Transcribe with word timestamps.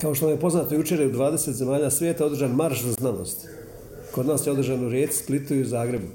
Kao 0.00 0.14
što 0.14 0.26
vam 0.26 0.34
je 0.34 0.40
poznato, 0.40 0.74
jučer 0.74 1.00
je 1.00 1.06
u 1.06 1.12
20 1.12 1.50
zemalja 1.50 1.90
svijeta 1.90 2.26
održan 2.26 2.50
marš 2.50 2.82
za 2.82 2.92
znanost. 2.92 3.48
Kod 4.12 4.26
nas 4.26 4.46
je 4.46 4.52
održan 4.52 4.86
u 4.86 4.88
Rijeci, 4.88 5.22
Splitu 5.24 5.54
i 5.54 5.62
u 5.62 5.64
Zagrebu. 5.64 6.06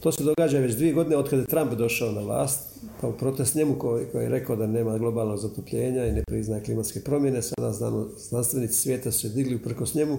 To 0.00 0.12
se 0.12 0.24
događa 0.24 0.58
već 0.58 0.74
dvije 0.74 0.92
godine 0.92 1.16
od 1.16 1.30
kada 1.30 1.42
je 1.42 1.46
Trump 1.46 1.72
došao 1.72 2.12
na 2.12 2.20
vlast, 2.20 2.60
kao 3.00 3.12
protest 3.12 3.54
njemu 3.54 3.78
koji, 3.78 4.06
koji 4.12 4.22
je 4.22 4.28
rekao 4.28 4.56
da 4.56 4.66
nema 4.66 4.98
globalnog 4.98 5.38
zatopljenja 5.38 6.06
i 6.06 6.12
ne 6.12 6.22
priznaje 6.26 6.64
klimatske 6.64 7.00
promjene. 7.00 7.42
Sada 7.42 7.72
znanstvenici 8.18 8.74
svijeta 8.74 9.12
su 9.12 9.20
se 9.20 9.28
digli 9.28 9.54
uprkos 9.54 9.94
njemu 9.94 10.18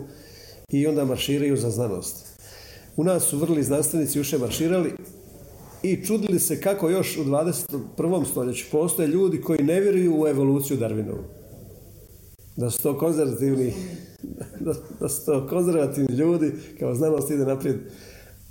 i 0.71 0.87
onda 0.87 1.05
marširaju 1.05 1.57
za 1.57 1.69
znanost. 1.69 2.25
U 2.95 3.03
nas 3.03 3.23
su 3.23 3.37
vrli 3.37 3.63
znanstvenici 3.63 4.19
uše 4.19 4.37
marširali 4.37 4.93
i 5.83 6.05
čudili 6.05 6.39
se 6.39 6.61
kako 6.61 6.89
još 6.89 7.17
u 7.17 7.23
21. 7.23 8.25
stoljeću 8.25 8.65
postoje 8.71 9.07
ljudi 9.07 9.41
koji 9.41 9.63
ne 9.63 9.79
vjeruju 9.79 10.21
u 10.21 10.27
evoluciju 10.27 10.77
Darwinovu. 10.77 11.36
Da 12.57 12.69
su 12.69 12.83
to 12.83 12.97
konzervativni, 12.97 13.73
da, 14.59 14.73
da 14.99 15.09
su 15.09 15.25
to 15.25 15.47
konzervativni 15.47 16.15
ljudi, 16.15 16.51
kao 16.79 16.95
znanost 16.95 17.31
ide 17.31 17.45
naprijed. 17.45 17.77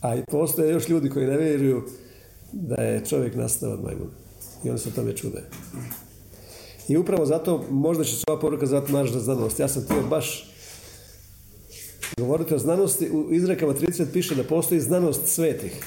A 0.00 0.16
i 0.16 0.22
postoje 0.30 0.72
još 0.72 0.88
ljudi 0.88 1.10
koji 1.10 1.26
ne 1.26 1.38
vjeruju 1.38 1.82
da 2.52 2.82
je 2.82 3.04
čovjek 3.04 3.34
nastao 3.34 3.72
od 3.72 3.82
majmuna. 3.84 4.10
I 4.64 4.70
oni 4.70 4.78
se 4.78 4.90
tome 4.90 5.16
čude. 5.16 5.42
I 6.88 6.96
upravo 6.96 7.26
zato, 7.26 7.64
možda 7.70 8.04
će 8.04 8.16
se 8.16 8.24
ova 8.28 8.40
poruka 8.40 8.66
zvati 8.66 8.92
marš 8.92 9.10
za 9.10 9.20
znanost. 9.20 9.60
Ja 9.60 9.68
sam 9.68 9.82
htio 9.82 10.02
baš 10.10 10.52
govoriti 12.16 12.54
o 12.54 12.58
znanosti. 12.58 13.10
U 13.10 13.32
izrekama 13.32 13.74
30 13.74 14.04
piše 14.12 14.34
da 14.34 14.44
postoji 14.44 14.80
znanost 14.80 15.26
svetih. 15.26 15.84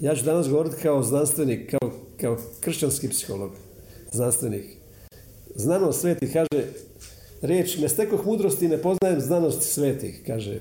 Ja 0.00 0.14
ću 0.14 0.24
danas 0.24 0.48
govoriti 0.48 0.76
kao 0.82 1.02
znanstvenik, 1.02 1.70
kao, 1.70 1.90
kao 2.20 2.38
kršćanski 2.60 3.08
psiholog, 3.08 3.50
znanstvenik. 4.12 4.79
Znanost 5.54 6.00
svetih, 6.00 6.32
kaže, 6.32 6.66
riječ, 7.42 7.78
ne 7.78 7.88
stekoh 7.88 8.26
mudrosti 8.26 8.68
ne 8.68 8.82
poznajem 8.82 9.20
znanost 9.20 9.62
svetih, 9.62 10.22
kaže 10.26 10.60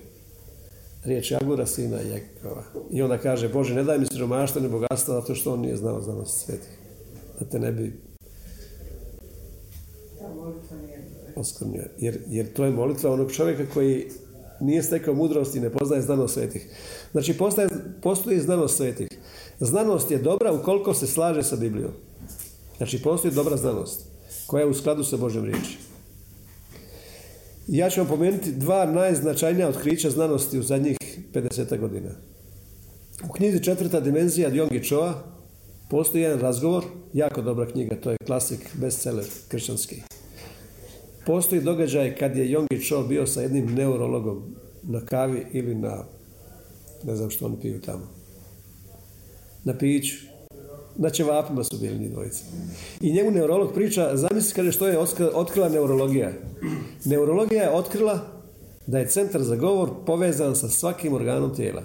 riječ 1.03 1.31
Agura, 1.31 1.65
sina 1.65 1.97
Jekova. 1.97 2.63
I 2.91 3.01
onda 3.01 3.17
kaže, 3.17 3.49
Bože, 3.49 3.75
ne 3.75 3.83
daj 3.83 3.99
mi 3.99 4.05
siromaštvo 4.05 4.61
ni 4.61 4.69
bogatstvo, 4.69 5.13
zato 5.13 5.35
što 5.35 5.53
on 5.53 5.59
nije 5.59 5.77
znao 5.77 6.01
znanost 6.01 6.45
svetih. 6.45 6.77
Da 7.39 7.45
te 7.45 7.59
ne 7.59 7.71
bi 7.71 7.93
oskrnio. 11.35 11.83
Jer, 11.99 12.17
jer 12.27 12.53
to 12.53 12.65
je 12.65 12.71
molitva 12.71 13.11
onog 13.11 13.31
čovjeka 13.31 13.65
koji 13.73 14.05
nije 14.59 14.83
stekao 14.83 15.13
mudrost 15.13 15.55
i 15.55 15.59
ne 15.59 15.69
poznaje 15.69 16.01
znanost 16.01 16.33
svetih. 16.33 16.67
Znači, 17.11 17.37
postoji, 17.37 17.67
postoji 18.01 18.39
znanost 18.39 18.77
svetih. 18.77 19.07
Znanost 19.59 20.11
je 20.11 20.17
dobra 20.17 20.53
ukoliko 20.53 20.93
se 20.93 21.07
slaže 21.07 21.43
sa 21.43 21.55
Biblijom. 21.55 21.91
Znači, 22.77 23.01
postoji 23.01 23.33
dobra 23.33 23.57
znanost 23.57 24.08
koja 24.49 24.61
je 24.61 24.69
u 24.69 24.73
skladu 24.73 25.03
sa 25.03 25.17
Božjom 25.17 25.45
riječi. 25.45 25.77
Ja 27.67 27.89
ću 27.89 27.99
vam 27.99 28.07
pomenuti 28.07 28.51
dva 28.51 28.85
najznačajnija 28.85 29.69
otkrića 29.69 30.09
znanosti 30.09 30.59
u 30.59 30.63
zadnjih 30.63 30.97
50 31.33 31.77
godina. 31.79 32.09
U 33.29 33.33
knjizi 33.33 33.63
Četvrta 33.63 33.99
dimenzija 33.99 34.49
Djongi 34.49 34.83
Choa 34.83 35.23
postoji 35.89 36.21
jedan 36.21 36.39
razgovor, 36.39 36.83
jako 37.13 37.41
dobra 37.41 37.65
knjiga, 37.65 37.95
to 37.95 38.11
je 38.11 38.17
klasik, 38.25 38.59
bestseller 38.73 39.25
kršćanski. 39.47 40.01
Postoji 41.25 41.61
događaj 41.61 42.15
kad 42.15 42.37
je 42.37 42.51
Jongi 42.51 42.85
Cho 42.87 43.03
bio 43.03 43.27
sa 43.27 43.41
jednim 43.41 43.75
neurologom 43.75 44.55
na 44.83 45.05
kavi 45.05 45.45
ili 45.53 45.75
na, 45.75 46.03
ne 47.03 47.15
znam 47.15 47.29
što 47.29 47.45
oni 47.45 47.57
piju 47.61 47.81
tamo, 47.81 48.07
na 49.63 49.77
piću. 49.77 50.28
Na 51.01 51.09
ćevapima 51.09 51.63
su 51.63 51.77
bili 51.77 51.99
njih 51.99 52.11
dvojice. 52.11 52.43
I 53.01 53.13
njemu 53.13 53.31
neurolog 53.31 53.73
priča, 53.73 54.17
zamisli 54.17 54.53
kaže 54.53 54.71
što 54.71 54.87
je 54.87 54.97
otkrila 55.33 55.69
neurologija. 55.69 56.31
Neurologija 57.05 57.63
je 57.63 57.69
otkrila 57.69 58.19
da 58.87 58.99
je 58.99 59.07
centar 59.07 59.41
za 59.43 59.55
govor 59.55 59.89
povezan 60.05 60.55
sa 60.55 60.69
svakim 60.69 61.13
organom 61.13 61.55
tijela. 61.55 61.83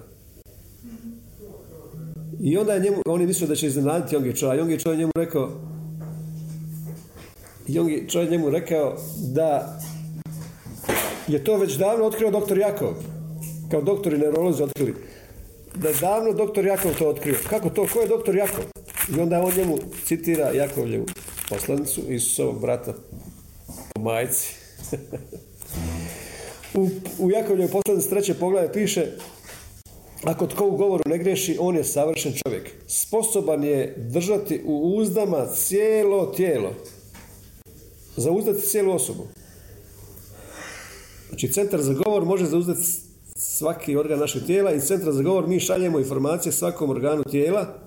I 2.40 2.56
onda 2.56 2.72
je 2.72 2.80
njemu, 2.80 2.96
on 3.06 3.20
je 3.20 3.46
da 3.48 3.54
će 3.54 3.66
iznenaditi 3.66 4.14
Jongi 4.14 4.36
Cho, 4.36 4.48
a 4.48 4.54
Jongi 4.54 4.78
Cho 4.78 4.90
je 4.90 4.96
njemu 4.96 5.12
rekao, 5.16 5.50
Jongi 7.66 8.06
Cho 8.08 8.20
je 8.20 8.30
njemu 8.30 8.50
rekao 8.50 8.96
da 9.32 9.78
je 11.28 11.44
to 11.44 11.56
već 11.56 11.76
davno 11.76 12.04
otkrio 12.04 12.30
doktor 12.30 12.58
Jakov. 12.58 12.94
Kao 13.70 13.80
doktori 13.80 14.18
neurolozi 14.18 14.62
otkrili. 14.62 14.94
Da 15.74 15.88
je 15.88 15.94
davno 16.00 16.32
doktor 16.32 16.64
Jakov 16.66 16.98
to 16.98 17.08
otkrio. 17.08 17.36
Kako 17.50 17.70
to? 17.70 17.86
Ko 17.92 18.00
je 18.00 18.08
doktor 18.08 18.36
Jakov? 18.36 18.64
I 19.08 19.20
onda 19.20 19.42
on 19.42 19.52
njemu 19.56 19.78
citira 20.04 20.50
Jakovljevu 20.50 21.06
poslanicu 21.48 22.00
Isusovog 22.08 22.60
brata 22.60 22.94
po 23.94 24.00
majci. 24.00 24.54
u, 26.74 26.88
u 27.18 27.30
Jakovljevoj 27.30 27.72
poslanici 27.72 28.10
treće 28.10 28.34
poglavlje 28.34 28.72
piše 28.72 29.06
ako 30.24 30.46
tko 30.46 30.66
u 30.66 30.76
govoru 30.76 31.02
ne 31.06 31.18
greši, 31.18 31.56
on 31.60 31.76
je 31.76 31.84
savršen 31.84 32.32
čovjek. 32.44 32.70
Sposoban 32.86 33.64
je 33.64 33.94
držati 33.96 34.62
u 34.64 34.96
uzdama 34.96 35.46
cijelo 35.46 36.26
tijelo. 36.26 36.74
Zauzdati 38.16 38.60
cijelu 38.60 38.92
osobu. 38.92 39.26
Znači, 41.28 41.52
centar 41.52 41.82
za 41.82 41.92
govor 41.92 42.24
može 42.24 42.46
zauzdati 42.46 42.80
svaki 43.36 43.96
organ 43.96 44.18
našeg 44.18 44.46
tijela 44.46 44.72
i 44.72 44.80
centra 44.80 45.12
za 45.12 45.22
govor 45.22 45.46
mi 45.46 45.60
šaljemo 45.60 45.98
informacije 45.98 46.52
svakom 46.52 46.90
organu 46.90 47.24
tijela 47.24 47.83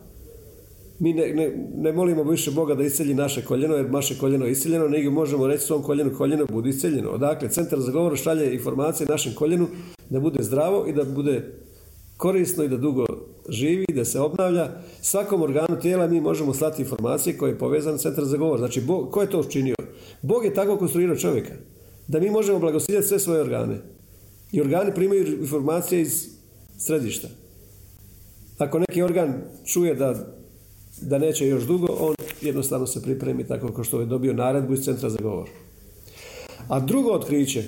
mi 0.99 1.13
ne, 1.13 1.33
ne, 1.33 1.69
ne, 1.75 1.91
molimo 1.91 2.23
više 2.23 2.51
Boga 2.51 2.75
da 2.75 2.83
iscelji 2.83 3.13
naše 3.13 3.45
koljeno, 3.45 3.75
jer 3.75 3.91
naše 3.91 4.17
koljeno 4.17 4.45
je 4.45 4.51
isceljeno, 4.51 4.87
nego 4.87 5.11
možemo 5.11 5.47
reći 5.47 5.63
svom 5.63 5.83
koljenu, 5.83 6.11
koljeno 6.17 6.45
bude 6.45 6.69
isceljeno. 6.69 7.09
Odakle, 7.09 7.49
centar 7.49 7.79
za 7.79 7.91
govor 7.91 8.17
šalje 8.17 8.53
informacije 8.53 9.07
našem 9.09 9.33
koljenu 9.33 9.67
da 10.09 10.19
bude 10.19 10.43
zdravo 10.43 10.87
i 10.87 10.93
da 10.93 11.03
bude 11.03 11.53
korisno 12.17 12.63
i 12.63 12.69
da 12.69 12.77
dugo 12.77 13.05
živi, 13.49 13.85
da 13.93 14.05
se 14.05 14.19
obnavlja. 14.19 14.69
Svakom 15.01 15.41
organu 15.41 15.79
tijela 15.81 16.07
mi 16.07 16.21
možemo 16.21 16.53
slati 16.53 16.81
informacije 16.81 17.37
koje 17.37 17.51
je 17.51 17.59
povezan 17.59 17.97
centar 17.97 18.25
za 18.25 18.37
govor. 18.37 18.59
Znači, 18.59 18.81
Bog, 18.81 19.11
ko 19.11 19.21
je 19.21 19.29
to 19.29 19.39
učinio? 19.39 19.75
Bog 20.21 20.45
je 20.45 20.53
tako 20.53 20.77
konstruirao 20.77 21.15
čovjeka. 21.15 21.53
Da 22.07 22.19
mi 22.19 22.29
možemo 22.29 22.59
blagosiljati 22.59 23.07
sve 23.07 23.19
svoje 23.19 23.41
organe. 23.41 23.77
I 24.51 24.61
organi 24.61 24.93
primaju 24.95 25.27
informacije 25.27 26.01
iz 26.01 26.29
središta. 26.77 27.27
Ako 28.57 28.79
neki 28.79 29.01
organ 29.01 29.33
čuje 29.65 29.95
da 29.95 30.36
da 31.01 31.17
neće 31.17 31.47
još 31.47 31.63
dugo, 31.63 31.87
on 31.99 32.15
jednostavno 32.41 32.87
se 32.87 33.01
pripremi 33.01 33.47
tako 33.47 33.71
kao 33.73 33.83
što 33.83 33.99
je 33.99 34.05
dobio 34.05 34.33
naredbu 34.33 34.73
iz 34.73 34.83
centra 34.83 35.09
za 35.09 35.17
govor. 35.21 35.49
A 36.67 36.79
drugo 36.79 37.11
otkriće, 37.11 37.63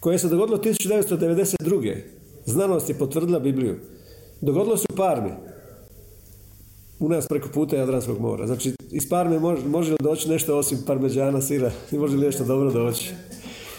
koje 0.00 0.18
se 0.18 0.28
dogodilo 0.28 0.58
1992. 0.58 1.96
Znanost 2.44 2.88
je 2.88 2.98
potvrdila 2.98 3.38
Bibliju. 3.38 3.76
Dogodilo 4.40 4.76
se 4.76 4.86
u 4.92 4.96
Parmi. 4.96 5.30
U 7.00 7.08
nas 7.08 7.26
preko 7.26 7.48
puta 7.54 7.76
Jadranskog 7.76 8.20
mora. 8.20 8.46
Znači, 8.46 8.72
iz 8.90 9.08
Parme 9.08 9.38
može, 9.38 9.66
može 9.66 9.92
li 9.92 9.98
doći 10.00 10.28
nešto 10.28 10.58
osim 10.58 10.78
parmeđana, 10.86 11.40
sira? 11.40 11.70
Može 11.92 12.16
li 12.16 12.26
nešto 12.26 12.44
dobro 12.44 12.70
doći? 12.70 13.12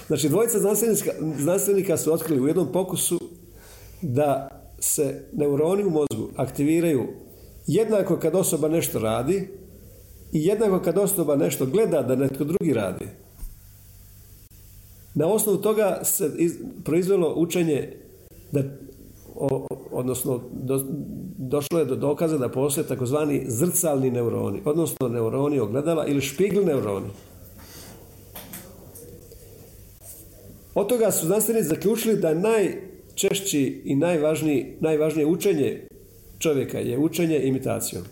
Znači, 0.07 0.29
dvojica 0.29 0.59
znanstvenika, 0.59 1.11
znanstvenika 1.37 1.97
su 1.97 2.13
otkrili 2.13 2.41
u 2.41 2.47
jednom 2.47 2.71
pokusu 2.71 3.19
da 4.01 4.47
se 4.79 5.23
neuroni 5.33 5.83
u 5.83 5.89
mozgu 5.89 6.29
aktiviraju 6.35 7.07
jednako 7.69 8.17
kad 8.17 8.35
osoba 8.35 8.67
nešto 8.67 8.99
radi 8.99 9.47
i 10.31 10.45
jednako 10.45 10.79
kad 10.79 10.97
osoba 10.97 11.35
nešto 11.35 11.65
gleda 11.65 12.01
da 12.01 12.15
netko 12.15 12.43
drugi 12.43 12.73
radi. 12.73 13.05
Na 15.15 15.27
osnovu 15.27 15.57
toga 15.57 15.99
se 16.03 16.31
proizvelo 16.83 17.33
učenje 17.35 17.93
da 18.51 18.63
odnosno 19.91 20.41
došlo 21.37 21.79
je 21.79 21.85
do 21.85 21.95
dokaza 21.95 22.37
da 22.37 22.49
postoje 22.49 22.87
takozvani 22.87 23.43
zrcalni 23.47 24.11
neuroni, 24.11 24.61
odnosno 24.65 25.07
neuroni 25.07 25.59
ogledala 25.59 26.07
ili 26.07 26.21
špigl 26.21 26.59
neuroni. 26.65 27.09
Od 30.75 30.87
toga 30.87 31.11
su 31.11 31.25
znanstvenici 31.25 31.67
zaključili 31.67 32.17
da 32.17 32.33
najčešći 32.33 33.81
i 33.85 33.95
najvažniji, 33.95 34.77
najvažnije 34.79 35.25
učenje 35.25 35.88
čovjeka 36.39 36.79
je 36.79 36.97
učenje 36.97 37.39
imitacijom. 37.43 38.03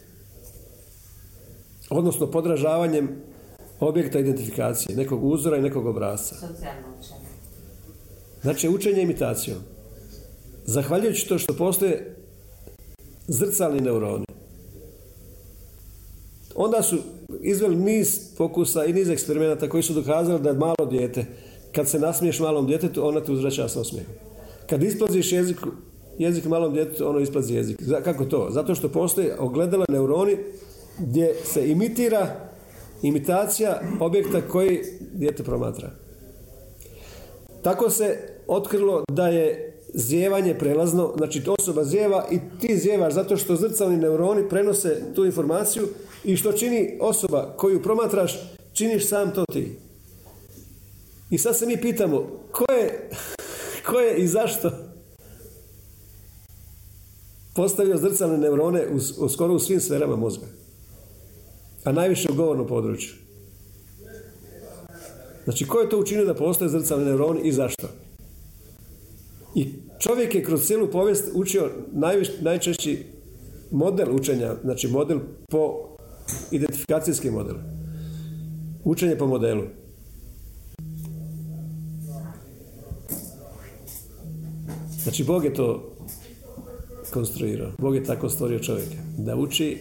Odnosno 1.89 2.31
podražavanjem 2.31 3.09
objekta 3.79 4.19
identifikacije, 4.19 4.95
nekog 4.95 5.23
uzora 5.23 5.57
i 5.57 5.61
nekog 5.61 5.85
obrazca. 5.85 6.35
Znači 8.41 8.69
učenje 8.69 9.01
imitacijom. 9.01 9.57
Zahvaljujući 10.65 11.27
to 11.27 11.37
što 11.37 11.53
postoje 11.53 12.15
zrcalni 13.27 13.81
neuroni. 13.81 14.25
Onda 16.55 16.81
su 16.81 16.97
izveli 17.41 17.75
niz 17.75 18.19
pokusa 18.37 18.85
i 18.85 18.93
niz 18.93 19.09
eksperimenata 19.09 19.69
koji 19.69 19.83
su 19.83 19.93
dokazali 19.93 20.41
da 20.41 20.53
malo 20.53 20.85
dijete, 20.89 21.25
kad 21.71 21.89
se 21.89 21.99
nasmiješ 21.99 22.39
malom 22.39 22.67
djetetu, 22.67 23.07
ona 23.07 23.23
te 23.23 23.31
uzvraća 23.31 23.69
sa 23.69 23.79
osmijehom. 23.79 24.13
Kad 24.69 24.83
isplaziš 24.83 25.31
jezik 25.31 25.57
jezik 26.17 26.45
malom 26.45 26.73
djetetu, 26.73 27.09
ono 27.09 27.19
isplazi 27.19 27.53
jezik. 27.53 27.79
Kako 28.03 28.25
to? 28.25 28.47
Zato 28.51 28.75
što 28.75 28.89
postoje 28.89 29.39
ogledala 29.39 29.85
neuroni 29.89 30.37
gdje 30.99 31.35
se 31.43 31.69
imitira 31.69 32.49
imitacija 33.01 33.81
objekta 33.99 34.41
koji 34.41 34.83
dijete 35.13 35.43
promatra. 35.43 35.91
Tako 37.61 37.89
se 37.89 38.17
otkrilo 38.47 39.03
da 39.11 39.27
je 39.27 39.73
zjevanje 39.93 40.53
prelazno, 40.53 41.13
znači 41.17 41.41
osoba 41.59 41.83
zjeva 41.83 42.25
i 42.31 42.39
ti 42.59 42.77
zjevaš 42.77 43.13
zato 43.13 43.37
što 43.37 43.55
zrcalni 43.55 43.97
neuroni 43.97 44.49
prenose 44.49 45.01
tu 45.15 45.25
informaciju 45.25 45.87
i 46.23 46.35
što 46.35 46.51
čini 46.51 46.97
osoba 47.01 47.53
koju 47.57 47.83
promatraš, 47.83 48.39
činiš 48.73 49.07
sam 49.07 49.33
to 49.33 49.45
ti. 49.45 49.77
I 51.29 51.37
sad 51.37 51.57
se 51.57 51.65
mi 51.65 51.81
pitamo, 51.81 52.27
ko 52.51 52.65
je, 52.73 53.09
ko 53.87 53.99
je 53.99 54.17
i 54.17 54.27
zašto 54.27 54.86
postavio 57.57 57.97
zrcalne 57.97 58.37
neurone 58.37 58.87
u, 59.19 59.29
skoro 59.29 59.53
u 59.53 59.59
svim 59.59 59.81
sferama 59.81 60.15
mozga? 60.15 60.45
A 61.83 61.91
najviše 61.91 62.31
u 62.31 62.35
govornom 62.35 62.67
području. 62.67 63.13
Znači, 65.43 65.67
ko 65.67 65.79
je 65.79 65.89
to 65.89 65.99
učinio 65.99 66.25
da 66.25 66.33
postoje 66.33 66.69
zrcalni 66.69 67.05
neuroni 67.05 67.41
i 67.43 67.51
zašto? 67.51 67.87
I 69.55 69.73
čovjek 69.99 70.35
je 70.35 70.43
kroz 70.43 70.65
cijelu 70.65 70.91
povijest 70.91 71.31
učio 71.33 71.71
najviš, 71.93 72.27
najčešći 72.41 73.03
model 73.71 74.15
učenja, 74.15 74.55
znači 74.63 74.87
model 74.87 75.19
po 75.49 75.73
identifikacijski 76.51 77.31
model. 77.31 77.55
Učenje 78.83 79.15
po 79.17 79.27
modelu. 79.27 79.63
Znači, 85.03 85.23
Bog 85.23 85.45
je 85.45 85.53
to 85.53 85.96
konstruirao. 87.17 87.71
Bog 87.77 87.95
je 87.95 88.03
tako 88.03 88.29
stvorio 88.29 88.59
čovjeka. 88.59 88.95
Da 89.17 89.35
uči 89.35 89.77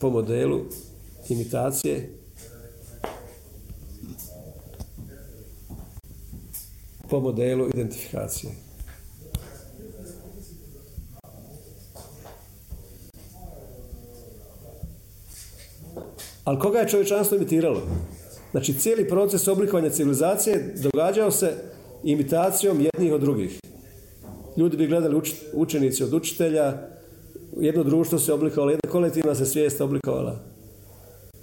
po 0.00 0.10
modelu 0.10 0.60
imitacije 1.28 2.08
po 7.10 7.20
modelu 7.20 7.68
identifikacije. 7.68 8.52
Ali 16.44 16.58
koga 16.58 16.78
je 16.78 16.88
čovječanstvo 16.88 17.36
imitiralo? 17.36 17.82
Znači 18.50 18.74
cijeli 18.74 19.08
proces 19.08 19.48
oblikovanja 19.48 19.90
civilizacije 19.90 20.74
događao 20.76 21.30
se 21.30 21.54
imitacijom 22.04 22.80
jednih 22.80 23.12
od 23.12 23.20
drugih. 23.20 23.60
Ljudi 24.56 24.76
bi 24.76 24.86
gledali 24.86 25.20
učenici 25.52 26.04
od 26.04 26.14
učitelja, 26.14 26.88
jedno 27.60 27.84
društvo 27.84 28.18
se 28.18 28.32
oblikovalo, 28.32 28.70
jedna 28.70 28.90
kolektivna 28.90 29.34
se 29.34 29.46
svijest 29.46 29.80
oblikovala. 29.80 30.38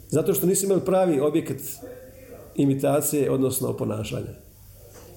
Zato 0.10 0.34
što 0.34 0.48
nisu 0.48 0.66
imali 0.66 0.82
pravi 0.86 1.20
objekt 1.20 1.64
imitacije, 2.56 3.32
odnosno 3.32 3.78
ponašanja. 3.78 4.50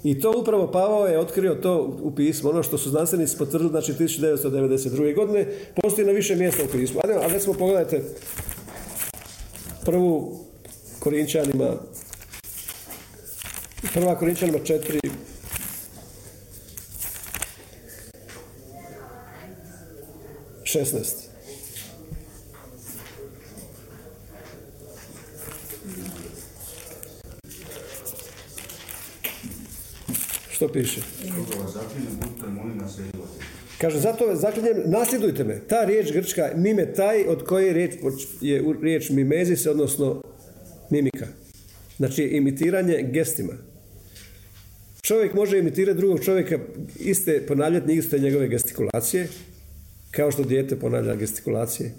I 0.04 0.20
to 0.20 0.34
upravo 0.40 0.70
Pavao 0.70 1.06
je 1.06 1.18
otkrio 1.18 1.54
to 1.54 1.98
u 2.02 2.14
pismu, 2.14 2.50
ono 2.50 2.62
što 2.62 2.78
su 2.78 2.90
znanstvenici 2.90 3.38
potvrdili, 3.38 3.70
znači 3.70 3.92
1992. 3.92 5.14
godine, 5.14 5.46
postoji 5.82 6.06
na 6.06 6.12
više 6.12 6.36
mjesta 6.36 6.62
u 6.64 6.72
pismu. 6.72 7.00
A 7.04 7.26
recimo 7.28 7.54
pogledajte 7.54 8.02
prvu 9.84 10.38
Korinčanima, 10.98 11.76
prva 13.94 14.14
Korinčanima 14.18 14.58
četiri, 14.64 15.00
šestnaest. 20.72 21.16
Što 30.50 30.68
piše? 30.68 31.00
Kaže, 33.78 33.98
zato 33.98 34.36
zaklinjem, 34.36 34.82
nasljedujte 34.84 35.44
me. 35.44 35.60
Ta 35.68 35.84
riječ 35.84 36.12
grčka, 36.12 36.50
mime 36.56 36.94
taj, 36.94 37.24
od 37.26 37.44
koje 37.44 37.72
riječ, 37.72 37.94
je 38.40 38.64
riječ 38.82 39.10
mimezis, 39.10 39.66
odnosno 39.66 40.22
mimika. 40.90 41.26
Znači, 41.96 42.22
imitiranje 42.22 43.08
gestima. 43.12 43.52
Čovjek 45.02 45.34
može 45.34 45.58
imitirati 45.58 45.98
drugog 45.98 46.24
čovjeka, 46.24 46.58
iste 47.00 47.46
ponavljati 47.48 47.92
iste 47.92 48.18
njegove 48.18 48.48
gestikulacije, 48.48 49.28
kao 50.12 50.30
što 50.30 50.42
dijete 50.42 50.76
ponavlja 50.76 51.14
gestikulacije. 51.14 51.94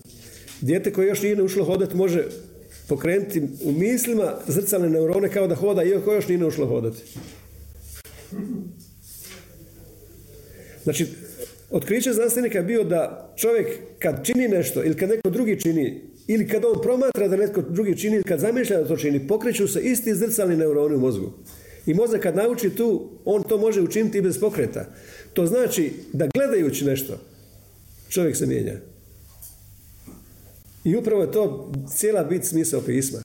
Dijete 0.61 0.93
koje 0.93 1.07
još 1.07 1.21
nije 1.21 1.43
ušlo 1.43 1.65
hodati 1.65 1.95
može 1.95 2.23
pokrenuti 2.87 3.41
u 3.63 3.71
mislima 3.71 4.33
zrcalne 4.47 4.89
neurone 4.89 5.29
kao 5.29 5.47
da 5.47 5.55
hoda, 5.55 5.83
iako 5.83 6.13
još 6.13 6.27
nije 6.27 6.45
ušlo 6.45 6.67
hodati. 6.67 7.03
Znači, 10.83 11.07
otkriće 11.71 12.13
znanstvenika 12.13 12.57
je 12.57 12.63
bio 12.63 12.83
da 12.83 13.33
čovjek 13.35 13.67
kad 13.99 14.25
čini 14.25 14.47
nešto 14.47 14.83
ili 14.83 14.97
kad 14.97 15.09
neko 15.09 15.29
drugi 15.29 15.59
čini 15.59 16.01
ili 16.27 16.47
kad 16.47 16.65
on 16.65 16.81
promatra 16.81 17.27
da 17.27 17.37
netko 17.37 17.61
drugi 17.61 17.97
čini 17.97 18.15
ili 18.15 18.23
kad 18.23 18.39
zamišlja 18.39 18.79
da 18.79 18.87
to 18.87 18.97
čini, 18.97 19.27
pokreću 19.27 19.67
se 19.67 19.81
isti 19.81 20.15
zrcalni 20.15 20.57
neuroni 20.57 20.95
u 20.95 20.99
mozgu. 20.99 21.31
I 21.85 21.93
mozak 21.93 22.21
kad 22.21 22.35
nauči 22.35 22.69
tu, 22.69 23.09
on 23.25 23.43
to 23.43 23.57
može 23.57 23.81
učiniti 23.81 24.17
i 24.17 24.21
bez 24.21 24.39
pokreta. 24.39 24.85
To 25.33 25.45
znači 25.45 25.91
da 26.13 26.27
gledajući 26.27 26.85
nešto, 26.85 27.19
čovjek 28.13 28.35
se 28.35 28.45
mijenja. 28.45 28.73
I 30.83 30.95
upravo 30.95 31.21
je 31.21 31.31
to 31.31 31.71
cijela 31.95 32.23
bit 32.23 32.45
smisao 32.45 32.81
pisma. 32.81 33.19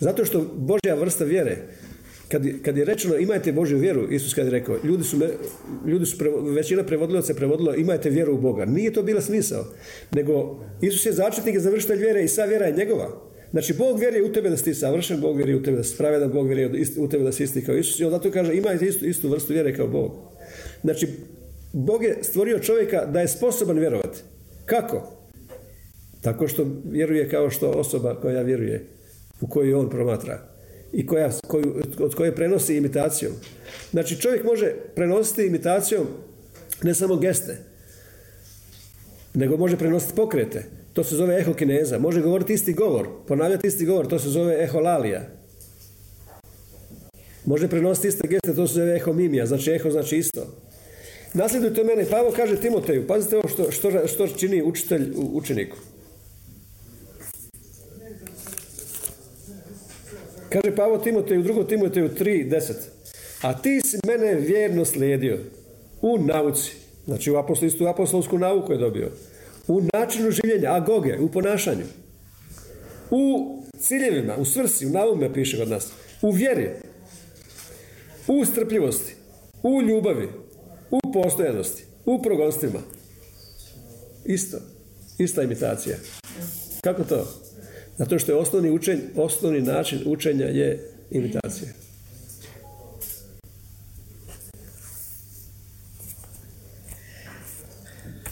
Zato 0.00 0.24
što 0.24 0.40
Božja 0.56 0.94
vrsta 0.94 1.24
vjere 1.24 1.56
kad, 2.32 2.42
kad 2.62 2.76
je 2.76 2.84
rečeno 2.84 3.16
imajte 3.16 3.52
Božju 3.52 3.78
vjeru, 3.78 4.12
Isus 4.12 4.34
kad 4.34 4.44
je 4.44 4.50
rekao, 4.50 4.76
ljudi 4.84 5.04
su, 5.04 5.16
me, 5.16 5.28
ljudi 5.86 6.06
su 6.06 6.16
većina 6.54 6.84
se 7.22 7.34
prevodilo 7.34 7.74
imajte 7.74 8.10
vjeru 8.10 8.34
u 8.34 8.40
Boga. 8.40 8.64
Nije 8.64 8.92
to 8.92 9.02
bila 9.02 9.20
smisao. 9.20 9.64
Nego 10.10 10.64
Isus 10.80 11.06
je 11.06 11.12
začetnik 11.12 11.54
i 11.54 11.60
završitelj 11.60 11.98
vjere 11.98 12.24
i 12.24 12.28
sva 12.28 12.44
vjera 12.44 12.66
je 12.66 12.76
njegova. 12.76 13.32
Znači, 13.50 13.74
Bog 13.74 14.00
vjeruje 14.00 14.22
u 14.22 14.32
tebe 14.32 14.50
da 14.50 14.56
si 14.56 14.64
ti 14.64 14.74
savršen, 14.74 15.20
Bog 15.20 15.36
vjeruje 15.36 15.56
u 15.56 15.62
tebe 15.62 15.76
da 15.76 15.84
si 15.84 15.96
pravedan, 15.96 16.32
Bog 16.32 16.46
vjeruje 16.46 16.84
u 16.98 17.08
tebe 17.08 17.24
da 17.24 17.32
si 17.32 17.44
isti 17.44 17.64
kao 17.64 17.76
Isus. 17.76 18.00
I 18.00 18.04
onda 18.04 18.18
to 18.18 18.30
kaže, 18.30 18.54
imajte 18.54 18.86
istu, 18.86 19.06
istu 19.06 19.28
vrstu 19.28 19.52
vjere 19.52 19.76
kao 19.76 19.88
Bog. 19.88 20.12
Znači, 20.82 21.08
Bog 21.72 22.04
je 22.04 22.18
stvorio 22.22 22.58
čovjeka 22.58 23.06
da 23.06 23.20
je 23.20 23.28
sposoban 23.28 23.78
vjerovati. 23.78 24.18
Kako? 24.64 25.12
Tako 26.20 26.48
što 26.48 26.66
vjeruje 26.84 27.28
kao 27.28 27.50
što 27.50 27.70
osoba 27.70 28.20
koja 28.20 28.42
vjeruje, 28.42 28.86
u 29.40 29.46
koju 29.46 29.78
on 29.78 29.90
promatra 29.90 30.38
i 30.92 31.06
koja, 31.06 31.30
koju, 31.46 31.82
od 31.98 32.14
koje 32.14 32.34
prenosi 32.34 32.76
imitacijom. 32.76 33.32
Znači 33.90 34.20
čovjek 34.20 34.44
može 34.44 34.72
prenositi 34.94 35.46
imitacijom 35.46 36.06
ne 36.82 36.94
samo 36.94 37.16
geste, 37.16 37.56
nego 39.34 39.56
može 39.56 39.76
prenositi 39.76 40.12
pokrete. 40.16 40.64
To 40.92 41.04
se 41.04 41.16
zove 41.16 41.40
ehokineza. 41.40 41.98
Može 41.98 42.20
govoriti 42.20 42.52
isti 42.52 42.72
govor, 42.72 43.08
ponavljati 43.26 43.66
isti 43.66 43.86
govor, 43.86 44.06
to 44.06 44.18
se 44.18 44.28
zove 44.28 44.64
eholalija. 44.64 45.22
Može 47.44 47.68
prenositi 47.68 48.08
iste 48.08 48.28
geste, 48.28 48.54
to 48.54 48.66
se 48.66 48.74
zove 48.74 48.96
ehomimija, 48.96 49.46
znači 49.46 49.70
eho 49.70 49.90
znači 49.90 50.16
isto. 50.16 50.46
Nasljedujte 51.34 51.84
mene, 51.84 52.04
Pavo 52.10 52.32
kaže 52.36 52.60
Timoteju, 52.60 53.06
pazite 53.06 53.36
ovo 53.36 53.48
što, 53.48 53.70
što, 53.70 54.06
što 54.06 54.28
čini 54.28 54.62
učitelj 54.62 55.12
učeniku. 55.16 55.76
Kaže 60.48 60.76
Pavo 60.76 60.98
Timoteju, 60.98 61.42
drugo 61.42 61.64
Timoteju 61.64 62.08
3.10. 62.08 62.72
A 63.42 63.58
ti 63.58 63.80
si 63.80 63.98
mene 64.06 64.34
vjerno 64.34 64.84
slijedio 64.84 65.38
u 66.02 66.18
nauci. 66.18 66.72
Znači 67.04 67.30
u 67.30 67.36
apostol, 67.36 67.68
istu 67.68 67.86
apostolsku 67.86 68.38
nauku 68.38 68.72
je 68.72 68.78
dobio. 68.78 69.10
U 69.68 69.82
načinu 69.92 70.30
življenja, 70.30 70.74
agoge, 70.74 71.18
u 71.18 71.28
ponašanju. 71.28 71.84
U 73.10 73.56
ciljevima, 73.78 74.36
u 74.36 74.44
svrsi, 74.44 74.86
u 74.86 74.90
naume 74.90 75.32
piše 75.34 75.58
kod 75.58 75.68
nas. 75.68 75.92
U 76.22 76.30
vjeri. 76.30 76.70
U 78.26 78.44
strpljivosti. 78.44 79.14
U 79.62 79.82
ljubavi. 79.82 80.28
U 80.92 81.12
postojanosti. 81.12 81.84
U 82.04 82.22
progonstvima. 82.22 82.80
Isto. 84.24 84.58
Ista 85.18 85.42
imitacija. 85.42 85.96
Kako 86.80 87.04
to? 87.04 87.26
Zato 87.98 88.18
što 88.18 88.32
je 88.32 88.36
osnovni, 88.36 88.70
učenj, 88.70 88.98
osnovni 89.16 89.60
način 89.60 90.02
učenja 90.06 90.46
je 90.46 90.90
imitacija. 91.10 91.68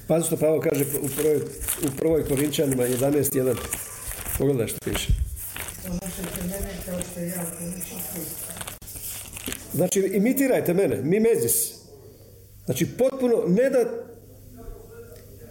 Pazi 0.07 0.27
što 0.27 0.37
Pavo 0.37 0.61
kaže 0.61 0.85
u 0.85 1.09
prvoj, 1.17 1.37
u 1.83 1.97
prvoj 1.99 2.25
Korinčanima 2.25 2.83
11.1. 2.83 3.57
Pogledaj 4.39 4.67
što 4.67 4.79
piše. 4.91 5.13
Znači, 9.75 10.01
imitirajte 10.01 10.75
mene, 10.75 11.03
mimezis. 11.03 11.80
Znači, 12.71 12.87
potpuno, 12.99 13.45
ne 13.49 13.71
da 13.71 13.85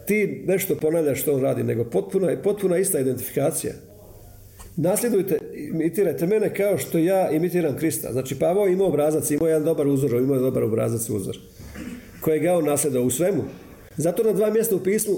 ti 0.06 0.44
nešto 0.48 0.76
ponavljaš 0.76 1.22
što 1.22 1.34
on 1.34 1.42
radi, 1.42 1.64
nego 1.64 1.84
potpuna, 1.84 2.38
potpuna 2.44 2.78
ista 2.78 3.00
identifikacija. 3.00 3.74
Nasljedujte, 4.76 5.40
imitirajte 5.54 6.28
mene 6.28 6.54
kao 6.54 6.78
što 6.78 6.98
ja 6.98 7.32
imitiram 7.32 7.78
Krista. 7.78 8.12
Znači, 8.12 8.40
Pavao 8.40 8.68
imao 8.68 8.88
obrazac, 8.88 9.32
imao 9.32 9.48
jedan 9.48 9.64
dobar 9.64 9.88
uzor, 9.88 10.12
imao 10.12 10.36
je 10.36 10.42
dobar 10.42 10.64
obrazac 10.64 11.10
uzor. 11.10 11.38
Kojeg 12.22 12.42
ga 12.42 12.54
on 12.54 12.66
nasljedao 12.66 13.04
u 13.04 13.10
svemu. 13.10 13.44
Zato 13.98 14.24
na 14.24 14.34
dva 14.34 14.50
mjesta 14.50 14.76
u 14.76 14.84
pismu, 14.84 15.16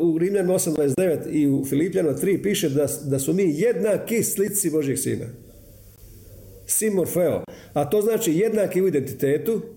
u 0.00 0.18
Rimljanima 0.18 0.54
8.29 0.54 1.30
i 1.30 1.48
u 1.48 1.64
Filipljanu 1.64 2.10
3 2.10 2.42
piše 2.42 2.68
da, 2.68 2.86
da 3.04 3.18
su 3.18 3.32
mi 3.32 3.60
jednaki 3.60 4.22
slici 4.22 4.70
Božih 4.70 4.98
sina. 4.98 5.26
Simorfeo. 6.66 7.42
A 7.72 7.90
to 7.90 8.02
znači 8.02 8.32
jednaki 8.32 8.82
u 8.82 8.88
identitetu, 8.88 9.75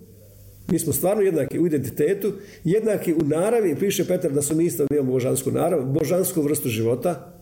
mi 0.71 0.79
smo 0.79 0.93
stvarno 0.93 1.23
jednaki 1.23 1.59
u 1.59 1.67
identitetu, 1.67 2.33
jednaki 2.63 3.13
u 3.13 3.23
naravi, 3.23 3.75
piše 3.75 4.07
Petar 4.07 4.31
da 4.31 4.41
su 4.41 4.55
mi 4.55 4.65
isto 4.65 4.85
imamo 4.91 5.11
božansku 5.11 5.51
narav, 5.51 5.85
božansku 5.85 6.41
vrstu 6.41 6.69
života. 6.69 7.33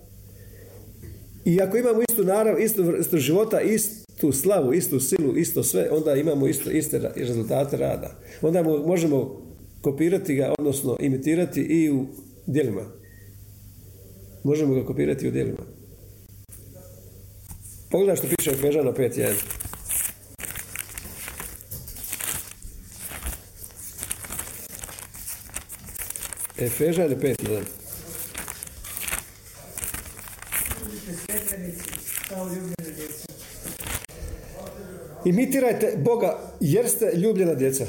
I 1.46 1.62
ako 1.62 1.78
imamo 1.78 2.02
istu 2.10 2.24
narav, 2.24 2.62
istu 2.62 2.84
vrstu 2.84 3.18
života, 3.18 3.62
istu 3.62 4.32
slavu, 4.32 4.74
istu 4.74 5.00
silu, 5.00 5.38
isto 5.38 5.64
sve, 5.64 5.90
onda 5.92 6.16
imamo 6.16 6.48
isto, 6.48 6.72
iste 6.72 7.12
rezultate 7.16 7.78
rada. 7.78 8.20
Onda 8.42 8.64
možemo 8.64 9.42
kopirati 9.82 10.36
ga, 10.36 10.54
odnosno 10.60 10.98
imitirati 11.00 11.62
i 11.62 11.92
u 11.92 12.06
djelima. 12.46 12.82
Možemo 14.44 14.74
ga 14.74 14.86
kopirati 14.86 15.28
u 15.28 15.32
djelima. 15.32 15.78
Pogledaj 17.92 18.16
što 18.16 18.28
piše 18.38 18.52
Efežana 18.52 18.92
5.1. 18.92 19.57
Efežan 26.60 27.10
5.1. 27.10 27.62
Imitirajte 35.26 35.98
Boga 35.98 36.40
jer 36.60 36.90
ste 36.90 37.12
ljubljena 37.16 37.54
djeca. 37.54 37.86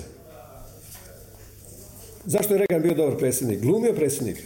Zašto 2.25 2.55
je 2.55 2.59
Reagan 2.59 2.83
bio 2.83 2.95
dobar 2.95 3.19
predsjednik? 3.19 3.61
Glumio 3.61 3.93
predsjednik. 3.93 4.37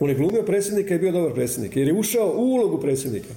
On 0.00 0.08
je 0.08 0.14
glumio 0.14 0.42
predsjednika 0.42 0.94
i 0.94 0.98
bio 0.98 1.12
dobar 1.12 1.34
predsjednik. 1.34 1.76
Jer 1.76 1.88
je 1.88 1.94
ušao 1.94 2.34
u 2.36 2.42
ulogu 2.42 2.80
predsjednika. 2.80 3.34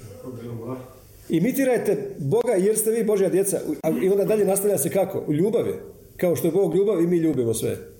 Imitirajte 1.28 2.14
Boga 2.18 2.52
jer 2.52 2.76
ste 2.76 2.90
vi 2.90 3.04
Božja 3.04 3.28
djeca. 3.28 3.60
I 4.02 4.08
onda 4.08 4.24
dalje 4.24 4.44
nastavlja 4.44 4.78
se 4.78 4.90
kako? 4.90 5.24
U 5.28 5.32
ljubavi. 5.32 5.74
Kao 6.16 6.36
što 6.36 6.48
je 6.48 6.52
Bog 6.52 6.74
ljubav 6.74 7.02
i 7.02 7.06
mi 7.06 7.16
ljubimo 7.16 7.54
sve. 7.54 7.91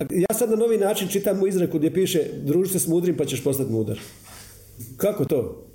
Ja 0.00 0.34
sad 0.38 0.50
na 0.50 0.56
novi 0.56 0.78
način 0.78 1.08
čitam 1.08 1.42
u 1.42 1.46
izreku 1.46 1.78
gdje 1.78 1.94
piše 1.94 2.24
druži 2.42 2.72
se 2.72 2.78
s 2.78 2.86
mudrim 2.86 3.16
pa 3.16 3.24
ćeš 3.24 3.44
postati 3.44 3.72
mudar. 3.72 4.00
Kako 4.96 5.24
to? 5.24 5.66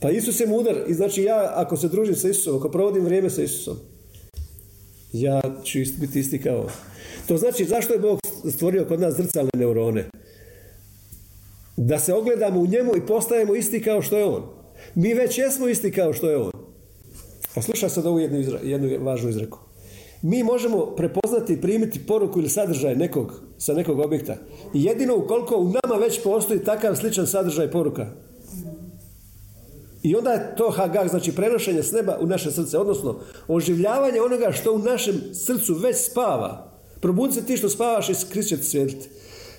Pa 0.00 0.10
Isus 0.10 0.40
je 0.40 0.46
mudar 0.46 0.76
i 0.88 0.94
znači 0.94 1.22
ja 1.22 1.52
ako 1.54 1.76
se 1.76 1.88
družim 1.88 2.16
sa 2.16 2.28
Isusom, 2.28 2.56
ako 2.56 2.68
provodim 2.68 3.04
vrijeme 3.04 3.30
sa 3.30 3.42
Isusom, 3.42 3.76
ja 5.12 5.42
ću 5.64 5.78
biti 6.00 6.20
isti 6.20 6.42
kao 6.42 6.68
To 7.28 7.36
znači 7.36 7.64
zašto 7.64 7.92
je 7.92 7.98
Bog 7.98 8.20
stvorio 8.50 8.84
kod 8.84 9.00
nas 9.00 9.14
zrcalne 9.14 9.50
neurone? 9.54 10.04
Da 11.76 11.98
se 11.98 12.14
ogledamo 12.14 12.60
u 12.60 12.66
njemu 12.66 12.96
i 12.96 13.06
postajemo 13.06 13.54
isti 13.54 13.82
kao 13.82 14.02
što 14.02 14.18
je 14.18 14.24
on. 14.24 14.42
Mi 14.94 15.14
već 15.14 15.38
jesmo 15.38 15.68
isti 15.68 15.92
kao 15.92 16.12
što 16.12 16.30
je 16.30 16.36
on. 16.36 16.52
Pa 17.54 17.62
slušaj 17.62 17.90
sad 17.90 18.06
ovu 18.06 18.20
jednu, 18.20 18.58
jednu 18.62 19.04
važnu 19.04 19.30
izreku. 19.30 19.58
Mi 20.22 20.42
možemo 20.42 20.86
prepoznati 20.86 21.52
i 21.52 21.60
primiti 21.60 22.06
poruku 22.06 22.38
ili 22.38 22.48
sadržaj 22.48 22.96
nekog, 22.96 23.42
sa 23.58 23.74
nekog 23.74 23.98
objekta. 23.98 24.36
Jedino 24.74 25.16
ukoliko 25.16 25.56
u 25.56 25.64
nama 25.64 26.00
već 26.00 26.22
postoji 26.22 26.64
takav 26.64 26.96
sličan 26.96 27.26
sadržaj 27.26 27.70
poruka. 27.70 28.06
I 30.02 30.16
onda 30.16 30.32
je 30.32 30.54
to 30.56 30.70
hagag, 30.70 31.08
znači 31.08 31.34
prenošenje 31.34 31.82
s 31.82 31.92
neba 31.92 32.18
u 32.20 32.26
naše 32.26 32.50
srce, 32.50 32.78
odnosno 32.78 33.20
oživljavanje 33.48 34.20
onoga 34.20 34.52
što 34.52 34.72
u 34.72 34.78
našem 34.78 35.20
srcu 35.32 35.74
već 35.74 35.96
spava. 35.96 36.72
Probudi 37.00 37.34
se 37.34 37.46
ti 37.46 37.56
što 37.56 37.68
spavaš 37.68 38.08
i 38.08 38.14
Krist 38.30 38.48
će 38.48 38.86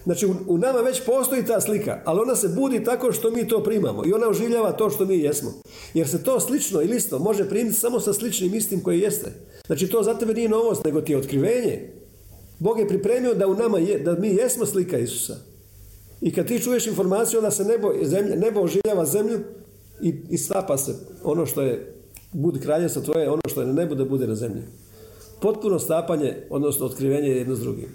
Znači 0.03 0.25
u, 0.47 0.57
nama 0.57 0.79
već 0.79 1.05
postoji 1.05 1.45
ta 1.45 1.61
slika, 1.61 2.01
ali 2.05 2.19
ona 2.19 2.35
se 2.35 2.47
budi 2.47 2.83
tako 2.83 3.11
što 3.11 3.31
mi 3.31 3.47
to 3.47 3.63
primamo 3.63 4.03
i 4.05 4.13
ona 4.13 4.27
oživljava 4.27 4.71
to 4.71 4.89
što 4.89 5.05
mi 5.05 5.19
jesmo. 5.19 5.53
Jer 5.93 6.07
se 6.07 6.23
to 6.23 6.39
slično 6.39 6.81
ili 6.81 6.97
isto 6.97 7.19
može 7.19 7.49
primiti 7.49 7.77
samo 7.77 7.99
sa 7.99 8.13
sličnim 8.13 8.53
istim 8.53 8.83
koji 8.83 8.99
jeste. 8.99 9.31
Znači 9.67 9.87
to 9.87 10.03
za 10.03 10.13
tebe 10.13 10.33
nije 10.33 10.49
novost, 10.49 10.85
nego 10.85 11.01
ti 11.01 11.11
je 11.11 11.17
otkrivenje. 11.17 11.89
Bog 12.59 12.79
je 12.79 12.87
pripremio 12.87 13.33
da 13.33 13.47
u 13.47 13.55
nama 13.55 13.79
je, 13.79 13.99
da 13.99 14.15
mi 14.15 14.27
jesmo 14.27 14.65
slika 14.65 14.97
Isusa. 14.97 15.35
I 16.21 16.33
kad 16.33 16.47
ti 16.47 16.59
čuješ 16.59 16.87
informaciju, 16.87 17.39
onda 17.39 17.51
se 17.51 17.63
nebo, 17.63 17.93
zemlja, 18.03 18.35
nebo 18.35 18.61
oživljava 18.61 19.05
zemlju 19.05 19.39
i, 20.01 20.15
i 20.29 20.37
stapa 20.37 20.77
se 20.77 20.95
ono 21.23 21.45
što 21.45 21.61
je 21.61 21.95
budi 22.31 22.59
kraljevstvo 22.59 23.01
tvoje, 23.01 23.29
ono 23.29 23.41
što 23.47 23.61
je 23.61 23.67
na 23.67 23.73
nebu 23.73 23.95
da 23.95 24.05
bude 24.05 24.27
na 24.27 24.35
zemlji. 24.35 24.61
Potpuno 25.41 25.79
stapanje, 25.79 26.35
odnosno 26.49 26.85
otkrivenje 26.85 27.29
jedno 27.29 27.55
s 27.55 27.59
drugim. 27.59 27.89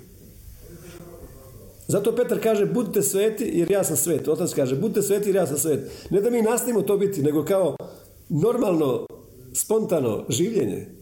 Zato 1.88 2.16
Petar 2.16 2.42
kaže, 2.42 2.66
budite 2.66 3.02
sveti 3.02 3.50
jer 3.54 3.70
ja 3.70 3.84
sam 3.84 3.96
svet. 3.96 4.28
Otac 4.28 4.54
kaže, 4.54 4.76
budite 4.76 5.02
sveti 5.02 5.28
jer 5.28 5.36
ja 5.36 5.46
sam 5.46 5.58
svet. 5.58 5.90
Ne 6.10 6.20
da 6.20 6.30
mi 6.30 6.42
nastavimo 6.42 6.82
to 6.82 6.96
biti, 6.96 7.22
nego 7.22 7.44
kao 7.44 7.76
normalno, 8.28 9.06
spontano 9.52 10.24
življenje. 10.28 10.97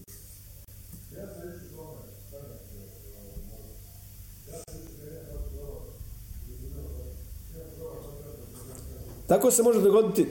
Tako 9.27 9.51
se 9.51 9.63
može 9.63 9.81
dogoditi 9.81 10.27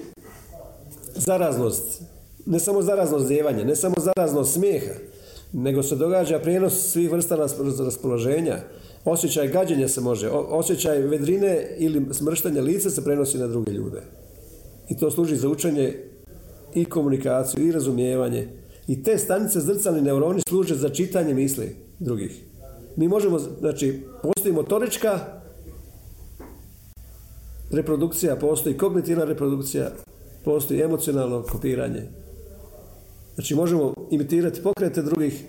zaraznost, 1.16 2.02
ne 2.46 2.60
samo 2.60 2.82
zaraznost 2.82 3.28
zjevanja, 3.28 3.64
ne 3.64 3.76
samo 3.76 3.96
zaraznost 3.98 4.54
smijeha, 4.54 4.94
nego 5.54 5.84
se 5.84 5.96
događa 5.96 6.40
prijenos 6.40 6.92
svih 6.92 7.12
vrsta 7.12 7.36
raspoloženja. 7.80 8.58
Osjećaj 9.06 9.48
gađenja 9.48 9.88
se 9.88 10.02
može, 10.02 10.30
osjećaj 10.30 11.02
vedrine 11.02 11.68
ili 11.78 12.06
smrštanja 12.12 12.62
lica 12.62 12.90
se 12.90 13.04
prenosi 13.04 13.38
na 13.38 13.48
druge 13.48 13.72
ljude. 13.72 14.02
I 14.90 14.98
to 14.98 15.12
služi 15.12 15.36
za 15.36 15.50
učenje 15.50 16.00
i 16.74 16.86
komunikaciju 16.86 17.68
i 17.68 17.72
razumijevanje. 17.72 18.48
I 18.88 19.04
te 19.04 19.18
stanice 19.18 19.60
zrcalni 19.60 20.02
neuroni 20.02 20.42
služe 20.50 20.76
za 20.76 20.90
čitanje 20.90 21.34
misli 21.34 21.76
drugih. 22.00 22.44
Mi 22.96 23.08
možemo, 23.08 23.40
znači, 23.40 24.02
postoji 24.24 24.54
motorička 24.54 25.20
reprodukcija, 27.72 28.36
postoji 28.36 28.78
kognitivna 28.78 29.26
reprodukcija, 29.26 29.92
postoji 30.44 30.82
emocionalno 30.82 31.44
kopiranje. 31.44 32.02
Znači 33.36 33.56
možemo 33.56 33.94
imitirati 34.12 34.64
pokrete 34.64 35.02
drugih. 35.02 35.46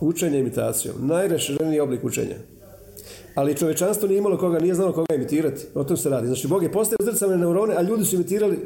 Učenje 0.00 0.38
imitacijom. 0.38 0.94
Najrašireniji 1.06 1.80
oblik 1.80 2.04
učenja. 2.04 2.36
Ali 3.34 3.56
čovečanstvo 3.56 4.08
nije 4.08 4.18
imalo 4.18 4.38
koga, 4.38 4.58
nije 4.58 4.74
znalo 4.74 4.92
koga 4.92 5.14
imitirati. 5.14 5.66
O 5.74 5.84
tom 5.84 5.96
se 5.96 6.08
radi. 6.08 6.26
Znači 6.26 6.48
Bog 6.48 6.62
je 6.62 6.72
postavio 6.72 7.12
zrcalne 7.12 7.36
neurone, 7.36 7.74
a 7.76 7.82
ljudi 7.82 8.04
su 8.04 8.14
imitirali 8.14 8.58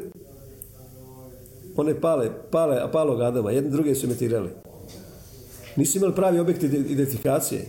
one 1.75 2.01
pale, 2.01 2.29
pale, 2.51 2.79
a 2.81 2.87
palog 2.87 3.21
Adama. 3.21 3.51
Jedni 3.51 3.69
druge 3.69 3.95
su 3.95 4.05
imitirali. 4.05 4.49
Nisu 5.75 5.97
imali 5.97 6.15
pravi 6.15 6.39
objekt 6.39 6.63
identifikacije. 6.63 7.65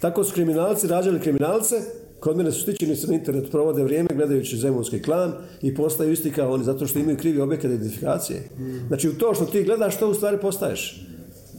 Tako 0.00 0.24
su 0.24 0.34
kriminalci 0.34 0.86
rađali 0.86 1.20
kriminalce, 1.20 1.76
kod 2.20 2.36
mene 2.36 2.52
su 2.52 2.60
stičeni 2.60 2.96
se 2.96 3.06
na 3.06 3.14
internet, 3.14 3.50
provode 3.50 3.82
vrijeme 3.82 4.08
gledajući 4.14 4.56
zemunski 4.56 5.02
klan 5.02 5.32
i 5.62 5.74
postaju 5.74 6.12
isti 6.12 6.30
kao 6.30 6.52
oni, 6.52 6.64
zato 6.64 6.86
što 6.86 6.98
imaju 6.98 7.16
krivi 7.16 7.40
objekat 7.40 7.64
identifikacije. 7.64 8.48
Znači 8.88 9.08
u 9.08 9.18
to 9.18 9.34
što 9.34 9.44
ti 9.44 9.62
gledaš, 9.62 9.98
to 9.98 10.10
u 10.10 10.14
stvari 10.14 10.38
postaješ. 10.40 11.06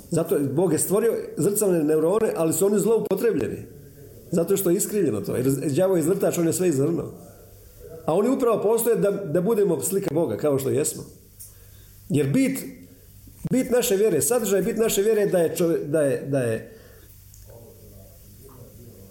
Zato 0.09 0.39
Bog 0.39 0.73
je 0.73 0.79
stvorio 0.79 1.13
zrcalne 1.37 1.83
neurone, 1.83 2.33
ali 2.35 2.53
su 2.53 2.65
oni 2.65 2.79
zloupotrebljeni. 2.79 3.57
Zato 4.31 4.57
što 4.57 4.69
je 4.69 4.75
iskrivljeno 4.75 5.21
to. 5.21 5.35
Jer 5.35 5.45
đavo 5.75 5.95
je 5.95 5.99
izvrtač, 5.99 6.37
on 6.37 6.47
je 6.47 6.53
sve 6.53 6.67
izvrno. 6.67 7.03
A 8.05 8.13
oni 8.13 8.29
upravo 8.29 8.61
postoje 8.61 8.95
da, 8.95 9.11
da 9.11 9.41
budemo 9.41 9.81
slika 9.81 10.13
Boga, 10.13 10.37
kao 10.37 10.59
što 10.59 10.69
jesmo. 10.69 11.03
Jer 12.09 12.27
bit, 12.27 12.59
bit 13.51 13.71
naše 13.71 13.95
vjere, 13.95 14.21
sadržaj 14.21 14.61
bit 14.61 14.77
naše 14.77 15.01
vjere 15.01 15.25
da 15.25 15.37
je, 15.37 15.55
da 15.85 16.01
je, 16.01 16.25
da 16.27 16.39
je 16.39 16.79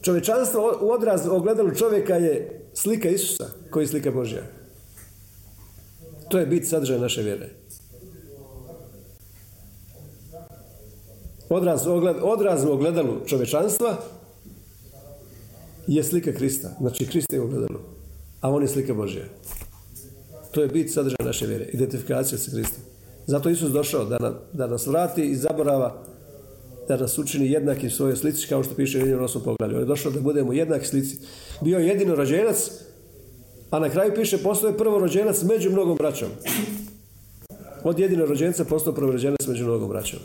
Čovečanstvo 0.03 0.79
u 0.81 0.91
odraz 0.91 1.27
ogledalu 1.27 1.75
čovjeka 1.75 2.15
je 2.15 2.61
slika 2.75 3.09
Isusa, 3.09 3.47
koji 3.71 3.85
je 3.85 3.89
slika 3.89 4.11
Božja. 4.11 4.43
To 6.29 6.39
je 6.39 6.47
bit 6.47 6.69
sadržaja 6.69 7.01
naše 7.01 7.23
vjere. 7.23 7.49
Odraz, 11.49 11.87
ogled, 11.87 12.17
odraz 12.23 12.65
u 12.65 12.73
ogledalu 12.73 13.27
čovečanstva 13.27 13.97
je 15.87 16.05
slika 16.05 16.33
Krista. 16.33 16.71
Znači, 16.81 17.07
Krist 17.07 17.33
je 17.33 17.41
u 17.41 17.51
a 18.41 18.51
on 18.51 18.63
je 18.63 18.69
slika 18.69 18.95
Božja. 18.95 19.25
To 20.51 20.63
je 20.63 20.69
bit 20.69 20.93
sadržaja 20.93 21.25
naše 21.25 21.47
vjere. 21.47 21.65
Identifikacija 21.65 22.39
sa 22.39 22.51
Kristom. 22.51 22.83
Zato 23.29 23.51
Isus 23.51 23.71
došao 23.71 24.05
da, 24.05 24.43
da 24.53 24.67
nas 24.67 24.87
vrati 24.87 25.25
iz 25.25 25.41
zaborava, 25.41 26.03
da 26.89 26.97
nas 26.97 27.19
učini 27.19 27.51
jednaki 27.51 27.91
svojoj 27.91 28.17
slici, 28.17 28.49
kao 28.49 28.63
što 28.63 28.75
piše 28.75 28.99
u 28.99 29.07
jednom 29.07 29.25
osmom 29.25 29.45
poglavlju. 29.45 29.77
On 29.77 29.83
je 29.83 29.87
došao 29.87 30.13
da 30.13 30.21
budemo 30.21 30.53
jednaki 30.53 30.87
slici. 30.87 31.19
Bio 31.61 31.79
je 31.79 31.87
jedino 31.87 32.15
rođenac, 32.15 32.71
a 33.71 33.79
na 33.79 33.91
kraju 33.91 34.13
piše 34.15 34.39
postoje 34.39 34.77
prvo 34.77 34.99
rođenac 34.99 35.43
među 35.43 35.71
mnogom 35.71 35.97
braćom. 35.97 36.29
Od 37.85 37.99
jedino 37.99 38.27
rođenca 38.27 38.65
prvo 38.95 39.13
rođenac 39.13 39.47
među 39.47 39.65
mnogom 39.65 39.89
braćom. 39.89 40.19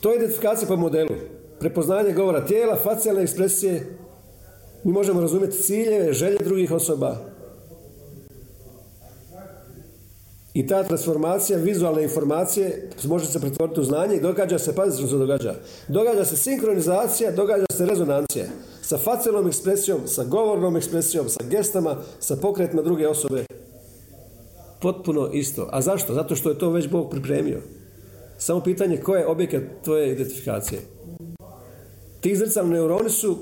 To 0.00 0.10
je 0.10 0.16
identifikacija 0.16 0.68
po 0.68 0.76
modelu. 0.76 1.14
Prepoznanje 1.60 2.12
govora 2.12 2.46
tijela, 2.46 2.76
facijalne 2.82 3.22
ekspresije. 3.22 3.98
Mi 4.84 4.92
možemo 4.92 5.20
razumjeti 5.20 5.62
ciljeve, 5.62 6.12
želje 6.12 6.38
drugih 6.44 6.72
osoba. 6.72 7.37
I 10.58 10.66
ta 10.66 10.82
transformacija 10.82 11.58
vizualne 11.58 12.02
informacije 12.02 12.90
može 13.04 13.26
se 13.26 13.40
pretvoriti 13.40 13.80
u 13.80 13.84
znanje 13.84 14.16
i 14.16 14.20
događa 14.20 14.58
se, 14.58 14.74
pazite 14.74 14.98
što 14.98 15.08
se 15.08 15.18
događa, 15.18 15.54
događa 15.88 16.24
se 16.24 16.36
sinkronizacija, 16.36 17.30
događa 17.30 17.66
se 17.72 17.86
rezonancija 17.86 18.46
sa 18.82 18.98
facijalnom 18.98 19.46
ekspresijom, 19.46 20.00
sa 20.06 20.24
govornom 20.24 20.76
ekspresijom, 20.76 21.28
sa 21.28 21.40
gestama, 21.50 21.96
sa 22.20 22.36
pokretima 22.36 22.82
druge 22.82 23.08
osobe. 23.08 23.44
Potpuno 24.80 25.30
isto. 25.32 25.68
A 25.70 25.82
zašto? 25.82 26.14
Zato 26.14 26.36
što 26.36 26.48
je 26.48 26.58
to 26.58 26.70
već 26.70 26.88
Bog 26.88 27.10
pripremio. 27.10 27.60
Samo 28.38 28.60
pitanje 28.60 28.96
ko 28.96 29.16
je 29.16 29.26
objekat 29.26 29.62
tvoje 29.84 30.12
identifikacije. 30.12 30.80
Ti 32.20 32.36
zrcalni 32.36 32.72
neuroni 32.72 33.10
su 33.10 33.38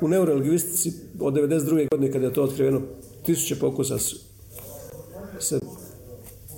u 0.00 0.08
neurolingvistici 0.08 0.92
od 1.20 1.34
92. 1.34 1.88
godine 1.90 2.12
kada 2.12 2.26
je 2.26 2.32
to 2.32 2.42
otkriveno 2.42 2.82
tisuće 3.22 3.58
pokusa 3.58 3.98
se 5.38 5.60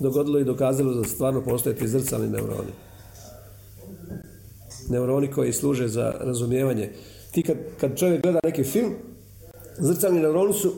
dogodilo 0.02 0.38
i 0.38 0.44
dokazalo 0.44 0.94
da 0.94 1.08
stvarno 1.08 1.44
postoje 1.44 1.76
ti 1.76 1.88
zrcalni 1.88 2.28
neuroni. 2.28 2.72
Neuroni 4.88 5.30
koji 5.30 5.52
služe 5.52 5.88
za 5.88 6.14
razumijevanje. 6.20 6.90
Ti 7.30 7.42
kad, 7.42 7.56
kad 7.80 7.98
čovjek 7.98 8.22
gleda 8.22 8.40
neki 8.44 8.64
film, 8.64 8.92
zrcalni 9.78 10.20
neuroni 10.20 10.52
su 10.52 10.72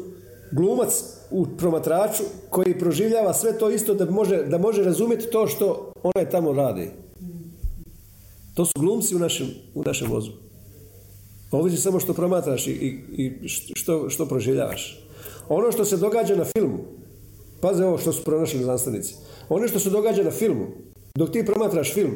glumac 0.52 1.04
u 1.30 1.46
promatraču 1.58 2.22
koji 2.50 2.78
proživljava 2.78 3.34
sve 3.34 3.58
to 3.58 3.70
isto 3.70 3.94
da 3.94 4.10
može, 4.10 4.42
da 4.42 4.58
može 4.58 4.84
razumjeti 4.84 5.30
to 5.30 5.46
što 5.46 5.92
onaj 6.02 6.30
tamo 6.30 6.52
radi. 6.52 6.90
To 8.54 8.64
su 8.64 8.72
glumci 8.78 9.16
u 9.16 9.18
našem, 9.18 9.46
u 9.74 9.82
našem 9.82 10.10
vozu. 10.10 10.30
Ovdje 11.50 11.78
samo 11.78 12.00
što 12.00 12.14
promatraš 12.14 12.66
i, 12.66 12.70
i 13.12 13.48
što, 13.74 14.10
što 14.10 14.26
proživljavaš. 14.26 15.04
Ono 15.48 15.72
što 15.72 15.84
se 15.84 15.96
događa 15.96 16.36
na 16.36 16.44
filmu, 16.44 16.78
pazi 17.64 17.82
ovo 17.82 17.98
što 17.98 18.12
su 18.12 18.24
pronašli 18.24 18.62
znanstvenici, 18.62 19.14
ono 19.48 19.68
što 19.68 19.78
se 19.78 19.90
događa 19.90 20.22
na 20.22 20.30
filmu, 20.30 20.66
dok 21.14 21.30
ti 21.30 21.46
promatraš 21.46 21.94
film, 21.94 22.12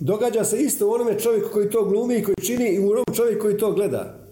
događa 0.00 0.44
se 0.44 0.58
isto 0.58 0.88
u 0.88 0.92
onome 0.92 1.18
čovjeku 1.18 1.48
koji 1.52 1.70
to 1.70 1.84
glumi 1.84 2.16
i 2.16 2.22
koji 2.22 2.36
čini 2.46 2.68
i 2.68 2.80
u 2.80 2.90
onom 2.90 3.04
čovjeku 3.14 3.42
koji 3.42 3.56
to 3.56 3.72
gleda. 3.72 4.26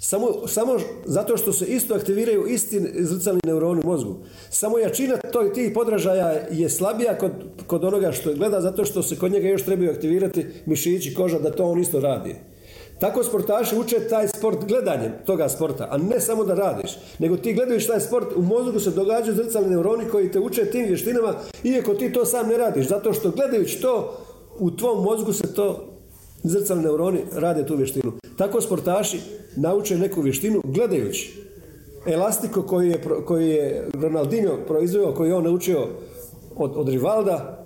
Samo, 0.00 0.46
samo 0.46 0.78
zato 1.04 1.36
što 1.36 1.52
se 1.52 1.66
isto 1.66 1.94
aktiviraju 1.94 2.46
isti 2.46 2.80
zrcalni 2.98 3.40
neuroni 3.44 3.80
u 3.84 3.88
mozgu. 3.88 4.16
Samo 4.50 4.78
jačina 4.78 5.16
tog 5.16 5.52
tih 5.54 5.72
podražaja 5.74 6.46
je 6.50 6.68
slabija 6.68 7.18
kod, 7.18 7.30
kod 7.66 7.84
onoga 7.84 8.12
što 8.12 8.34
gleda 8.34 8.60
zato 8.60 8.84
što 8.84 9.02
se 9.02 9.16
kod 9.16 9.32
njega 9.32 9.48
još 9.48 9.64
trebaju 9.64 9.90
aktivirati 9.90 10.46
mišići, 10.66 11.14
koža 11.14 11.38
da 11.38 11.50
to 11.50 11.64
on 11.64 11.80
isto 11.80 12.00
radi. 12.00 12.34
Tako 13.02 13.24
sportaši 13.24 13.76
uče 13.76 14.08
taj 14.08 14.28
sport 14.28 14.58
gledanjem 14.68 15.12
toga 15.26 15.48
sporta, 15.48 15.88
a 15.90 15.98
ne 15.98 16.20
samo 16.20 16.44
da 16.44 16.54
radiš, 16.54 16.90
nego 17.18 17.36
ti 17.36 17.54
gledajući 17.54 17.86
taj 17.86 18.00
sport, 18.00 18.26
u 18.36 18.42
mozgu 18.42 18.80
se 18.80 18.90
događaju 18.90 19.36
zrcalni 19.36 19.70
neuroni 19.70 20.04
koji 20.04 20.30
te 20.30 20.40
uče 20.40 20.70
tim 20.70 20.86
vještinama, 20.86 21.34
iako 21.64 21.94
ti 21.94 22.12
to 22.12 22.24
sam 22.24 22.48
ne 22.48 22.56
radiš, 22.56 22.88
zato 22.88 23.12
što 23.12 23.30
gledajući 23.30 23.82
to, 23.82 24.18
u 24.58 24.70
tvom 24.70 25.04
mozgu 25.04 25.32
se 25.32 25.54
to 25.54 25.84
zrcalni 26.42 26.82
neuroni 26.82 27.18
rade 27.32 27.66
tu 27.66 27.76
vještinu. 27.76 28.12
Tako 28.36 28.60
sportaši 28.60 29.20
nauče 29.56 29.98
neku 29.98 30.20
vještinu 30.20 30.60
gledajući. 30.64 31.42
Elastiko 32.06 32.62
koji 32.62 32.90
je, 32.90 33.02
koji 33.26 33.48
je 33.48 33.88
Ronaldinho 34.02 34.56
proizveo, 34.66 35.14
koji 35.14 35.28
je 35.28 35.34
on 35.34 35.44
naučio 35.44 35.88
od, 36.56 36.72
od 36.76 36.88
Rivalda 36.88 37.61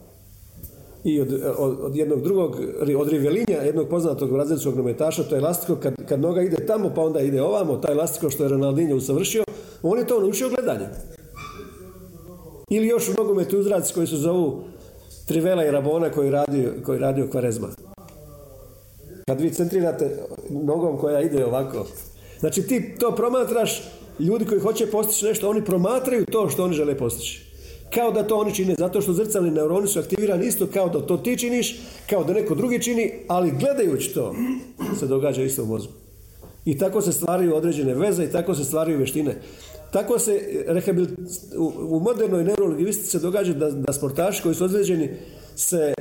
i 1.07 1.21
od, 1.21 1.43
od, 1.59 1.97
jednog 1.97 2.23
drugog, 2.23 2.57
od 2.99 3.09
Rivelinja, 3.09 3.63
jednog 3.65 3.89
poznatog 3.89 4.33
brazilskog 4.33 4.77
nometaša, 4.77 5.23
to 5.23 5.35
je 5.35 5.39
elastiko 5.39 5.77
kad, 5.77 5.95
kad 6.09 6.21
noga 6.21 6.43
ide 6.43 6.67
tamo 6.67 6.93
pa 6.95 7.01
onda 7.01 7.21
ide 7.21 7.43
ovamo, 7.43 7.77
taj 7.77 7.93
elastiko 7.93 8.31
što 8.31 8.43
je 8.43 8.49
Ronaldinho 8.49 8.97
usavršio, 8.97 9.45
on 9.83 9.99
je 9.99 10.07
to 10.07 10.21
naučio 10.21 10.49
gledanjem. 10.49 10.91
Ili 12.71 12.87
još 12.87 13.09
u 13.09 13.13
nogometu 13.19 13.59
uzraci 13.59 13.95
koji 13.95 14.07
se 14.07 14.17
zovu 14.17 14.65
Trivela 15.27 15.65
i 15.65 15.71
Rabona 15.71 16.11
koji 16.11 16.31
radio, 16.31 16.73
koji 16.85 16.99
radio 16.99 17.29
Kvarezma. 17.31 17.69
Kad 19.27 19.41
vi 19.41 19.51
centrirate 19.51 20.19
nogom 20.51 20.99
koja 20.99 21.21
ide 21.21 21.45
ovako. 21.45 21.87
Znači 22.41 22.63
ti 22.63 22.95
to 23.01 23.15
promatraš, 23.17 23.83
ljudi 24.19 24.45
koji 24.45 24.61
hoće 24.61 24.87
postići 24.87 25.25
nešto, 25.25 25.51
oni 25.51 25.65
promatraju 25.65 26.27
to 26.27 26.49
što 26.49 26.65
oni 26.65 26.75
žele 26.75 26.99
postići. 26.99 27.46
Kao 27.95 28.13
da 28.13 28.23
to 28.23 28.37
oni 28.37 28.55
čine, 28.55 28.75
zato 28.79 29.01
što 29.01 29.13
zrcalni 29.13 29.51
neuroni 29.51 29.89
su 29.89 29.99
aktivirani 29.99 30.47
isto 30.47 30.67
kao 30.67 30.89
da 30.89 31.07
to 31.07 31.17
ti 31.17 31.39
činiš, 31.39 31.81
kao 32.11 32.25
da 32.25 32.33
neko 32.33 32.55
drugi 32.55 32.83
čini, 32.83 33.13
ali 33.29 33.53
gledajući 33.61 34.15
to 34.15 34.35
se 34.99 35.07
događa 35.07 35.43
isto 35.43 35.63
u 35.63 35.67
mozgu. 35.67 35.93
I 36.65 36.79
tako 36.79 37.01
se 37.01 37.13
stvaraju 37.13 37.55
određene 37.55 37.95
veze 37.95 38.25
i 38.25 38.31
tako 38.31 38.55
se 38.55 38.65
stvaraju 38.65 38.97
vještine. 38.97 39.37
Tako 39.93 40.19
se 40.19 40.41
u, 41.89 42.01
modernoj 42.01 42.45
neurolingvistici 42.45 43.11
se 43.11 43.19
događa 43.19 43.53
da, 43.53 43.71
da 43.71 43.93
sportaši 43.93 44.43
koji 44.43 44.55
su 44.55 44.65
ozlijeđeni 44.65 45.11
se 45.57 45.95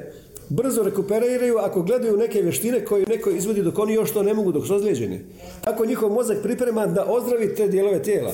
brzo 0.50 0.84
rekuperiraju 0.84 1.58
ako 1.58 1.82
gledaju 1.82 2.18
neke 2.18 2.42
vještine 2.42 2.86
koje 2.86 3.06
neko 3.06 3.30
izvodi 3.30 3.64
dok 3.64 3.80
oni 3.80 3.94
još 3.94 4.12
to 4.12 4.24
ne 4.24 4.34
mogu 4.34 4.52
dok 4.52 4.68
su 4.68 4.76
ozlijeđeni. 4.76 5.20
Tako 5.64 5.86
njihov 5.86 6.12
mozak 6.12 6.38
priprema 6.44 6.88
da 6.88 7.06
ozdravi 7.06 7.56
te 7.56 7.68
dijelove 7.68 8.04
tijela. 8.04 8.32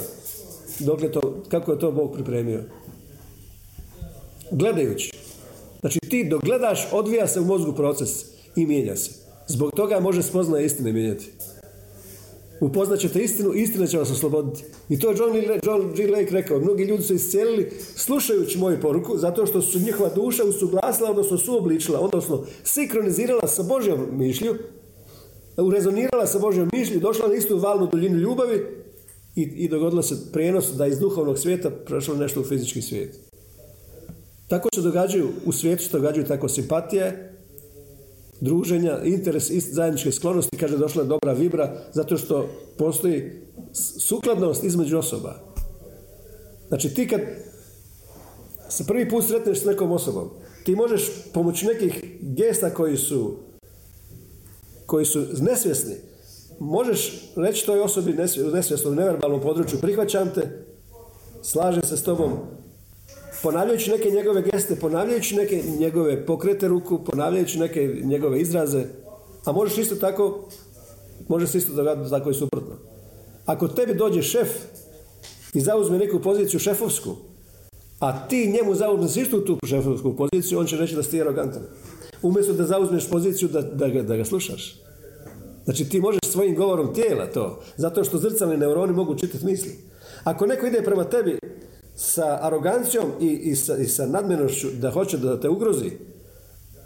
Dokle 0.80 1.12
to, 1.12 1.44
kako 1.50 1.72
je 1.72 1.80
to 1.80 1.92
Bog 1.92 2.14
pripremio. 2.14 2.64
Gledajući. 4.52 5.12
Znači 5.80 6.00
ti 6.00 6.28
dok 6.30 6.44
gledaš 6.44 6.88
odvija 6.92 7.28
se 7.28 7.40
u 7.40 7.46
mozgu 7.46 7.74
proces 7.74 8.10
i 8.56 8.66
mijenja 8.66 8.96
se. 8.96 9.12
Zbog 9.48 9.72
toga 9.76 10.00
može 10.00 10.24
spoznaje 10.24 10.66
istine 10.66 10.94
mijenjati. 10.94 11.32
Upoznat 12.62 13.00
ćete 13.00 13.20
istinu, 13.20 13.54
istina 13.54 13.88
će 13.88 13.98
vas 13.98 14.12
osloboditi. 14.12 14.64
I 14.90 15.00
to 15.00 15.10
je 15.10 15.16
John, 15.18 15.36
John 15.64 15.94
G. 15.96 16.08
Lake 16.08 16.32
rekao. 16.32 16.60
Mnogi 16.60 16.84
ljudi 16.84 17.04
su 17.04 17.14
iscijelili 17.14 17.72
slušajući 17.96 18.58
moju 18.58 18.80
poruku, 18.82 19.18
zato 19.18 19.46
što 19.46 19.62
su 19.62 19.80
njihova 19.80 20.10
duša 20.10 20.44
usuglasila, 20.44 21.10
odnosno 21.10 21.38
suobličila, 21.38 22.00
odnosno 22.00 22.46
sinkronizirala 22.64 23.48
sa 23.48 23.64
Božjom 23.64 24.08
mišlju, 24.12 24.56
urezonirala 25.58 26.28
sa 26.28 26.40
Božjom 26.40 26.70
mišlju, 26.74 27.00
došla 27.00 27.28
na 27.28 27.34
istu 27.34 27.58
valnu 27.58 27.88
duljinu 27.88 28.18
ljubavi 28.18 28.66
i, 29.36 29.42
i 29.42 29.70
dogodilo 29.70 30.02
se 30.02 30.16
prijenos 30.34 30.72
da 30.78 30.88
iz 30.88 31.00
duhovnog 31.00 31.40
svijeta 31.40 31.70
prošlo 31.70 32.16
nešto 32.16 32.42
u 32.42 32.44
fizički 32.44 32.82
svijet. 32.82 33.31
Tako 34.52 34.70
se 34.76 34.82
događaju, 34.82 35.30
u 35.46 35.52
svijetu 35.52 35.84
se 35.84 35.90
događaju 35.92 36.28
tako 36.28 36.50
simpatije, 36.50 37.34
druženja, 38.40 39.00
interes, 39.04 39.52
zajedničke 39.52 40.12
sklonosti, 40.12 40.58
kaže 40.58 40.78
došla 40.78 41.04
je 41.04 41.08
dobra 41.08 41.34
vibra, 41.34 41.78
zato 41.94 42.18
što 42.18 42.50
postoji 42.78 43.32
sukladnost 44.00 44.64
između 44.64 44.98
osoba. 44.98 45.36
Znači 46.68 46.94
ti 46.94 47.08
kad 47.08 47.22
se 48.70 48.88
prvi 48.88 49.10
put 49.10 49.26
sretneš 49.26 49.62
s 49.62 49.66
nekom 49.66 49.92
osobom, 49.92 50.30
ti 50.64 50.76
možeš 50.76 51.10
pomoću 51.34 51.66
nekih 51.66 52.18
gesta 52.22 52.70
koji 52.70 52.98
su 52.98 53.38
koji 54.86 55.06
su 55.06 55.26
nesvjesni, 55.42 55.96
možeš 56.60 57.32
reći 57.36 57.66
toj 57.66 57.80
osobi 57.80 58.18
u 58.86 58.96
neverbalnom 58.96 59.42
području, 59.42 59.80
prihvaćam 59.82 60.34
te, 60.34 60.66
slažem 61.42 61.84
se 61.84 61.98
s 61.98 62.04
tobom, 62.04 62.32
ponavljajući 63.44 63.92
neke 63.92 64.10
njegove 64.10 64.42
geste, 64.42 64.76
ponavljajući 64.76 65.36
neke 65.36 65.64
njegove 65.80 66.26
pokrete 66.26 66.68
ruku, 66.68 67.04
ponavljajući 67.04 67.60
neke 67.60 68.02
njegove 68.04 68.42
izraze, 68.42 68.86
a 69.46 69.52
možeš 69.52 69.78
isto 69.78 69.96
tako, 69.96 70.48
može 71.28 71.48
se 71.48 71.58
isto 71.58 71.74
dogaditi 71.74 72.10
tako 72.10 72.30
i 72.30 72.34
suprotno. 72.34 72.76
Ako 73.46 73.68
tebi 73.68 73.96
dođe 73.96 74.22
šef 74.22 74.50
i 75.54 75.62
zauzme 75.62 75.98
neku 75.98 76.20
poziciju 76.20 76.60
šefovsku, 76.60 77.16
a 78.00 78.28
ti 78.28 78.52
njemu 78.52 78.76
zauzmeš 78.76 79.18
istu 79.18 79.46
tu 79.46 79.58
šefovsku 79.66 80.16
poziciju, 80.16 80.60
on 80.60 80.66
će 80.66 80.78
reći 80.78 80.96
da 80.96 81.04
si 81.04 81.22
arogantan. 81.22 81.62
Umjesto 82.22 82.54
da 82.54 82.64
zauzmeš 82.64 83.10
poziciju 83.10 83.50
da, 83.50 83.62
da, 83.62 83.88
ga, 83.88 84.02
da 84.02 84.18
ga 84.18 84.26
slušaš. 84.26 84.82
Znači 85.64 85.90
ti 85.90 86.00
možeš 86.00 86.22
svojim 86.24 86.56
govorom 86.56 86.94
tijela 86.94 87.26
to, 87.26 87.62
zato 87.78 88.04
što 88.04 88.18
zrcalni 88.18 88.58
neuroni 88.58 88.94
mogu 88.94 89.16
čitati 89.16 89.46
misli. 89.46 89.76
Ako 90.24 90.46
neko 90.46 90.66
ide 90.66 90.82
prema 90.84 91.04
tebi 91.04 91.38
sa 92.02 92.40
arogancijom 92.42 93.06
i, 93.20 93.26
i, 93.26 93.56
sa, 93.56 93.78
i 93.78 93.86
sa 93.86 94.06
nadmenošću 94.06 94.68
da 94.82 94.92
hoće 94.92 95.18
da 95.18 95.40
te 95.40 95.50
ugrozi, 95.50 95.92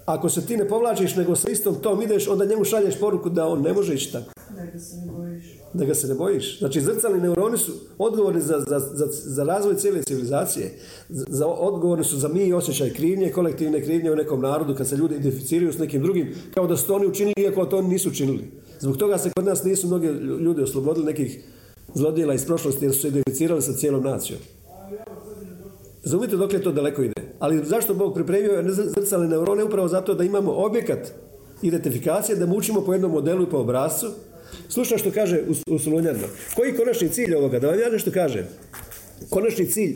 ako 0.06 0.30
se 0.30 0.46
ti 0.46 0.58
ne 0.58 0.68
povlačiš 0.68 1.16
nego 1.16 1.36
sa 1.36 1.50
istom 1.50 1.76
tom 1.76 2.02
ideš, 2.02 2.28
onda 2.28 2.46
njemu 2.46 2.64
šalješ 2.64 3.00
poruku 3.00 3.30
da 3.30 3.48
on 3.48 3.62
ne 3.62 3.74
može 3.74 3.94
ići 3.94 4.12
tako. 4.12 4.32
Da 4.56 4.66
ga 4.66 4.80
se 4.80 4.96
ne 4.98 5.12
bojiš. 5.12 5.60
Da 5.74 5.86
ga 5.86 5.94
se 5.94 6.08
ne 6.08 6.16
bojiš. 6.16 6.60
Znači, 6.60 6.82
zrcalni 6.82 7.22
neuroni 7.22 7.58
su 7.58 7.72
odgovorni 7.98 8.42
za, 8.42 8.60
za, 8.68 8.80
za, 8.80 9.08
za 9.10 9.44
razvoj 9.44 9.76
cijele 9.76 10.04
civilizacije. 10.04 10.74
Za, 11.10 11.48
odgovorni 11.48 12.04
su 12.04 12.18
za 12.18 12.28
mi 12.28 12.44
i 12.44 12.54
osjećaj 12.54 12.94
krivnje, 12.94 13.32
kolektivne 13.32 13.82
krivnje 13.84 14.12
u 14.12 14.16
nekom 14.16 14.42
narodu, 14.42 14.76
kad 14.76 14.88
se 14.88 14.96
ljudi 14.96 15.16
identificiraju 15.16 15.74
s 15.74 15.78
nekim 15.78 16.02
drugim, 16.02 16.36
kao 16.54 16.68
da 16.68 16.78
su 16.78 16.88
to 16.88 16.96
oni 16.96 17.08
učinili, 17.08 17.42
iako 17.42 17.66
to 17.66 17.78
oni 17.78 17.88
nisu 17.88 18.10
učinili. 18.10 18.52
Zbog 18.80 18.98
toga 18.98 19.18
se 19.18 19.30
kod 19.30 19.46
nas 19.46 19.64
nisu 19.64 19.88
mnogi 19.88 20.08
ljudi 20.18 20.62
oslobodili 20.62 21.06
nekih 21.06 21.44
zlodjela 21.94 22.34
iz 22.34 22.46
prošlosti, 22.46 22.86
jer 22.86 22.94
su 22.94 23.02
se 23.02 23.08
identificirali 23.08 23.62
sa 23.62 23.74
cijelom 23.74 24.04
nacijom. 24.04 24.40
Razumite 26.06 26.36
dok 26.36 26.54
je 26.54 26.64
to 26.64 26.72
daleko 26.72 27.04
ide. 27.04 27.22
Ali 27.40 27.66
zašto 27.66 27.94
Bog 27.94 28.14
pripremio 28.14 28.64
zrcalne 28.68 29.28
neurone? 29.28 29.64
Upravo 29.64 29.88
zato 29.88 30.14
da 30.14 30.24
imamo 30.24 30.52
objekat 30.52 31.12
identifikacije, 31.62 32.36
da 32.36 32.46
mu 32.46 32.56
učimo 32.56 32.82
po 32.82 32.94
jednom 32.94 33.12
modelu 33.12 33.44
i 33.44 33.50
po 33.50 33.58
obrazcu. 33.58 34.08
Slušaj 34.70 34.98
što 34.98 35.12
kaže 35.12 35.42
u, 35.48 35.76
u 35.76 35.80
Koji 36.56 36.70
je 36.70 36.78
konačni 36.78 37.10
cilj 37.10 37.36
ovoga? 37.36 37.60
Da 37.60 37.68
vam 37.68 37.80
ja 37.80 37.90
nešto 37.90 38.12
kažem. 38.12 38.46
Konačni 39.30 39.66
cilj 39.66 39.96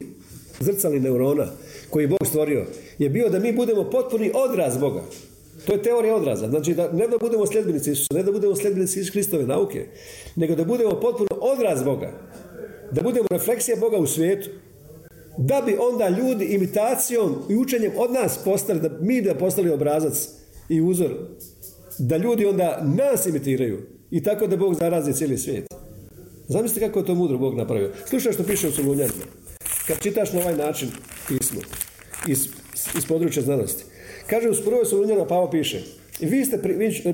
zrcalnih 0.59 1.01
neurona 1.01 1.47
koji 1.89 2.03
je 2.03 2.07
Bog 2.07 2.27
stvorio 2.27 2.65
je 2.97 3.09
bio 3.09 3.29
da 3.29 3.39
mi 3.39 3.53
budemo 3.53 3.83
potpuni 3.83 4.31
odraz 4.33 4.77
Boga. 4.77 5.01
To 5.65 5.73
je 5.73 5.83
teorija 5.83 6.15
odraza. 6.15 6.49
Znači 6.49 6.73
da 6.73 6.91
ne 6.91 7.07
da 7.07 7.17
budemo 7.17 7.47
sljedbenici 7.47 7.91
Isusa, 7.91 8.13
ne 8.13 8.23
da 8.23 8.31
budemo 8.31 8.55
sljedbenici 8.55 8.99
Isus 8.99 9.11
Kristove 9.11 9.43
nauke, 9.43 9.85
nego 10.35 10.55
da 10.55 10.63
budemo 10.63 10.99
potpuno 10.99 11.29
odraz 11.41 11.83
Boga. 11.83 12.11
Da 12.91 13.01
budemo 13.01 13.27
refleksija 13.31 13.77
Boga 13.79 13.97
u 13.97 14.07
svijetu 14.07 14.49
da 15.41 15.61
bi 15.65 15.77
onda 15.79 16.09
ljudi 16.09 16.45
imitacijom 16.45 17.35
i 17.49 17.55
učenjem 17.55 17.91
od 17.97 18.11
nas 18.11 18.39
postali, 18.45 18.79
da 18.79 18.89
mi 19.01 19.21
da 19.21 19.35
postali 19.35 19.69
obrazac 19.69 20.27
i 20.69 20.81
uzor, 20.81 21.11
da 21.97 22.17
ljudi 22.17 22.45
onda 22.45 22.81
nas 22.97 23.25
imitiraju 23.25 23.79
i 24.11 24.23
tako 24.23 24.47
da 24.47 24.57
Bog 24.57 24.75
zarazi 24.75 25.13
cijeli 25.13 25.37
svijet. 25.37 25.65
Zamislite 26.47 26.87
kako 26.87 26.99
je 26.99 27.05
to 27.05 27.15
mudro 27.15 27.37
Bog 27.37 27.57
napravio. 27.57 27.91
Slušaj 28.05 28.33
što 28.33 28.43
piše 28.43 28.67
u 28.67 28.71
Solunjanima. 28.71 29.25
Kad 29.87 29.99
čitaš 29.99 30.33
na 30.33 30.39
ovaj 30.39 30.57
način 30.57 30.89
pismo 31.27 31.61
iz, 32.27 32.47
iz 32.97 33.05
područja 33.05 33.43
znanosti. 33.43 33.83
Kaže 34.27 34.49
u 34.49 34.63
prvoj 34.65 34.85
Solunjana 34.85 35.25
Pavo 35.25 35.49
piše 35.49 35.81
i 36.19 36.25
vi 36.25 36.45
ste 36.45 36.61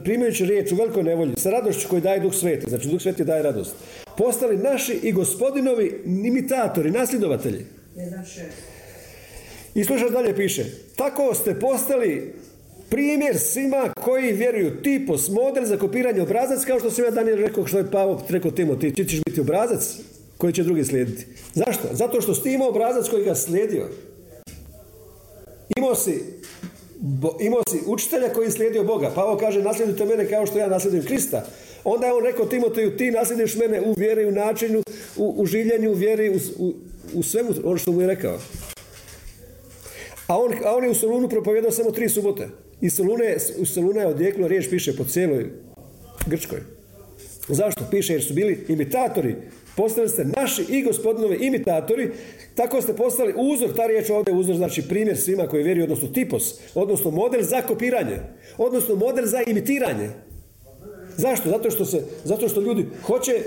primajući 0.03 0.45
riječ 0.45 0.71
u 0.71 0.75
velikoj 0.75 1.03
nevolji 1.03 1.33
sa 1.37 1.49
radošću 1.49 1.87
koju 1.89 2.01
daje 2.01 2.19
Duh 2.19 2.33
Sveti, 2.33 2.69
znači 2.69 2.87
Duh 2.87 3.01
Sveti 3.01 3.23
daje 3.23 3.43
radost, 3.43 3.75
postali 4.17 4.57
naši 4.57 4.99
i 5.03 5.11
gospodinovi 5.11 6.01
imitatori, 6.05 6.91
nasljedovatelji. 6.91 7.65
I 9.75 9.83
slušaj 9.83 10.09
dalje 10.09 10.35
piše. 10.35 10.65
Tako 10.95 11.33
ste 11.33 11.59
postali 11.59 12.33
primjer 12.89 13.39
svima 13.39 13.93
koji 14.03 14.31
vjeruju 14.31 14.81
tipos, 14.81 15.29
model 15.29 15.65
za 15.65 15.77
kopiranje 15.77 16.21
obrazac, 16.21 16.65
kao 16.65 16.79
što 16.79 16.91
sam 16.91 17.05
ja 17.05 17.11
Daniel 17.11 17.37
rekao, 17.37 17.67
što 17.67 17.77
je 17.77 17.91
Pavo 17.91 18.23
rekao 18.29 18.51
Timoti, 18.51 18.93
ti 18.93 19.05
ćeš 19.05 19.19
biti 19.25 19.41
obrazac 19.41 19.97
koji 20.37 20.53
će 20.53 20.63
drugi 20.63 20.83
slijediti. 20.83 21.25
Zašto? 21.53 21.87
Zato 21.91 22.21
što 22.21 22.35
si 22.35 22.53
imao 22.53 22.69
obrazac 22.69 23.09
koji 23.09 23.25
ga 23.25 23.35
slijedio. 23.35 23.89
Imao 25.77 25.95
si, 25.95 26.23
imao 27.39 27.63
si 27.69 27.79
učitelja 27.85 28.33
koji 28.33 28.45
je 28.45 28.51
slijedio 28.51 28.83
Boga. 28.83 29.11
Pavo 29.15 29.37
kaže, 29.37 29.63
naslijedite 29.63 30.05
mene 30.05 30.29
kao 30.29 30.45
što 30.45 30.57
ja 30.57 30.67
nasljedujem 30.67 31.05
Krista. 31.05 31.45
Onda 31.85 32.07
je 32.07 32.13
on 32.13 32.23
rekao 32.23 32.45
Timoteju, 32.45 32.97
ti 32.97 33.11
naslijediš 33.11 33.55
mene 33.55 33.81
u 33.81 33.93
vjeri, 33.97 34.25
u 34.25 34.31
načinu, 34.31 34.83
u, 35.17 35.33
u 35.37 35.45
življenju, 35.45 35.91
u 35.91 35.93
vjeri, 35.93 36.29
u, 36.57 36.73
u 37.13 37.23
svemu 37.23 37.49
ono 37.63 37.77
što 37.77 37.91
mu 37.91 38.01
je 38.01 38.07
rekao. 38.07 38.39
A 40.27 40.39
on, 40.39 40.53
a 40.65 40.75
on 40.75 40.83
je 40.83 40.89
u 40.89 40.95
Solunu 40.95 41.29
propovijedao 41.29 41.71
samo 41.71 41.91
tri 41.91 42.09
subote. 42.09 42.47
I 42.81 42.89
Solune, 42.89 43.37
u 43.59 43.65
Soluna 43.65 44.01
je 44.01 44.07
odjeklo 44.07 44.47
riječ 44.47 44.69
piše 44.69 44.95
po 44.97 45.03
cijeloj 45.03 45.49
Grčkoj. 46.25 46.59
Zašto? 47.47 47.87
Piše 47.91 48.13
jer 48.13 48.23
su 48.23 48.33
bili 48.33 48.65
imitatori. 48.67 49.35
Postali 49.75 50.09
ste 50.09 50.25
naši 50.25 50.65
i 50.69 50.83
gospodinovi 50.83 51.37
imitatori. 51.41 52.11
Tako 52.55 52.81
ste 52.81 52.93
postali 52.93 53.33
uzor, 53.37 53.75
ta 53.75 53.87
riječ 53.87 54.09
ovdje 54.09 54.31
je 54.31 54.37
uzor, 54.37 54.55
znači 54.55 54.81
primjer 54.81 55.17
svima 55.17 55.47
koji 55.47 55.63
vjeruju, 55.63 55.83
odnosno 55.83 56.07
tipos, 56.07 56.59
odnosno 56.75 57.11
model 57.11 57.41
za 57.41 57.61
kopiranje, 57.61 58.19
odnosno 58.57 58.95
model 58.95 59.25
za 59.25 59.41
imitiranje. 59.47 60.09
Zašto? 61.17 61.49
Zato 61.49 61.71
što, 61.71 61.85
se, 61.85 62.03
zato 62.23 62.49
što 62.49 62.61
ljudi 62.61 62.85
hoće 63.03 63.43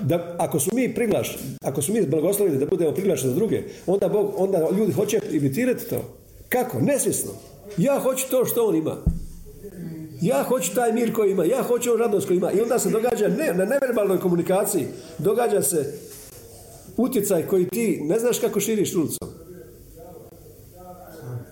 da 0.00 0.34
ako 0.38 0.60
su 0.60 0.70
mi 0.74 0.94
priglaš, 0.94 1.38
ako 1.62 1.82
su 1.82 1.92
mi 1.92 2.06
blagosloveni 2.06 2.58
da 2.58 2.66
budemo 2.66 2.92
priglašeni 2.92 3.32
za 3.32 3.36
druge, 3.36 3.62
onda, 3.86 4.08
Bog, 4.08 4.32
onda 4.36 4.68
ljudi 4.78 4.92
hoće 4.92 5.20
imitirati 5.30 5.88
to. 5.88 6.14
Kako? 6.48 6.80
Nesvjesno. 6.80 7.30
Ja 7.76 7.98
hoću 7.98 8.30
to 8.30 8.44
što 8.44 8.64
on 8.66 8.76
ima. 8.76 8.96
Ja 10.20 10.42
hoću 10.42 10.74
taj 10.74 10.92
mir 10.92 11.14
koji 11.14 11.30
ima, 11.30 11.44
ja 11.44 11.62
hoću 11.62 11.92
on 11.92 11.98
radost 11.98 12.26
koji 12.26 12.36
ima. 12.36 12.52
I 12.52 12.60
onda 12.60 12.78
se 12.78 12.90
događa 12.90 13.28
ne, 13.28 13.54
na 13.54 13.64
neverbalnoj 13.64 14.20
komunikaciji, 14.20 14.86
događa 15.18 15.62
se 15.62 15.94
utjecaj 16.96 17.46
koji 17.46 17.68
ti 17.68 18.00
ne 18.02 18.18
znaš 18.18 18.38
kako 18.38 18.60
širiš 18.60 18.94
ulicom. 18.94 19.28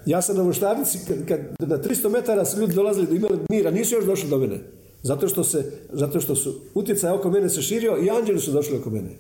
Ja 0.07 0.23
sam 0.23 0.37
na 0.37 0.43
voštarnici, 0.43 0.99
kad 1.29 1.41
na 1.59 1.79
300 1.79 2.09
metara 2.09 2.45
su 2.45 2.61
ljudi 2.61 2.75
dolazili 2.75 3.07
da 3.07 3.15
imali 3.15 3.39
mira, 3.51 3.71
nisu 3.71 3.95
još 3.95 4.05
došli 4.05 4.29
do 4.29 4.39
mene. 4.39 4.59
Zato 5.03 5.29
što, 5.29 5.45
se, 5.45 5.73
zato 5.93 6.21
što 6.21 6.37
su 6.37 6.55
utjecaj 6.75 7.13
oko 7.13 7.31
mene 7.31 7.49
se 7.49 7.63
širio 7.63 7.99
i 8.03 8.11
anđeli 8.11 8.41
su 8.41 8.51
došli 8.51 8.77
oko 8.77 8.91
mene. 8.91 9.11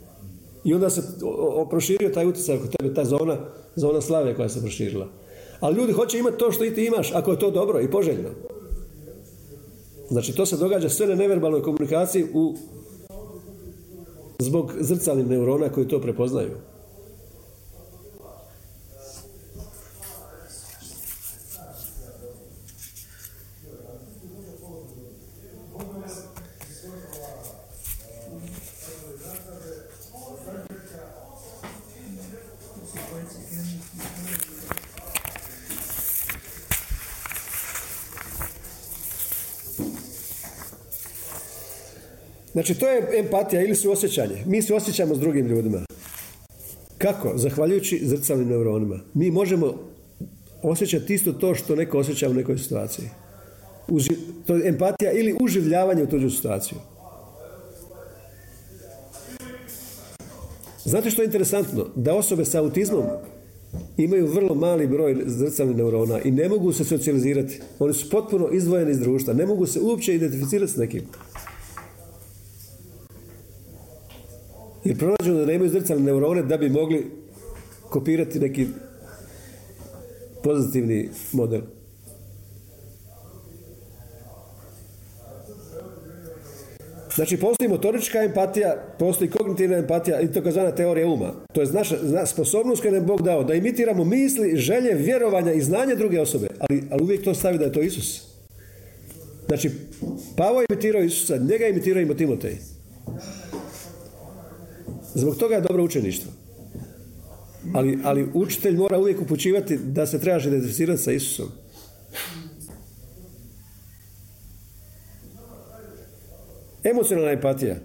I 0.64 0.74
onda 0.74 0.90
se 0.90 1.02
proširio 1.70 2.10
taj 2.14 2.26
utjecaj 2.26 2.56
oko 2.56 2.66
tebe, 2.66 2.94
ta 2.94 3.04
zona, 3.04 3.36
zona 3.76 4.00
slave 4.00 4.36
koja 4.36 4.48
se 4.48 4.60
proširila. 4.60 5.08
Ali 5.60 5.76
ljudi 5.76 5.92
hoće 5.92 6.18
imati 6.18 6.38
to 6.38 6.52
što 6.52 6.64
i 6.64 6.74
ti 6.74 6.84
imaš, 6.84 7.12
ako 7.14 7.30
je 7.30 7.38
to 7.38 7.50
dobro 7.50 7.80
i 7.80 7.90
poželjno. 7.90 8.28
Znači, 10.10 10.32
to 10.36 10.46
se 10.46 10.56
događa 10.56 10.88
sve 10.88 11.06
na 11.06 11.14
neverbalnoj 11.14 11.62
komunikaciji 11.62 12.26
u, 12.34 12.54
zbog 14.38 14.72
zrcalnih 14.80 15.26
neurona 15.26 15.68
koji 15.68 15.88
to 15.88 16.00
prepoznaju. 16.00 16.50
Znači, 42.58 42.74
to 42.74 42.88
je 42.88 43.18
empatija 43.18 43.62
ili 43.62 43.74
su 43.74 43.90
osjećanje. 43.90 44.42
Mi 44.46 44.62
se 44.62 44.74
osjećamo 44.74 45.14
s 45.14 45.18
drugim 45.18 45.46
ljudima. 45.46 45.80
Kako? 46.98 47.32
Zahvaljujući 47.36 48.00
zrcalnim 48.02 48.48
neuronima. 48.48 49.00
Mi 49.14 49.30
možemo 49.30 49.74
osjećati 50.62 51.14
isto 51.14 51.32
to 51.32 51.54
što 51.54 51.76
neko 51.76 51.98
osjeća 51.98 52.28
u 52.28 52.34
nekoj 52.34 52.58
situaciji. 52.58 53.04
to 54.46 54.54
je 54.54 54.68
empatija 54.68 55.12
ili 55.12 55.36
uživljavanje 55.40 56.02
u 56.02 56.06
tuđu 56.06 56.30
situaciju. 56.30 56.78
Znate 60.84 61.10
što 61.10 61.22
je 61.22 61.26
interesantno? 61.26 61.86
Da 61.96 62.14
osobe 62.14 62.44
sa 62.44 62.60
autizmom 62.60 63.04
imaju 63.96 64.26
vrlo 64.26 64.54
mali 64.54 64.86
broj 64.86 65.22
zrcalnih 65.26 65.76
neurona 65.76 66.20
i 66.20 66.30
ne 66.30 66.48
mogu 66.48 66.72
se 66.72 66.84
socijalizirati. 66.84 67.60
Oni 67.78 67.94
su 67.94 68.10
potpuno 68.10 68.48
izdvojeni 68.52 68.90
iz 68.90 68.98
društva. 68.98 69.34
Ne 69.34 69.46
mogu 69.46 69.66
se 69.66 69.80
uopće 69.80 70.14
identificirati 70.14 70.72
s 70.72 70.76
nekim. 70.76 71.02
I 74.84 74.94
pronađeno 74.94 75.38
da 75.38 75.46
nemaju 75.46 75.70
zrcalne 75.70 76.02
neurone 76.02 76.42
da 76.42 76.56
bi 76.56 76.68
mogli 76.68 77.10
kopirati 77.90 78.40
neki 78.40 78.66
pozitivni 80.42 81.08
model. 81.32 81.60
Znači, 87.14 87.36
postoji 87.36 87.68
motorička 87.68 88.22
empatija, 88.22 88.94
postoji 88.98 89.30
kognitivna 89.30 89.76
empatija 89.76 90.20
i 90.20 90.32
to 90.32 90.42
teorija 90.76 91.08
uma. 91.08 91.32
To 91.52 91.60
je 91.60 91.66
naša 91.72 92.26
sposobnost 92.26 92.82
koju 92.82 92.92
nam 92.92 93.06
Bog 93.06 93.22
dao, 93.22 93.44
da 93.44 93.54
imitiramo 93.54 94.04
misli, 94.04 94.56
želje, 94.56 94.94
vjerovanja 94.94 95.52
i 95.52 95.60
znanje 95.60 95.94
druge 95.94 96.20
osobe. 96.20 96.48
Ali, 96.58 96.82
ali 96.90 97.02
uvijek 97.02 97.24
to 97.24 97.34
stavi 97.34 97.58
da 97.58 97.64
je 97.64 97.72
to 97.72 97.80
Isus. 97.80 98.22
Znači, 99.46 99.70
Pavo 100.36 100.60
je 100.60 100.66
imitirao 100.70 101.02
Isusa, 101.02 101.36
njega 101.36 101.64
je 101.64 101.70
imitirao 101.70 102.02
i 102.02 102.16
Timotej. 102.16 102.56
Zbog 105.14 105.36
toga 105.36 105.54
je 105.54 105.60
dobro 105.60 105.84
učeništvo. 105.84 106.32
Ali, 107.74 107.98
ali 108.04 108.28
učitelj 108.34 108.76
mora 108.76 108.98
uvijek 108.98 109.20
upućivati 109.20 109.76
da 109.76 110.06
se 110.06 110.20
trebaš 110.20 110.46
identificirati 110.46 111.02
sa 111.02 111.12
Isusom. 111.12 111.48
Emocionalna 116.84 117.30
empatija. 117.30 117.76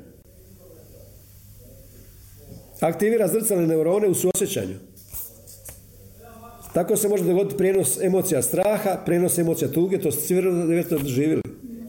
Aktivira 2.80 3.28
zrcalne 3.28 3.68
neurone 3.68 4.08
u 4.08 4.14
suosjećanju. 4.14 4.76
Tako 6.74 6.96
se 6.98 7.08
može 7.08 7.24
dogoditi 7.24 7.58
prijenos 7.58 8.02
emocija 8.02 8.42
straha, 8.42 8.98
prijenos 9.06 9.38
emocija 9.38 9.72
tuge, 9.72 10.00
to 10.00 10.12
ste 10.12 10.22
svi 10.22 10.36
vjerojatno 10.36 10.98
doživjeli. 10.98 11.42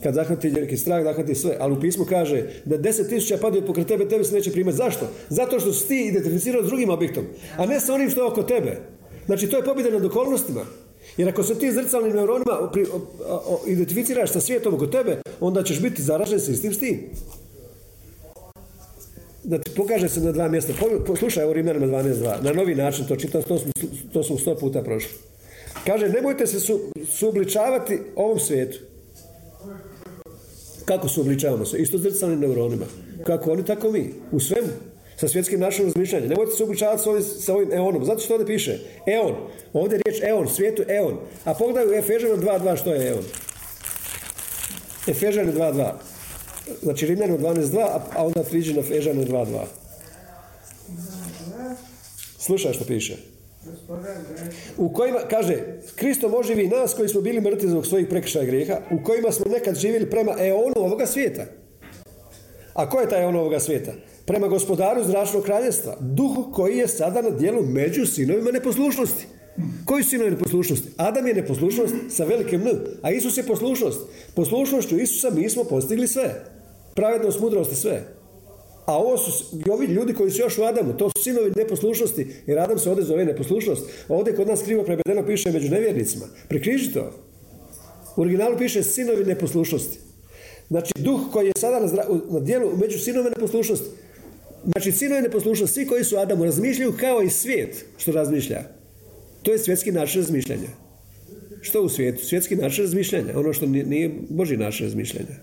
Kad 0.04 0.14
zahvati 0.14 0.50
neki 0.50 0.76
strah, 0.76 1.04
zahvati 1.04 1.34
sve. 1.34 1.56
Ali 1.60 1.72
u 1.72 1.80
pismu 1.80 2.04
kaže 2.04 2.46
da 2.64 2.76
deset 2.76 3.08
tisuća 3.08 3.38
padaju 3.40 3.66
pokraj 3.66 3.86
tebe, 3.86 4.08
tebe 4.08 4.24
se 4.24 4.34
neće 4.34 4.52
primati. 4.52 4.76
Zašto? 4.76 5.08
Zato 5.28 5.60
što 5.60 5.72
si 5.72 5.88
ti 5.88 6.06
identificirao 6.06 6.62
s 6.62 6.66
drugim 6.66 6.90
objektom, 6.90 7.24
a 7.56 7.66
ne 7.66 7.80
sa 7.80 7.94
onim 7.94 8.10
što 8.10 8.20
je 8.20 8.26
oko 8.26 8.42
tebe. 8.42 8.80
Znači, 9.26 9.46
to 9.50 9.56
je 9.56 9.64
pobjeda 9.64 9.90
nad 9.90 10.04
okolnostima. 10.04 10.66
Jer 11.16 11.28
ako 11.28 11.42
se 11.42 11.54
ti 11.54 11.72
zrcalnim 11.72 12.12
neuronima 12.12 12.70
identificiraš 13.66 14.30
sa 14.30 14.40
svijetom 14.40 14.74
oko 14.74 14.86
tebe, 14.86 15.16
onda 15.40 15.62
ćeš 15.62 15.80
biti 15.80 16.02
zaražen 16.02 16.40
s 16.40 16.48
istim 16.48 16.72
s 16.72 16.78
tim. 16.78 17.00
Ti 19.64 19.70
pokaže 19.76 20.08
se 20.08 20.20
na 20.20 20.32
dva 20.32 20.48
mjesta. 20.48 20.72
Slušaj 21.18 21.44
ovo 21.44 21.52
Rimljanima 21.52 21.86
12.2. 21.86 22.42
Na 22.42 22.52
novi 22.52 22.74
način 22.74 23.06
to 23.06 23.16
čitam, 23.16 23.42
to 23.42 23.58
smo, 23.58 23.72
to 24.12 24.22
smo 24.22 24.38
sto 24.38 24.56
puta 24.56 24.82
prošli. 24.82 25.10
Kaže, 25.86 26.08
nemojte 26.08 26.46
se 26.46 26.60
su, 26.60 26.80
suobličavati 27.10 27.98
ovom 28.16 28.38
svijetu. 28.38 28.78
Kako 30.84 31.08
suobličavamo 31.08 31.64
se? 31.64 31.78
Isto 31.78 31.98
zrcalnim 31.98 32.40
neuronima. 32.40 32.86
Kako 33.26 33.52
oni, 33.52 33.64
tako 33.64 33.90
mi. 33.90 34.14
U 34.32 34.40
svemu. 34.40 34.68
Sa 35.16 35.28
svjetskim 35.28 35.60
našim 35.60 35.84
razmišljanjem. 35.84 36.28
Nemojte 36.28 36.52
se 36.52 36.64
obličavati 36.64 37.02
sa 37.02 37.10
ovim, 37.10 37.22
sa 37.22 37.54
ovim 37.54 37.72
eonom. 37.72 38.04
Zato 38.04 38.20
što 38.20 38.34
ovdje 38.34 38.46
piše 38.46 38.78
eon. 39.06 39.34
Ovdje 39.72 39.96
je 39.96 40.02
riječ 40.06 40.22
eon, 40.22 40.48
svijetu 40.48 40.82
eon. 40.88 41.18
A 41.44 41.54
pogledaj 41.54 41.88
u 41.88 41.94
Efežanu 41.94 42.36
2.2 42.36 42.76
što 42.76 42.94
je 42.94 43.08
eon. 43.08 43.24
Efežanu 45.06 45.52
2.2. 45.52 45.92
Znači 46.82 47.06
Rimljanu 47.06 47.38
12.2, 47.38 47.98
a 48.16 48.26
onda 48.26 48.42
priđi 48.42 48.74
na 48.74 48.80
Efežanu 48.80 49.24
2.2. 49.24 49.64
Slušaj 52.38 52.72
što 52.72 52.84
piše. 52.84 53.33
U 54.78 54.92
kojima, 54.92 55.18
kaže, 55.30 55.58
Kristo 55.94 56.28
može 56.28 56.54
vi 56.54 56.68
nas 56.68 56.94
koji 56.94 57.08
smo 57.08 57.20
bili 57.20 57.40
mrtvi 57.40 57.68
zbog 57.68 57.86
svojih 57.86 58.06
prekršaja 58.08 58.44
grijeha, 58.44 58.80
u 58.90 59.04
kojima 59.04 59.32
smo 59.32 59.46
nekad 59.52 59.74
živjeli 59.76 60.10
prema 60.10 60.34
eonu 60.38 60.74
ovoga 60.76 61.06
svijeta. 61.06 61.44
A 62.74 62.90
ko 62.90 63.00
je 63.00 63.08
taj 63.08 63.22
eon 63.22 63.36
ovoga 63.36 63.60
svijeta? 63.60 63.92
Prema 64.26 64.48
gospodaru 64.48 65.04
zračnog 65.04 65.44
kraljestva, 65.44 65.96
duhu 66.00 66.52
koji 66.52 66.76
je 66.76 66.88
sada 66.88 67.22
na 67.22 67.30
dijelu 67.30 67.62
među 67.62 68.06
sinovima 68.06 68.50
neposlušnosti. 68.50 69.26
Koji 69.84 70.02
su 70.02 70.10
sinovi 70.10 70.30
neposlušnosti? 70.30 70.88
Adam 70.96 71.26
je 71.26 71.34
neposlušnost 71.34 71.94
sa 72.08 72.24
velikim 72.24 72.60
N, 72.68 72.80
a 73.02 73.10
Isus 73.10 73.36
je 73.36 73.46
poslušnost. 73.46 74.00
Poslušnošću 74.34 74.98
Isusa 74.98 75.30
mi 75.30 75.50
smo 75.50 75.64
postigli 75.64 76.08
sve. 76.08 76.44
Pravednost, 76.94 77.40
mudrost 77.40 77.72
i 77.72 77.76
sve. 77.76 78.13
A 78.86 78.98
ovo 78.98 79.18
su 79.18 79.58
ovi 79.70 79.86
ljudi 79.86 80.14
koji 80.14 80.30
su 80.30 80.40
još 80.40 80.58
u 80.58 80.62
Adamu, 80.62 80.96
to 80.96 81.10
su 81.10 81.22
sinovi 81.22 81.52
neposlušnosti, 81.56 82.26
jer 82.46 82.58
Adam 82.58 82.78
se 82.78 82.90
ovdje 82.90 83.04
zove 83.04 83.24
neposlušnost. 83.24 83.82
Ovdje 84.08 84.36
kod 84.36 84.48
nas 84.48 84.62
krivo 84.62 84.84
prevedeno 84.84 85.26
piše 85.26 85.52
među 85.52 85.70
nevjernicima. 85.70 86.24
Prekriži 86.48 86.92
to. 86.92 87.12
U 88.16 88.20
originalu 88.20 88.58
piše 88.58 88.82
sinovi 88.82 89.24
neposlušnosti. 89.24 89.98
Znači, 90.68 90.92
duh 90.98 91.20
koji 91.32 91.46
je 91.46 91.52
sada 91.58 91.80
na, 91.80 91.86
na 92.30 92.40
dijelu 92.40 92.76
među 92.76 92.98
sinove 92.98 93.30
neposlušnosti. 93.30 93.86
Znači, 94.64 94.92
sinovi 94.92 95.22
neposlušnosti, 95.22 95.74
svi 95.74 95.86
koji 95.86 96.04
su 96.04 96.16
Adamu 96.16 96.44
razmišljaju 96.44 96.92
kao 97.00 97.22
i 97.22 97.30
svijet 97.30 97.84
što 97.96 98.12
razmišlja. 98.12 98.62
To 99.42 99.52
je 99.52 99.58
svjetski 99.58 99.92
način 99.92 100.20
razmišljanja. 100.20 100.68
Što 101.60 101.82
u 101.82 101.88
svijetu? 101.88 102.24
Svjetski 102.24 102.56
način 102.56 102.84
razmišljanja. 102.84 103.38
Ono 103.38 103.52
što 103.52 103.66
nije 103.66 104.10
Boži 104.28 104.56
način 104.56 104.86
razmišljanja. 104.86 105.36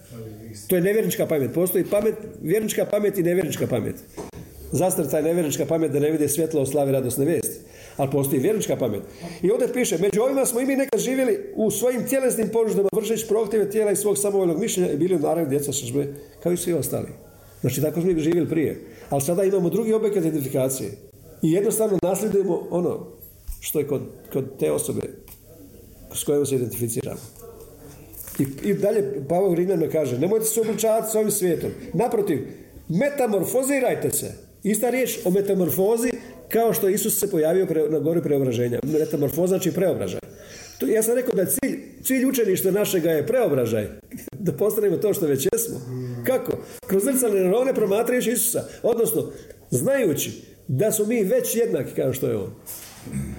To 0.68 0.76
je 0.76 0.82
nevjernička 0.82 1.26
pamet. 1.26 1.54
Postoji 1.54 1.86
pamet, 1.86 2.16
vjernička 2.42 2.86
pamet 2.86 3.18
i 3.18 3.24
nevjernička 3.24 3.68
pamet. 3.68 3.96
Zastrca 4.72 5.18
je 5.18 5.24
nevjernička 5.24 5.66
pamet 5.66 5.92
da 5.92 6.00
ne 6.00 6.12
vide 6.12 6.30
svjetlo 6.30 6.62
o 6.62 6.66
slavi 6.66 6.92
radosne 6.92 7.26
vijesti. 7.26 7.60
Ali 7.98 8.12
postoji 8.12 8.42
vjernička 8.42 8.76
pamet. 8.76 9.02
I 9.42 9.52
ovdje 9.52 9.74
piše, 9.74 9.98
među 9.98 10.22
ovima 10.22 10.46
smo 10.46 10.62
i 10.62 10.66
mi 10.66 10.76
nekad 10.76 11.00
živjeli 11.00 11.40
u 11.56 11.72
svojim 11.72 12.08
tjelesnim 12.08 12.50
požudama, 12.50 12.90
vršeći 12.96 13.28
prohtjeve 13.28 13.70
tijela 13.70 13.92
i 13.92 13.96
svog 13.96 14.18
samovoljnog 14.18 14.60
mišljenja 14.60 14.92
i 14.92 14.98
bili 14.98 15.16
u 15.16 15.20
naravni 15.20 15.50
djeca 15.50 15.72
šažbe, 15.72 16.08
kao 16.44 16.52
i 16.52 16.58
svi 16.58 16.74
ostali. 16.74 17.08
Znači, 17.62 17.82
tako 17.82 18.02
smo 18.02 18.12
mi 18.12 18.20
živjeli 18.20 18.50
prije. 18.50 18.82
Ali 19.10 19.22
sada 19.22 19.44
imamo 19.44 19.70
drugi 19.70 19.94
objekat 19.94 20.26
identifikacije. 20.26 20.92
I 21.42 21.52
jednostavno 21.52 21.98
nasljedujemo 22.02 22.68
ono 22.70 23.08
što 23.60 23.80
je 23.80 23.88
kod, 23.88 24.02
kod 24.34 24.58
te 24.60 24.72
osobe 24.72 25.02
s 26.14 26.24
kojom 26.24 26.46
se 26.46 26.56
identificiramo. 26.56 27.20
I, 28.39 28.70
i 28.70 28.74
dalje 28.74 29.04
Pavel 29.30 29.56
Rimljanima 29.56 29.91
kaže, 29.91 30.20
nemojte 30.20 30.46
se 30.46 30.62
obličavati 30.62 31.12
s 31.12 31.15
ovim 31.15 31.32
svijetom. 31.32 31.70
Naprotiv, 31.94 32.48
metamorfozirajte 32.89 34.12
se. 34.12 34.32
Ista 34.63 34.89
riječ 34.89 35.20
o 35.26 35.32
metamorfozi 35.32 36.12
kao 36.50 36.74
što 36.74 36.89
Isus 36.89 37.20
se 37.20 37.32
pojavio 37.32 37.65
pre, 37.65 37.89
na 37.89 38.00
gori 38.00 38.22
preobraženja. 38.22 38.80
Metamorfoza 38.84 39.48
znači 39.48 39.72
preobražaj. 39.72 40.20
To, 40.78 40.88
ja 40.88 41.04
sam 41.04 41.15
rekao 41.15 41.34
da 41.34 41.46
cilj, 41.46 41.80
cilj 42.04 42.26
učeništva 42.26 42.72
našega 42.72 43.12
je 43.12 43.28
preobražaj. 43.28 43.88
Da 44.41 44.52
postanemo 44.52 44.98
to 44.98 45.13
što 45.13 45.26
već 45.26 45.48
jesmo. 45.54 45.82
Kako? 46.26 46.52
Kroz 46.88 47.04
zrcalne 47.04 47.39
neurone 47.39 47.74
promatrajući 47.74 48.32
Isusa. 48.32 48.63
Odnosno, 48.84 49.32
znajući 49.70 50.32
da 50.67 50.91
su 50.91 51.06
mi 51.06 51.24
već 51.24 51.56
jednaki 51.56 51.94
kao 51.96 52.13
što 52.13 52.28
je 52.28 52.38
On. 52.38 52.54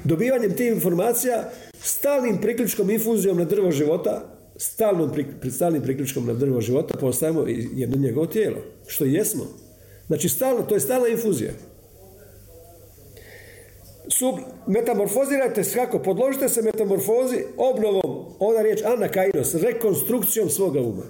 Dobivanjem 0.04 0.56
tih 0.56 0.72
informacija, 0.72 1.50
stalnim 1.82 2.40
priključkom 2.40 2.90
infuzijom 2.90 3.38
na 3.38 3.44
drvo 3.44 3.70
života, 3.70 4.41
stalnom, 4.56 5.10
stalnim 5.50 5.82
priključkom 5.82 6.26
na 6.26 6.34
drvo 6.34 6.60
života 6.60 6.98
postajemo 7.00 7.44
jedno 7.74 7.96
njegovo 7.96 8.26
tijelo. 8.26 8.56
Što 8.86 9.04
jesmo. 9.04 9.44
Znači, 10.06 10.28
stalno, 10.28 10.62
to 10.62 10.74
je 10.74 10.80
stalna 10.80 11.08
infuzija. 11.08 11.52
Sub, 14.08 14.34
metamorfozirajte 14.66 15.64
se? 15.64 15.78
Podložite 16.04 16.48
se 16.48 16.62
metamorfozi 16.62 17.44
obnovom, 17.56 18.34
ova 18.38 18.62
riječ 18.62 18.82
anakainos, 18.84 19.54
rekonstrukcijom 19.54 20.50
svoga 20.50 20.80
uma. 20.80 21.02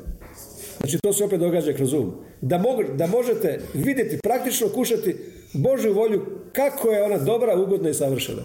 Znači, 0.78 0.98
to 0.98 1.12
se 1.12 1.24
opet 1.24 1.40
događa 1.40 1.72
kroz 1.72 1.92
um. 1.92 2.12
Da, 2.40 2.62
da 2.94 3.06
možete 3.06 3.60
vidjeti, 3.74 4.18
praktično 4.18 4.68
kušati 4.68 5.16
Božju 5.52 5.94
volju 5.94 6.26
kako 6.52 6.90
je 6.90 7.02
ona 7.02 7.18
dobra, 7.18 7.60
ugodna 7.60 7.90
i 7.90 7.94
savršena. 7.94 8.42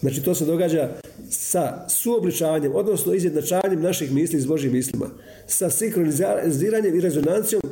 Znači, 0.00 0.22
to 0.22 0.34
se 0.34 0.44
događa 0.44 0.88
sa 1.32 1.84
suobličavanjem, 1.88 2.74
odnosno 2.74 3.14
izjednačavanjem 3.14 3.82
naših 3.82 4.12
misli 4.12 4.40
s 4.40 4.46
Božjim 4.46 4.72
mislima, 4.72 5.10
sa 5.46 5.70
sinkroniziranjem 5.70 6.96
i 6.96 7.00
rezonancijom 7.00 7.62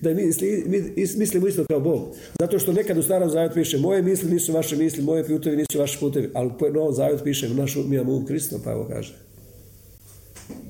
da 0.00 0.14
mi, 0.14 0.22
mi 0.66 0.94
mislimo 1.16 1.48
isto 1.48 1.64
kao 1.64 1.80
Bog. 1.80 2.14
Zato 2.40 2.58
što 2.58 2.72
nekad 2.72 2.98
u 2.98 3.02
starom 3.02 3.30
zavjetu 3.30 3.54
piše 3.54 3.78
moje 3.78 4.02
misli 4.02 4.30
nisu 4.30 4.52
vaše 4.52 4.76
misli, 4.76 5.02
moje 5.02 5.26
putevi 5.26 5.56
nisu 5.56 5.78
vaši 5.78 5.98
putevi, 6.00 6.30
ali 6.34 6.50
u 6.70 6.72
novom 6.72 6.94
zavjetu 6.94 7.24
piše 7.24 7.48
našu, 7.48 7.82
mi 7.82 7.96
imamo 7.96 8.12
um 8.12 8.26
Krista, 8.26 8.56
pa 8.64 8.72
evo 8.72 8.86
kaže. 8.90 9.14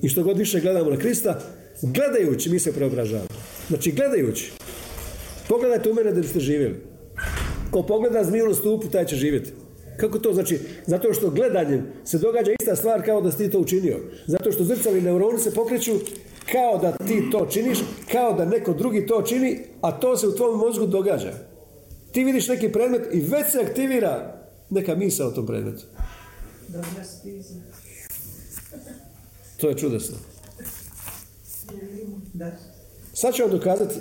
I 0.02 0.08
što 0.08 0.22
god 0.22 0.38
više 0.38 0.60
gledamo 0.60 0.90
na 0.90 0.96
Krista, 0.96 1.40
gledajući 1.82 2.50
mi 2.50 2.58
se 2.58 2.72
preobražavamo. 2.72 3.28
Znači 3.68 3.92
gledajući. 3.92 4.52
Pogledajte 5.48 5.90
u 5.90 5.94
mene 5.94 6.12
da 6.12 6.20
biste 6.20 6.40
živjeli. 6.40 6.74
Ko 7.70 7.82
pogleda 7.82 8.24
zmiju 8.24 8.48
na 8.48 8.54
stupu, 8.54 8.88
taj 8.88 9.06
će 9.06 9.16
živjeti. 9.16 9.50
Kako 9.98 10.18
to 10.18 10.32
znači? 10.34 10.60
Zato 10.86 11.12
što 11.12 11.30
gledanjem 11.30 11.86
se 12.04 12.18
događa 12.18 12.52
ista 12.60 12.76
stvar 12.76 13.04
kao 13.04 13.20
da 13.20 13.30
si 13.30 13.38
ti 13.38 13.50
to 13.50 13.58
učinio. 13.58 13.98
Zato 14.26 14.52
što 14.52 14.64
zrcali 14.64 15.00
neuroni 15.00 15.38
se 15.38 15.54
pokreću 15.54 15.92
kao 16.52 16.78
da 16.78 16.92
ti 17.06 17.28
to 17.32 17.46
činiš, 17.46 17.78
kao 18.12 18.32
da 18.32 18.44
neko 18.44 18.72
drugi 18.72 19.06
to 19.06 19.22
čini, 19.22 19.60
a 19.80 20.00
to 20.00 20.16
se 20.16 20.28
u 20.28 20.36
tvom 20.36 20.58
mozgu 20.58 20.86
događa. 20.86 21.32
Ti 22.12 22.24
vidiš 22.24 22.48
neki 22.48 22.72
predmet 22.72 23.02
i 23.12 23.20
već 23.20 23.52
se 23.52 23.58
aktivira 23.58 24.42
neka 24.70 24.94
misa 24.94 25.26
o 25.26 25.30
tom 25.30 25.46
predmetu. 25.46 25.84
To 29.56 29.68
je 29.68 29.76
čudesno. 29.76 30.16
Sad 33.14 33.34
ću 33.34 33.42
vam 33.42 33.50
dokazati 33.50 33.94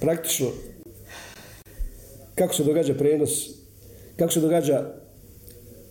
praktično 0.00 0.46
kako 2.34 2.54
se 2.54 2.64
događa 2.64 2.94
prenos, 2.94 3.30
kako 4.16 4.32
se 4.32 4.40
događa 4.40 4.84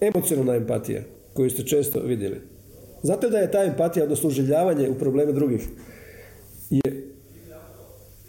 emocionalna 0.02 0.56
empatija 0.56 1.02
koju 1.34 1.50
ste 1.50 1.64
često 1.64 2.00
vidjeli. 2.00 2.42
Zato 3.04 3.30
da 3.30 3.38
je 3.38 3.52
ta 3.52 3.64
empatija, 3.64 4.04
odnosno 4.04 4.30
uživljavanje 4.30 4.90
u 4.90 4.96
probleme 4.96 5.32
drugih, 5.32 5.68
je, 6.70 6.82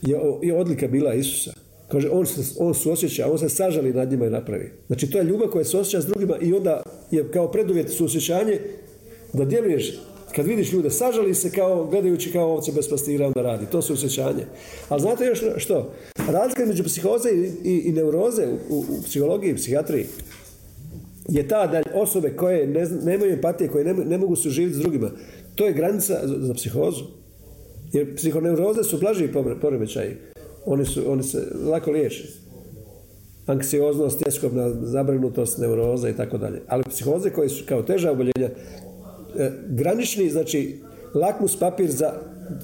je, 0.02 0.18
je 0.42 0.54
odlika 0.54 0.88
bila 0.88 1.14
Isusa. 1.14 1.52
Kaže, 1.88 2.09
on 2.11 2.26
se, 2.26 2.54
on 2.59 2.74
suosjeća, 2.74 3.30
on 3.30 3.38
se 3.38 3.48
sažali 3.48 3.92
nad 3.92 4.11
njima 4.11 4.26
i 4.26 4.30
napravi. 4.30 4.72
Znači, 4.87 5.11
to 5.11 5.18
je 5.18 5.24
ljubav 5.24 5.48
koja 5.48 5.64
se 5.64 5.78
osjeća 5.78 6.00
s 6.00 6.07
drugima 6.07 6.37
i 6.40 6.52
onda 6.52 6.83
je 7.11 7.30
kao 7.30 7.50
preduvjet 7.50 7.90
suosjećanje 7.90 8.61
da 9.33 9.44
djeluješ 9.44 9.94
kad 10.35 10.47
vidiš 10.47 10.73
ljude, 10.73 10.90
sažali 10.90 11.35
se 11.35 11.51
kao, 11.51 11.87
gledajući 11.87 12.33
kao 12.33 12.53
ovce 12.53 12.73
bez 12.73 12.88
pastira 12.90 13.27
onda 13.27 13.42
radi. 13.42 13.66
To 13.66 13.83
su 13.83 13.92
osjećanje. 13.92 14.44
Ali 14.88 15.01
znate 15.01 15.25
još 15.25 15.42
što? 15.57 15.92
Razlika 16.29 16.62
između 16.62 16.85
psihoze 16.85 17.29
i, 17.64 17.70
i, 17.79 17.92
neuroze 17.92 18.47
u, 18.68 18.79
u, 18.79 19.03
psihologiji 19.05 19.51
i 19.51 19.57
psihijatriji 19.57 20.07
je 21.29 21.49
ta 21.49 21.66
da 21.66 21.83
osobe 21.94 22.31
koje 22.31 22.66
ne, 22.66 22.87
nemaju 23.05 23.33
empatije, 23.33 23.68
koje 23.68 23.85
ne, 23.85 23.94
ne 23.94 24.18
mogu 24.18 24.37
živjeti 24.37 24.79
s 24.79 24.81
drugima, 24.81 25.11
to 25.55 25.66
je 25.66 25.73
granica 25.73 26.20
za, 26.23 26.35
za 26.38 26.55
psihozu. 26.55 27.05
Jer 27.92 28.16
psihoneuroze 28.16 28.85
su 28.85 28.99
blaži 28.99 29.29
poremećaji. 29.61 30.16
Oni, 30.66 30.85
su, 30.85 31.12
oni 31.12 31.23
se 31.23 31.38
lako 31.70 31.90
liječe. 31.90 32.25
Anksioznost, 33.47 34.18
tjeskobna 34.23 34.70
zabrinutost, 34.83 35.59
neuroza 35.59 36.09
i 36.09 36.16
tako 36.16 36.38
dalje. 36.38 36.62
Ali 36.68 36.85
psihoze 36.85 37.31
koje 37.31 37.49
su 37.49 37.64
kao 37.68 37.83
teža 37.83 38.11
oboljenja, 38.11 38.51
granični, 39.68 40.31
znači 40.31 40.81
lakmus 41.14 41.57
papir 41.57 41.90
za 41.90 42.12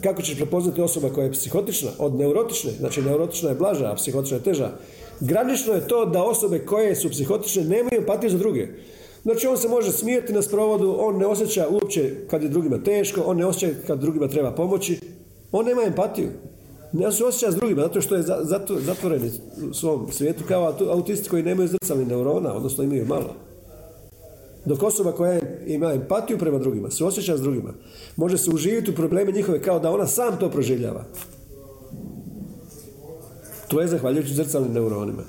kako 0.03 0.23
ćeš 0.23 0.37
prepoznati 0.37 0.81
osoba 0.81 1.09
koja 1.09 1.25
je 1.25 1.33
psihotična 1.33 1.91
od 1.99 2.15
neurotične, 2.15 2.71
znači 2.79 3.03
neurotična 3.03 3.49
je 3.49 3.55
blaža, 3.55 3.93
a 3.93 3.95
psihotična 3.95 4.37
je 4.37 4.43
teža. 4.43 4.71
Granično 5.21 5.75
je 5.75 5.89
to 5.89 6.07
da 6.07 6.23
osobe 6.23 6.59
koje 6.59 6.97
su 6.97 7.11
psihotične 7.11 7.65
nemaju 7.65 7.99
empatiju 7.99 8.31
za 8.31 8.39
druge. 8.39 8.69
Znači 9.23 9.47
on 9.47 9.57
se 9.57 9.69
može 9.69 9.93
smijeti 9.93 10.33
na 10.33 10.43
sprovodu, 10.43 10.97
on 10.99 11.19
ne 11.19 11.27
osjeća 11.27 11.69
uopće 11.71 12.15
kad 12.31 12.43
je 12.43 12.49
drugima 12.49 12.83
teško, 12.83 13.21
on 13.21 13.37
ne 13.37 13.47
osjeća 13.47 13.75
kad 13.87 14.01
drugima 14.01 14.29
treba 14.29 14.51
pomoći, 14.51 15.01
on 15.53 15.67
nema 15.67 15.83
empatiju. 15.83 16.29
Ne 16.93 17.13
se 17.13 17.25
osjeća 17.25 17.53
s 17.53 17.55
drugima, 17.55 17.83
zato 17.83 18.01
što 18.01 18.17
je 18.17 18.23
zatvoren 18.81 19.31
u 19.71 19.75
svom 19.75 20.13
svijetu 20.13 20.45
kao 20.49 20.75
autisti 20.91 21.29
koji 21.29 21.43
nemaju 21.43 21.69
zrcalnih 21.69 22.09
neurona, 22.09 22.55
odnosno 22.55 22.85
imaju 22.85 23.07
malo. 23.07 23.50
Dok 24.65 24.83
osoba 24.83 25.13
koja 25.13 25.41
ima 25.67 25.93
empatiju 25.93 26.39
prema 26.39 26.59
drugima, 26.59 26.91
se 26.91 27.05
osjeća 27.05 27.37
s 27.37 27.41
drugima, 27.41 27.75
može 28.17 28.39
se 28.39 28.51
uživiti 28.51 28.91
u 28.91 28.95
probleme 28.95 29.33
njihove 29.33 29.63
kao 29.63 29.79
da 29.79 29.91
ona 29.91 30.07
sam 30.07 30.39
to 30.39 30.51
proživljava. 30.51 31.05
To 33.69 33.81
je 33.81 33.89
zahvaljujući 33.89 34.35
zrcalnim 34.35 34.73
neuronima. 34.73 35.23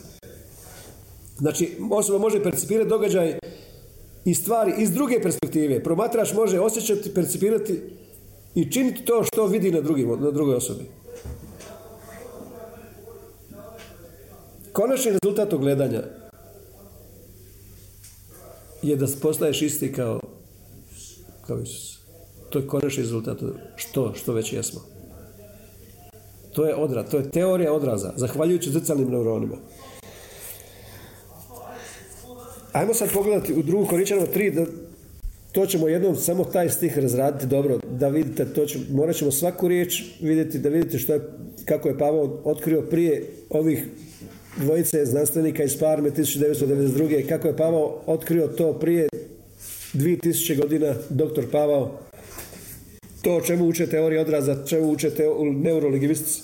Znači, 1.38 1.78
osoba 1.92 2.20
može 2.20 2.44
percipirati 2.44 2.90
događaj 2.90 3.40
i 4.26 4.36
stvari 4.36 4.74
iz 4.78 4.92
druge 4.92 5.22
perspektive. 5.22 5.84
Promatrač 5.84 6.34
može 6.34 6.60
osjećati, 6.60 7.14
percipirati 7.14 7.82
i 8.56 8.72
činiti 8.72 9.06
to 9.06 9.24
što 9.24 9.46
vidi 9.46 9.72
na, 9.72 9.82
drugim, 9.82 10.10
na 10.10 10.32
drugoj 10.32 10.56
osobi. 10.56 10.84
Konačni 14.72 15.12
rezultat 15.12 15.54
ogledanja 15.54 16.21
je 18.82 18.96
da 18.96 19.08
postaješ 19.22 19.62
isti 19.62 19.94
kao, 19.94 20.20
kao 21.48 21.60
Isus. 21.60 22.00
To 22.50 22.60
je 22.60 22.68
konačni 22.68 23.04
rezultat 23.04 23.38
što, 23.76 24.14
što 24.14 24.34
već 24.34 24.54
jesmo. 24.54 24.82
To 26.54 26.66
je 26.66 26.76
odraz, 26.76 27.06
to 27.12 27.18
je 27.18 27.30
teorija 27.30 27.74
odraza, 27.74 28.14
zahvaljujući 28.16 28.72
zrcalnim 28.72 29.10
neuronima. 29.10 29.56
Ajmo 32.72 32.94
sad 32.94 33.14
pogledati 33.14 33.54
u 33.54 33.64
drugu 33.64 33.86
Koričanova 33.86 34.28
3, 34.36 34.56
da 34.56 34.66
to 35.52 35.66
ćemo 35.66 35.88
jednom 35.88 36.16
samo 36.16 36.44
taj 36.44 36.70
stih 36.70 36.98
razraditi 36.98 37.46
dobro, 37.46 37.80
da 38.00 38.08
vidite, 38.08 38.54
to 38.54 38.66
ćemo, 38.66 38.84
morat 38.92 39.16
ćemo 39.16 39.32
svaku 39.32 39.68
riječ 39.68 40.04
vidjeti, 40.22 40.60
da 40.60 40.70
vidite 40.70 41.00
što 41.00 41.14
je, 41.14 41.22
kako 41.66 41.88
je 41.88 41.98
Pavao 41.98 42.42
otkrio 42.44 42.82
prije 42.82 43.30
ovih 43.50 43.88
dvojice 44.58 45.06
znanstvenika 45.06 45.64
iz 45.64 45.80
Parme 45.80 46.10
1992. 46.10 47.30
Kako 47.30 47.48
je 47.48 47.58
Pavao 47.58 48.02
otkrio 48.06 48.48
to 48.48 48.80
prije 48.80 49.08
2000 49.94 50.62
godina, 50.62 50.96
doktor 51.10 51.52
Pavao, 51.52 52.00
to 53.22 53.36
o 53.36 53.42
čemu 53.42 53.68
uče 53.68 53.88
teorije 53.88 54.22
odraza, 54.22 54.66
čemu 54.66 54.92
uče 54.92 55.10
teo, 55.10 55.44
neurolingvistici, 55.44 56.42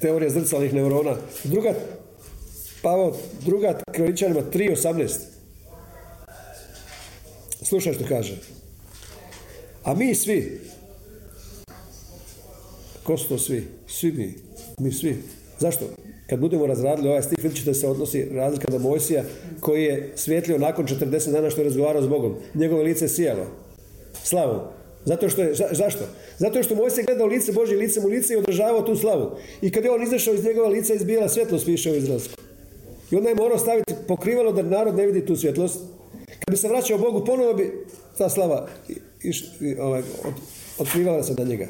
teorija 0.00 0.30
zrcalnih 0.30 0.74
neurona. 0.74 1.16
Druga, 1.44 1.74
Pavao, 2.82 3.16
druga 3.44 3.80
Kroničanima 3.92 4.40
3.18. 4.52 5.18
Slušaj 7.62 7.92
što 7.92 8.04
kaže. 8.08 8.36
A 9.84 9.94
mi 9.94 10.14
svi, 10.14 10.60
ko 13.02 13.16
svi? 13.38 13.68
Svi 13.86 14.12
mi, 14.12 14.34
mi 14.78 14.92
svi. 14.92 15.22
Zašto? 15.58 16.05
Kad 16.26 16.40
budemo 16.40 16.66
razradili 16.66 17.08
ovaj 17.08 17.22
stih, 17.22 17.38
vidjet 17.38 17.58
ćete 17.58 17.74
se 17.74 17.88
odnosi 17.88 18.28
razlika 18.32 18.70
do 18.70 18.78
Mojsija, 18.78 19.24
koji 19.60 19.84
je 19.84 20.12
svjetlio 20.14 20.58
nakon 20.58 20.86
40 20.86 21.32
dana 21.32 21.50
što 21.50 21.60
je 21.60 21.64
razgovarao 21.64 22.02
s 22.02 22.08
Bogom. 22.08 22.34
Njegovo 22.54 22.82
lice 22.82 23.04
je 23.04 23.08
sijalo. 23.08 23.46
Slavu. 24.22 24.60
Zato 25.04 25.28
što 25.28 25.42
je, 25.42 25.54
zašto? 25.72 26.04
Zato 26.38 26.62
što 26.62 26.74
Mojsije 26.74 27.04
gledao 27.04 27.26
lice 27.26 27.52
Božje 27.52 27.76
lice 27.76 28.00
u 28.00 28.08
lice 28.08 28.34
i 28.34 28.36
održavao 28.36 28.82
tu 28.82 28.96
slavu. 28.96 29.30
I 29.62 29.70
kad 29.70 29.84
je 29.84 29.90
on 29.90 30.02
izašao 30.02 30.34
iz 30.34 30.44
njegova 30.44 30.68
lica, 30.68 30.94
izbijala 30.94 31.28
svjetlost 31.28 31.66
piše 31.66 31.90
u 31.90 31.94
Izraelsku. 31.94 32.34
I 33.10 33.16
onda 33.16 33.28
je 33.28 33.34
morao 33.34 33.58
staviti 33.58 33.94
pokrivalo 34.08 34.52
da 34.52 34.62
narod 34.62 34.96
ne 34.96 35.06
vidi 35.06 35.26
tu 35.26 35.36
svjetlost. 35.36 35.80
Kad 36.26 36.50
bi 36.50 36.56
se 36.56 36.68
vraćao 36.68 36.98
Bogu, 36.98 37.24
ponovo 37.24 37.54
bi 37.54 37.84
ta 38.18 38.28
slava 38.28 38.68
ovaj, 39.80 40.02
otkrivala 40.78 41.22
se 41.22 41.34
na 41.38 41.44
njega. 41.44 41.66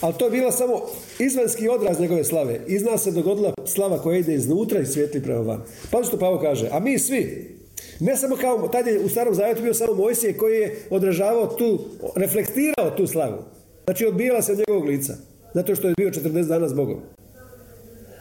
Ali 0.00 0.14
to 0.18 0.24
je 0.24 0.30
bila 0.30 0.52
samo 0.52 0.82
izvanski 1.18 1.68
odraz 1.68 2.00
njegove 2.00 2.24
slave. 2.24 2.60
Iz 2.66 2.82
nas 2.82 3.02
se 3.02 3.10
dogodila 3.10 3.52
slava 3.64 3.98
koja 3.98 4.18
ide 4.18 4.34
iznutra 4.34 4.80
i 4.80 4.86
svijetli 4.86 5.22
prema 5.22 5.40
van. 5.40 5.62
Pa 5.90 6.02
što 6.02 6.18
Pavo 6.18 6.38
kaže, 6.38 6.68
a 6.72 6.80
mi 6.80 6.98
svi, 6.98 7.56
ne 8.00 8.16
samo 8.16 8.36
kao, 8.36 8.68
tad 8.68 8.86
je 8.86 9.00
u 9.00 9.08
starom 9.08 9.34
zavjetu 9.34 9.62
bio 9.62 9.74
samo 9.74 9.94
Mojsije 9.94 10.36
koji 10.36 10.56
je 10.60 10.76
odražavao 10.90 11.46
tu, 11.46 11.78
reflektirao 12.16 12.90
tu 12.96 13.06
slavu. 13.06 13.42
Znači 13.84 14.06
odbijala 14.06 14.42
se 14.42 14.52
od 14.52 14.58
njegovog 14.58 14.84
lica. 14.84 15.14
Zato 15.54 15.74
što 15.74 15.88
je 15.88 15.94
bio 15.96 16.10
40 16.10 16.48
dana 16.48 16.68
s 16.68 16.72
Bogom. 16.72 17.00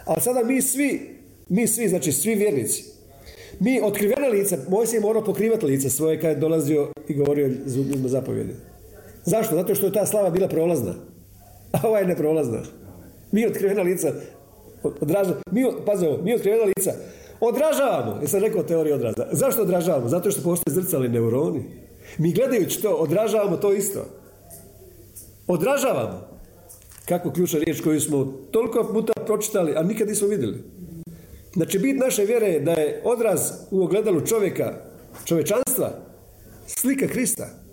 Ali 0.05 0.21
sada 0.21 0.43
mi 0.43 0.61
svi, 0.61 1.01
mi 1.49 1.67
svi, 1.67 1.89
znači 1.89 2.11
svi 2.11 2.35
vjernici, 2.35 2.83
mi 3.59 3.81
otkrivena 3.83 4.27
lica, 4.27 4.57
Mojsije 4.69 4.97
je 4.97 5.01
morao 5.01 5.23
pokrivati 5.23 5.65
lice 5.65 5.89
svoje 5.89 6.21
kad 6.21 6.29
je 6.29 6.35
dolazio 6.35 6.91
i 7.07 7.13
govorio 7.13 7.49
zapovjedi. 8.05 8.53
Zašto? 9.25 9.55
Zato 9.55 9.75
što 9.75 9.85
je 9.85 9.93
ta 9.93 10.05
slava 10.05 10.29
bila 10.29 10.47
prolazna. 10.47 10.93
A 11.75 11.87
ova 11.87 11.99
je 11.99 12.07
neprolazna. 12.07 12.59
Mi 13.31 13.45
otkrivena 13.47 13.81
lica 13.81 14.11
odražavamo. 14.83 15.41
Mi, 15.51 15.65
pazimo, 15.85 16.17
mi 16.23 16.35
otkrivena 16.35 16.63
lica 16.63 16.93
odražavamo. 17.39 18.21
Ja 18.21 18.27
sam 18.27 18.39
rekao 18.39 18.63
teoriju 18.63 18.95
odraza. 18.95 19.27
Zašto 19.31 19.61
odražavamo? 19.61 20.09
Zato 20.09 20.31
što 20.31 20.41
postoje 20.41 20.73
zrcali 20.75 21.09
neuroni. 21.09 21.63
Mi 22.17 22.33
gledajući 22.33 22.81
to, 22.81 22.89
odražavamo 22.89 23.57
to 23.57 23.73
isto. 23.73 24.05
Odražavamo. 25.47 26.27
Kako 27.05 27.31
ključna 27.31 27.59
riječ 27.59 27.81
koju 27.81 28.01
smo 28.01 28.33
toliko 28.51 28.89
puta 28.93 29.13
pročitali, 29.25 29.73
a 29.75 29.83
nikad 29.83 30.07
nismo 30.07 30.27
vidjeli. 30.27 30.63
Znači, 31.53 31.79
bit 31.79 31.99
naše 31.99 32.25
vjere 32.25 32.47
je 32.47 32.59
da 32.59 32.71
je 32.71 33.01
odraz 33.03 33.51
u 33.71 33.83
ogledalu 33.83 34.21
čovjeka, 34.21 34.73
čovečanstva, 35.25 35.91
slika 36.67 37.07
Krista. 37.07 37.64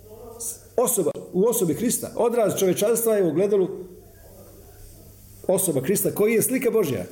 Osoba, 0.77 1.11
u 1.33 1.45
osobi 1.45 1.75
Krista. 1.75 2.11
Odraz 2.15 2.59
čovečanstva 2.59 3.15
je 3.15 3.23
u 3.23 3.29
ogledalu 3.29 3.67
osoba 5.47 5.81
Krista 5.81 6.11
koji 6.11 6.33
je 6.33 6.41
slika 6.41 6.71
Božja. 6.71 7.05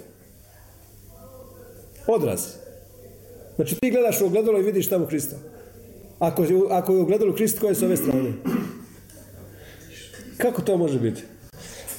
Odraz. 2.08 2.47
Znači 3.56 3.76
ti 3.76 3.91
gledaš 3.91 4.21
u 4.21 4.26
ogledalo 4.26 4.60
i 4.60 4.63
vidiš 4.63 4.89
tamo 4.89 5.06
Krista. 5.06 5.36
Ako, 6.19 6.45
ako 6.69 6.93
je 6.93 7.00
u 7.00 7.02
ogledalu 7.02 7.34
Krist, 7.34 7.60
koje 7.60 7.71
je 7.71 7.76
s 7.76 7.84
ove 7.84 7.97
strane? 7.97 8.34
Kako 10.38 10.62
to 10.62 10.78
može 10.78 11.00
biti? 11.00 11.24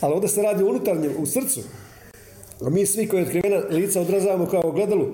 Ali 0.01 0.15
onda 0.15 0.29
se 0.29 0.43
radi 0.43 0.65
unutarnje, 0.65 1.11
u 1.19 1.27
srcu. 1.27 1.61
A 2.61 2.71
mi 2.71 2.87
svi 2.87 3.09
koji 3.09 3.23
otkrivena 3.23 3.57
lica 3.71 4.01
odrazavamo 4.01 4.47
kao 4.47 4.61
ogledalu, 4.65 5.07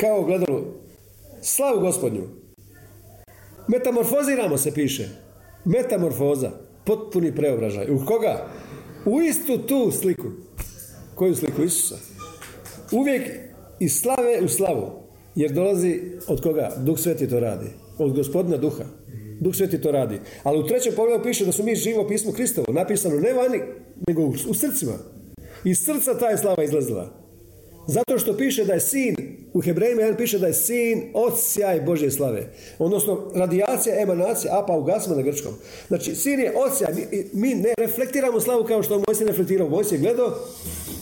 kao 0.00 0.20
ogledalu. 0.20 0.62
Slavu 1.42 1.80
gospodnju. 1.80 2.22
Metamorfoziramo 3.68 4.58
se 4.58 4.74
piše. 4.74 5.25
Metamorfoza. 5.66 6.50
Potpuni 6.84 7.34
preobražaj. 7.34 7.90
U 7.90 8.04
koga? 8.06 8.46
U 9.04 9.22
istu 9.22 9.58
tu 9.58 9.90
sliku. 9.90 10.26
Koju 11.14 11.34
sliku 11.34 11.62
Isusa? 11.62 11.96
Uvijek 12.92 13.22
iz 13.80 14.00
slave 14.00 14.40
u 14.44 14.48
slavu. 14.48 14.90
Jer 15.34 15.52
dolazi 15.52 16.00
od 16.28 16.42
koga? 16.42 16.72
Duh 16.76 16.98
Sveti 16.98 17.28
to 17.28 17.40
radi. 17.40 17.66
Od 17.98 18.12
gospodina 18.12 18.56
duha. 18.56 18.84
Duh 19.40 19.54
Sveti 19.54 19.80
to 19.80 19.92
radi. 19.92 20.20
Ali 20.42 20.60
u 20.60 20.66
trećem 20.66 20.92
pogledu 20.96 21.22
piše 21.22 21.44
da 21.44 21.52
su 21.52 21.64
mi 21.64 21.74
živo 21.74 22.08
pismo 22.08 22.32
Kristovo. 22.32 22.72
Napisano 22.72 23.20
ne 23.20 23.32
vani, 23.32 23.60
nego 24.08 24.22
u 24.22 24.54
srcima. 24.54 24.92
Iz 25.64 25.78
srca 25.78 26.18
ta 26.18 26.28
je 26.28 26.38
slava 26.38 26.62
izlazila. 26.64 27.26
Zato 27.86 28.18
što 28.18 28.36
piše 28.36 28.64
da 28.64 28.72
je 28.72 28.80
sin, 28.80 29.15
u 29.56 29.60
Hebrejima 29.60 30.02
jedan 30.02 30.16
piše 30.16 30.38
da 30.38 30.46
je 30.46 30.54
sin 30.54 31.02
od 31.14 31.32
sjaj 31.40 31.80
Božje 31.80 32.10
slave. 32.10 32.52
Odnosno, 32.78 33.30
radijacija, 33.34 34.02
emanacija, 34.02 34.58
apa 34.58 34.76
ugasma 34.76 35.16
na 35.16 35.22
grčkom. 35.22 35.52
Znači, 35.88 36.14
sin 36.14 36.40
je 36.40 36.52
od 36.56 36.70
mi, 36.94 37.24
mi, 37.32 37.54
ne 37.54 37.74
reflektiramo 37.78 38.40
slavu 38.40 38.64
kao 38.64 38.82
što 38.82 39.02
Mojsi 39.06 39.24
reflektirao. 39.24 39.68
Mojsi 39.68 39.94
je 39.94 39.98
gledao 39.98 40.34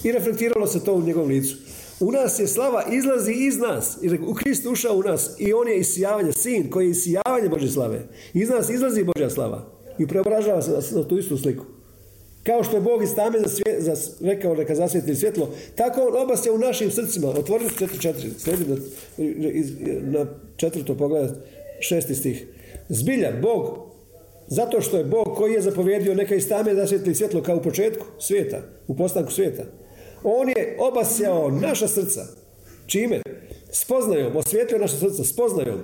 i 0.04 0.12
reflektiralo 0.12 0.66
se 0.66 0.84
to 0.84 0.94
u 0.94 1.02
njegovom 1.02 1.28
licu. 1.28 1.56
U 2.00 2.12
nas 2.12 2.38
je 2.38 2.46
slava 2.46 2.84
izlazi 2.90 3.32
iz 3.32 3.58
nas. 3.58 3.98
U 4.26 4.34
Kristu 4.34 4.70
ušao 4.70 4.96
u 4.96 5.02
nas 5.02 5.30
i 5.38 5.52
on 5.52 5.68
je 5.68 5.78
isijavanje, 5.78 6.32
sin 6.32 6.70
koji 6.70 6.86
je 6.86 6.90
isijavanje 6.90 7.48
Božje 7.48 7.68
slave. 7.68 8.08
Iz 8.34 8.48
nas 8.48 8.70
izlazi 8.70 9.04
Božja 9.04 9.30
slava 9.30 9.66
i 9.98 10.06
preobražava 10.06 10.62
se 10.62 10.94
na 10.94 11.08
tu 11.08 11.18
istu 11.18 11.38
sliku. 11.38 11.64
Kao 12.44 12.64
što 12.64 12.76
je 12.76 12.80
Bog 12.80 13.02
iz 13.02 13.14
tame 13.14 13.38
za, 13.38 13.48
svje, 13.48 13.80
za 13.80 13.94
rekao 14.20 14.54
neka 14.54 14.74
zasvijetli 14.74 15.16
svjetlo, 15.16 15.50
tako 15.74 16.00
on 16.00 16.22
obasja 16.22 16.52
u 16.52 16.58
našim 16.58 16.90
srcima. 16.90 17.28
Otvorite 17.28 17.86
4.4, 17.86 18.38
slijedi 18.38 18.64
na, 18.70 18.76
na 20.18 20.26
četvrto 20.56 20.94
pogled, 20.94 21.30
šesti 21.80 22.14
stih. 22.14 22.46
Zbilja, 22.88 23.32
Bog, 23.42 23.78
zato 24.46 24.80
što 24.80 24.96
je 24.96 25.04
Bog 25.04 25.36
koji 25.36 25.52
je 25.52 25.60
zapovjedio 25.60 26.14
neka 26.14 26.34
iz 26.34 26.48
tame 26.48 26.74
zasvijetli 26.74 27.14
svjetlo 27.14 27.42
kao 27.42 27.56
u 27.56 27.62
početku 27.62 28.06
svijeta, 28.18 28.60
u 28.88 28.96
postanku 28.96 29.32
svijeta. 29.32 29.62
On 30.22 30.48
je 30.48 30.76
obasjao 30.80 31.50
naša 31.50 31.88
srca. 31.88 32.26
Čime? 32.86 33.20
Spoznajom, 33.70 34.36
osvijetlio 34.36 34.78
naša 34.78 34.96
srca, 34.96 35.24
spoznajom 35.24 35.80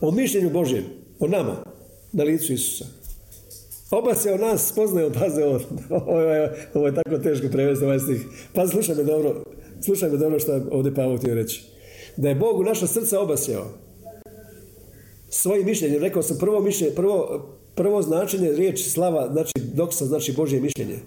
o 0.00 0.10
mišljenju 0.10 0.50
Božjem, 0.50 0.84
o 1.18 1.26
nama, 1.26 1.64
na 2.12 2.24
licu 2.24 2.52
Isusa. 2.52 3.03
Obasjao 3.98 4.36
nas 4.36 4.68
spoznajom, 4.68 5.12
paze 5.12 5.44
ovo, 5.44 5.60
ovo, 5.90 6.20
je, 6.20 6.68
je 6.74 6.94
tako 6.94 7.18
teško 7.18 7.46
prevesti 7.52 7.84
ovaj 7.84 7.98
stih. 7.98 8.26
Pa 8.52 8.66
slušaj 8.66 8.94
me 8.94 9.04
dobro, 9.04 9.44
slušaj 9.84 10.10
me 10.10 10.16
dobro 10.16 10.38
što 10.38 10.60
ovdje 10.70 10.94
Pavao 10.94 11.16
htio 11.16 11.34
reći. 11.34 11.64
Da 12.16 12.28
je 12.28 12.34
Bog 12.34 12.58
u 12.58 12.64
naša 12.64 12.86
srca 12.86 13.20
obasjao 13.20 13.64
svojim 15.28 15.66
mišljenjem, 15.66 16.02
rekao 16.02 16.22
sam 16.22 16.38
prvo 16.38 16.60
mišljenje, 16.60 16.94
prvo, 16.94 17.46
prvo 17.74 18.02
značenje 18.02 18.52
riječ 18.52 18.88
slava, 18.88 19.28
znači 19.32 19.52
doksa, 19.74 20.04
znači 20.04 20.32
Božje 20.32 20.60
mišljenje. 20.60 20.98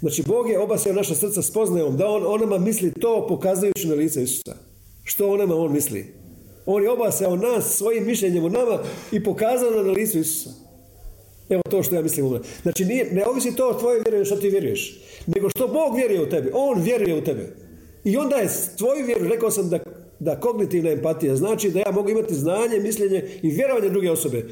Znači 0.00 0.22
Bog 0.22 0.50
je 0.50 0.58
obasjao 0.58 0.94
naša 0.94 1.14
srca 1.14 1.42
spoznajom, 1.42 1.96
da 1.96 2.08
on 2.08 2.22
onama 2.26 2.58
misli 2.58 2.92
to 3.00 3.26
pokazujući 3.28 3.88
na 3.88 3.94
lice 3.94 4.22
Isusa. 4.22 4.56
Što 5.04 5.30
onama 5.30 5.56
on 5.56 5.72
misli? 5.72 6.14
On 6.66 6.82
je 6.82 6.90
obasjao 6.90 7.36
nas 7.36 7.76
svojim 7.76 8.06
mišljenjem 8.06 8.44
u 8.44 8.50
nama 8.50 8.78
i 9.12 9.24
pokazao 9.24 9.70
na 9.70 9.92
licu 9.92 10.18
Isusa. 10.18 10.63
Evo 11.48 11.62
to 11.70 11.82
što 11.82 11.94
ja 11.94 12.02
mislim 12.02 12.38
Znači 12.62 12.84
nije, 12.84 13.12
ne 13.12 13.26
ovisi 13.26 13.56
to 13.56 13.68
o 13.68 13.74
tvojoj 13.74 14.02
vjeri 14.06 14.24
što 14.24 14.36
ti 14.36 14.48
vjeruješ, 14.48 15.00
nego 15.26 15.50
što 15.50 15.68
Bog 15.68 15.96
vjeruje 15.96 16.22
u 16.22 16.28
tebi. 16.28 16.50
On 16.52 16.82
vjeruje 16.82 17.14
u 17.14 17.24
tebe. 17.24 17.46
I 18.04 18.16
onda 18.16 18.36
je 18.36 18.48
tvoju 18.78 19.06
vjeru, 19.06 19.28
rekao 19.28 19.50
sam 19.50 19.70
da, 19.70 19.78
da 20.18 20.40
kognitivna 20.40 20.90
empatija 20.90 21.36
znači 21.36 21.70
da 21.70 21.78
ja 21.78 21.92
mogu 21.92 22.10
imati 22.10 22.34
znanje, 22.34 22.78
mišljenje 22.80 23.24
i 23.42 23.50
vjerovanje 23.50 23.88
druge 23.88 24.10
osobe. 24.10 24.44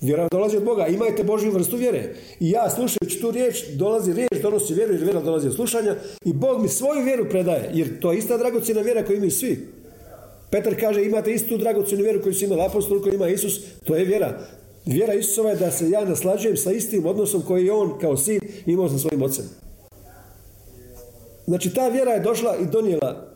Vjera 0.00 0.28
dolazi 0.28 0.56
od 0.56 0.64
Boga, 0.64 0.86
imajte 0.86 1.24
Božju 1.24 1.50
vrstu 1.50 1.76
vjere. 1.76 2.14
I 2.40 2.50
ja 2.50 2.70
slušajući 2.70 3.20
tu 3.20 3.30
riječ, 3.30 3.64
dolazi 3.72 4.12
riječ, 4.12 4.42
donosi 4.42 4.74
vjeru 4.74 4.92
jer 4.92 5.02
vjera 5.04 5.20
dolazi 5.20 5.48
od 5.48 5.54
slušanja 5.54 5.96
i 6.24 6.32
Bog 6.32 6.62
mi 6.62 6.68
svoju 6.68 7.04
vjeru 7.04 7.24
predaje, 7.30 7.70
jer 7.74 8.00
to 8.00 8.12
je 8.12 8.18
ista 8.18 8.38
dragocjena 8.38 8.80
vjera 8.80 9.04
koju 9.04 9.16
imaju 9.16 9.30
svi. 9.30 9.66
Petar 10.50 10.80
kaže 10.80 11.04
imate 11.04 11.32
istu 11.32 11.56
dragocjenu 11.56 12.02
vjeru 12.02 12.22
koju 12.22 12.34
su 12.34 12.44
imali 12.44 12.62
apostol, 12.62 13.02
koju 13.02 13.14
ima 13.14 13.28
Isus, 13.28 13.60
to 13.84 13.96
je 13.96 14.04
vjera. 14.04 14.40
Vjera 14.86 15.14
Isusova 15.14 15.50
je 15.50 15.56
da 15.56 15.70
se 15.70 15.90
ja 15.90 16.04
naslađujem 16.04 16.56
sa 16.56 16.72
istim 16.72 17.06
odnosom 17.06 17.42
koji 17.42 17.66
je 17.66 17.72
on 17.72 17.98
kao 17.98 18.16
sin 18.16 18.40
imao 18.66 18.88
sa 18.88 18.98
svojim 18.98 19.22
ocem. 19.22 19.44
Znači 21.46 21.74
ta 21.74 21.88
vjera 21.88 22.12
je 22.12 22.20
došla 22.20 22.56
i 22.56 22.66
donijela 22.66 23.30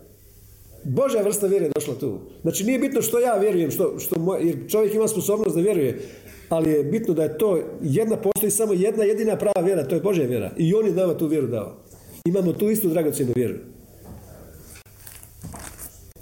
Božja 0.85 1.23
vrsta 1.23 1.47
vjere 1.47 1.65
je 1.65 1.71
došla 1.75 1.95
tu. 1.95 2.19
Znači 2.43 2.65
nije 2.65 2.79
bitno 2.79 3.03
što 3.03 3.21
ja 3.21 3.35
vjerujem, 3.37 3.71
što, 3.71 3.99
što 3.99 4.37
jer 4.37 4.57
čovjek 4.69 4.95
ima 4.95 5.09
sposobnost 5.09 5.57
da 5.57 5.63
vjeruje, 5.63 6.01
ali 6.49 6.71
je 6.71 6.85
bitno 6.85 7.15
da 7.15 7.23
je 7.23 7.39
to 7.39 7.61
jedna, 7.83 8.17
postoji 8.17 8.51
samo 8.51 8.73
jedna 8.73 9.05
jedina 9.05 9.37
prava 9.37 9.67
vjera, 9.67 9.89
to 9.89 9.95
je 9.95 10.01
Božja 10.01 10.27
vjera. 10.27 10.51
I 10.57 10.75
on 10.75 10.87
je 10.87 10.93
nama 10.93 11.19
tu 11.19 11.27
vjeru 11.27 11.47
dao. 11.47 11.77
Imamo 12.25 12.53
tu 12.53 12.71
istu 12.71 12.89
dragocjenu 12.89 13.33
vjeru. 13.37 13.55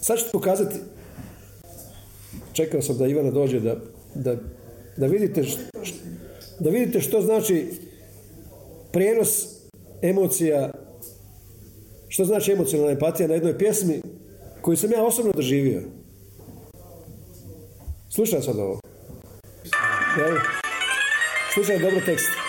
Sad 0.00 0.18
ću 0.18 0.24
pokazati, 0.32 0.76
čekao 2.52 2.82
sam 2.82 2.98
da 2.98 3.06
Ivana 3.06 3.30
dođe 3.30 3.60
da, 3.60 3.76
da, 4.14 4.36
da, 4.97 5.07
vidite, 5.07 5.43
da 6.61 6.70
vidite 6.70 7.01
što 7.01 7.20
znači 7.20 7.66
prijenos 8.93 9.47
emocija, 10.03 10.70
što 12.09 12.24
znači 12.24 12.53
emocionalna 12.53 12.93
empatija 12.93 13.28
na 13.28 13.34
jednoj 13.34 13.59
pjesmi 13.59 14.03
koju 14.61 14.76
sam 14.76 14.93
ja 14.93 15.05
osobno 15.05 15.32
doživio. 15.32 15.82
Slušaj 18.11 18.43
sad 18.43 18.59
ovo. 18.59 18.80
Slušaj 21.55 21.78
dobro 21.78 22.01
tekst. 22.07 22.41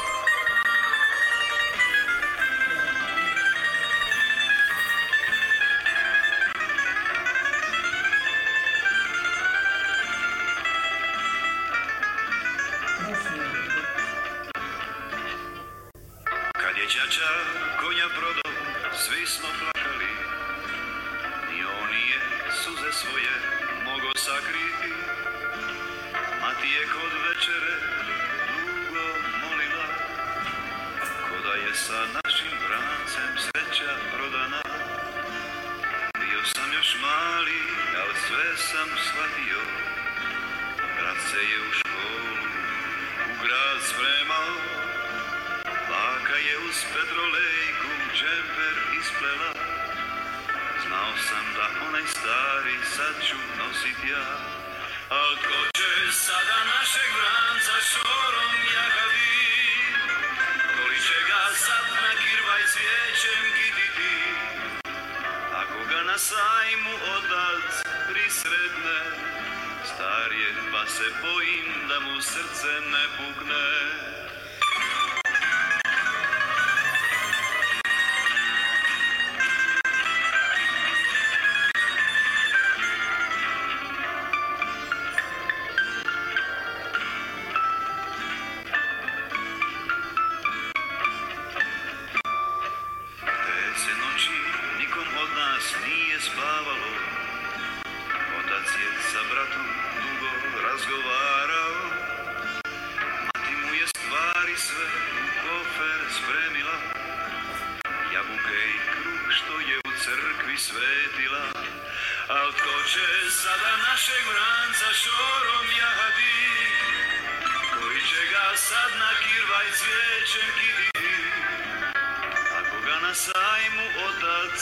na 123.14 123.18
sajmu 123.18 123.86
otac 124.10 124.58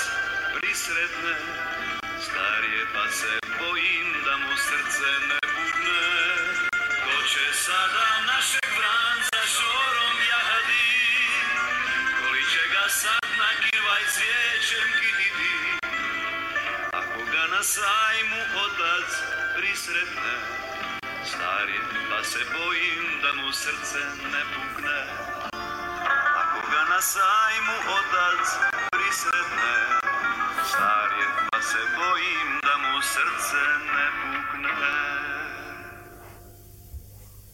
prisretne. 0.56 1.36
Starije 2.26 2.84
pa 2.93 3.06
se 3.12 3.34
bojim 3.60 4.10
da 4.26 4.38
mu 4.38 4.54
srce 4.68 5.12
ne 5.30 5.39
bubne. 5.52 6.04
Ko 7.04 7.16
će 7.32 7.45
sada 7.66 8.08
našeg 8.32 8.70
vranca 8.78 9.39
šorom 9.56 10.18
jahadi 10.32 10.91
Koli 12.20 12.43
će 12.54 12.64
ga 12.74 12.89
sad 12.89 13.28
na 13.41 13.49
kirvaj 13.62 14.04
cvijećem 14.14 14.89
kiditi? 14.99 15.54
Ako 16.91 17.20
ga 17.32 17.43
na 17.56 17.64
sajmu 17.64 18.41
otac 18.66 19.10
prisretne 19.56 20.36
Starije 21.32 21.82
pa 22.10 22.24
se 22.24 22.39
bojim 22.58 23.22
da 23.22 23.34
mu 23.34 23.52
srce 23.52 24.04
ne 24.34 24.43
pukne 24.54 25.20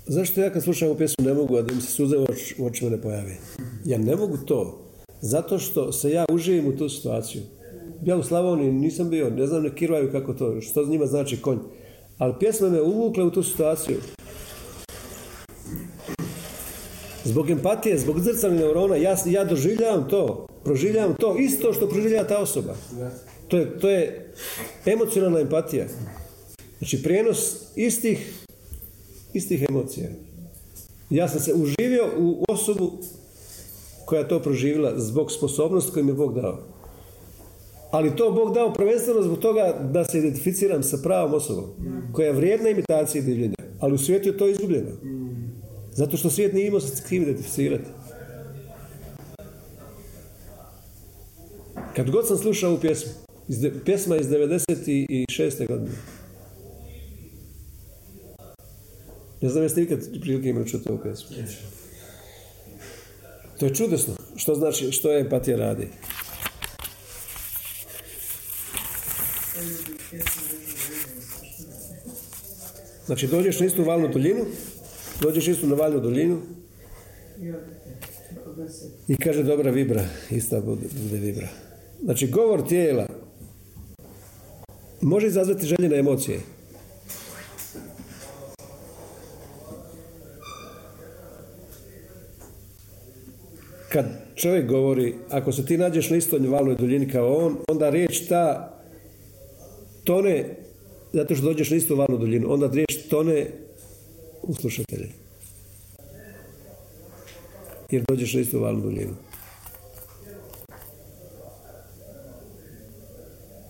Zašto 0.06 0.42
ja 0.42 0.50
kad 0.54 0.64
slušam 0.64 0.88
ovu 0.88 0.98
pjesmu 0.98 1.26
ne 1.26 1.34
mogu, 1.34 1.58
a 1.58 1.62
da 1.62 1.74
mi 1.74 1.82
se 1.82 1.92
suze 1.92 2.18
u 2.58 2.66
očima 2.66 2.90
ne 2.90 3.02
pojavi? 3.02 3.38
Ja 3.86 3.98
ne 3.98 4.16
mogu 4.16 4.38
to. 4.38 4.86
Zato 5.22 5.60
što 5.60 5.92
se 5.92 6.12
ja 6.12 6.26
uživim 6.32 6.68
u 6.68 6.78
tu 6.78 6.90
situaciju. 6.90 7.42
Ja 8.04 8.18
u 8.18 8.24
Slavoniji 8.24 8.72
nisam 8.72 9.10
bio, 9.10 9.30
ne 9.30 9.48
znam 9.48 9.64
ne 9.64 9.76
kirvaju 9.76 10.12
kako 10.12 10.34
to, 10.34 10.62
što 10.62 10.86
njima 10.86 11.06
znači 11.06 11.42
konj. 11.42 11.60
Ali 12.18 12.34
pjesma 12.40 12.70
me 12.70 12.82
uvukla 12.82 13.24
u 13.24 13.32
tu 13.32 13.44
situaciju. 13.44 13.98
Zbog 17.28 17.50
empatije, 17.50 17.98
zbog 17.98 18.20
zrcalnih 18.20 18.60
neurona, 18.60 18.96
ja, 18.96 19.16
ja 19.26 19.44
doživljavam 19.44 20.08
to, 20.10 20.48
proživljavam 20.64 21.16
to, 21.20 21.36
isto 21.38 21.74
što 21.74 21.90
proživljava 21.90 22.28
ta 22.28 22.38
osoba. 22.38 22.76
To 23.48 23.58
je, 23.58 23.80
to 23.80 23.90
je 23.90 24.34
emocionalna 24.86 25.40
empatija. 25.40 25.86
Znači 26.80 27.04
prijenos 27.04 27.56
istih 27.76 28.48
istih 29.34 29.66
emocija. 29.70 30.10
Ja 31.10 31.28
sam 31.28 31.40
se 31.40 31.54
uživio 31.54 32.06
u 32.18 32.46
osobu 32.50 32.92
koja 34.06 34.20
je 34.20 34.28
to 34.28 34.40
proživjela 34.40 35.00
zbog 35.00 35.32
sposobnosti 35.32 35.92
koju 35.92 36.06
mi 36.06 36.12
je 36.12 36.16
Bog 36.16 36.36
dao. 36.36 36.60
Ali 37.92 38.16
to 38.16 38.32
Bog 38.32 38.54
dao 38.54 38.74
prvenstveno 38.74 39.22
zbog 39.22 39.40
toga 39.40 39.80
da 39.94 40.06
se 40.06 40.18
identificiram 40.18 40.84
sa 40.84 40.98
pravom 41.04 41.34
osobom, 41.34 41.66
koja 42.14 42.28
je 42.28 42.34
vrijedna 42.34 42.70
imitacije 42.70 43.22
divljenja. 43.22 43.56
Ali 43.80 43.94
u 43.94 43.98
svijetu 43.98 44.30
je 44.30 44.38
to 44.38 44.48
izgubljeno. 44.48 44.92
Zato 45.98 46.18
što 46.18 46.30
svijet 46.30 46.54
nije 46.54 46.68
imao 46.68 46.80
se 46.80 46.96
s 46.96 47.08
kim 47.08 47.24
identificirati. 47.24 47.84
Kad 51.96 52.10
god 52.10 52.28
sam 52.28 52.38
slušao 52.38 52.70
ovu 52.70 52.80
pjesmu, 52.80 53.12
iz 53.48 53.60
de, 53.60 53.74
pjesma 53.86 54.18
iz 54.18 54.28
96. 54.28 55.68
godine. 55.68 55.92
Ne 59.42 59.50
znam 59.50 59.64
jeste 59.64 59.82
ikad 59.82 60.00
prilike 60.22 60.50
imali 60.50 60.68
čuti 60.68 60.90
ovu 60.90 61.00
pjesmu. 61.04 61.36
To 63.60 63.66
je 63.66 63.76
čudesno. 63.76 64.14
Što 64.36 64.56
znači, 64.56 64.92
što 64.92 65.12
je 65.12 65.22
empatija 65.22 65.58
radi? 65.58 65.88
Znači 73.06 73.28
dođeš 73.28 73.60
na 73.60 73.66
istu 73.66 73.84
valnu 73.84 74.08
duljinu, 74.08 74.46
dođeš 75.22 75.48
istu 75.48 75.68
na 75.68 75.76
valnu 75.76 76.00
duljinu 76.00 76.42
i 79.08 79.16
kaže 79.16 79.44
dobra 79.44 79.72
vibra, 79.72 80.06
ista 80.30 80.62
bude 80.62 81.18
vibra. 81.18 81.48
Znači 82.04 82.28
govor 82.28 82.68
tijela 82.68 83.08
može 85.02 85.28
izazvati 85.28 85.66
željene 85.66 85.98
emocije. 85.98 86.40
Kad 93.92 94.06
čovjek 94.36 94.70
govori, 94.70 95.16
ako 95.30 95.52
se 95.52 95.66
ti 95.66 95.78
nađeš 95.78 96.10
na 96.10 96.18
istoj 96.18 96.40
valnoj 96.40 96.76
duljini 96.76 97.10
kao 97.10 97.36
on, 97.36 97.58
onda 97.68 97.90
riječ 97.90 98.28
ta 98.28 98.74
tone, 100.04 100.56
zato 101.14 101.36
što 101.36 101.46
dođeš 101.46 101.70
na 101.70 101.78
istu 101.78 101.96
valnu 101.96 102.18
duljinu, 102.18 102.54
onda 102.54 102.70
riječ 102.74 102.98
tone 103.10 103.48
u 104.48 104.54
slušatelje. 104.54 105.10
Jer 107.92 108.04
dođeš 108.08 108.34
na 108.34 108.42
istu 108.42 108.60
valnu 108.60 108.82
duljinu. 108.82 109.14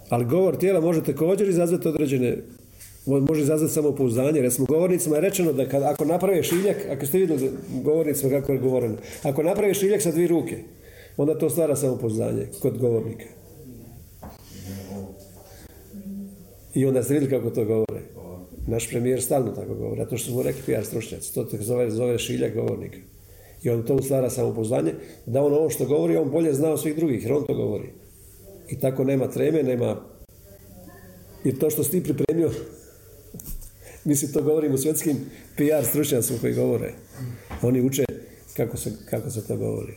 Ali 0.09 0.25
govor 0.25 0.57
tijela 0.57 0.81
može 0.81 1.03
također 1.03 1.49
izazvati 1.49 1.87
određene 1.87 2.37
može 3.05 3.41
izazvati 3.41 3.73
samopouzdanje. 3.73 4.41
Recimo, 4.41 4.65
govornicima 4.65 5.15
je 5.15 5.21
rečeno 5.21 5.53
da 5.53 5.69
kad, 5.69 5.83
ako 5.83 6.05
napraviš 6.05 6.49
šiljak, 6.49 6.77
ako 6.91 7.05
ste 7.05 7.17
vidjeli 7.17 7.51
govornicima 7.83 8.39
kako 8.39 8.51
je 8.51 8.59
govoreno, 8.59 8.95
ako 9.23 9.43
napraviš 9.43 9.79
šiljak 9.79 10.01
sa 10.01 10.11
dvije 10.11 10.27
ruke, 10.27 10.57
onda 11.17 11.37
to 11.37 11.49
stvara 11.49 11.75
samopouzdanje 11.75 12.47
kod 12.61 12.77
govornika. 12.77 13.25
I 16.73 16.85
onda 16.85 17.03
ste 17.03 17.13
vidjeli 17.13 17.35
kako 17.35 17.49
to 17.49 17.65
govore. 17.65 18.16
Naš 18.67 18.89
premijer 18.89 19.21
stalno 19.21 19.51
tako 19.51 19.75
govori, 19.75 20.05
to 20.09 20.17
što 20.17 20.31
smo 20.31 20.43
rekli 20.43 20.61
PR 20.61 20.85
stručnjaci, 20.85 21.33
to 21.33 21.49
se 21.49 21.57
zove, 21.57 21.91
zove 21.91 22.19
šiljak 22.19 22.53
govornika. 22.53 22.97
I 23.63 23.69
on 23.69 23.85
to 23.85 24.01
stvara 24.01 24.29
samopouzdanje, 24.29 24.93
da 25.25 25.43
on 25.43 25.53
ovo 25.53 25.69
što 25.69 25.85
govori, 25.85 26.17
on 26.17 26.31
bolje 26.31 26.53
zna 26.53 26.69
od 26.69 26.81
svih 26.81 26.95
drugih, 26.95 27.23
jer 27.23 27.33
on 27.33 27.45
to 27.45 27.53
govori. 27.53 27.89
I 28.69 28.79
tako 28.79 29.03
nema 29.03 29.27
treme, 29.27 29.63
nema... 29.63 30.01
Jer 31.43 31.57
to 31.57 31.69
što 31.69 31.83
si 31.83 31.91
ti 31.91 32.03
pripremio, 32.03 32.51
mislim 34.05 34.31
to 34.31 34.41
govorim 34.41 34.73
u 34.73 34.77
svjetskim 34.77 35.17
PR 35.55 35.85
stručnjacima 35.89 36.39
koji 36.39 36.53
govore. 36.53 36.93
Oni 37.61 37.81
uče 37.81 38.05
kako 38.57 38.77
se, 38.77 38.91
kako 39.09 39.29
se 39.29 39.47
to 39.47 39.57
govori. 39.57 39.93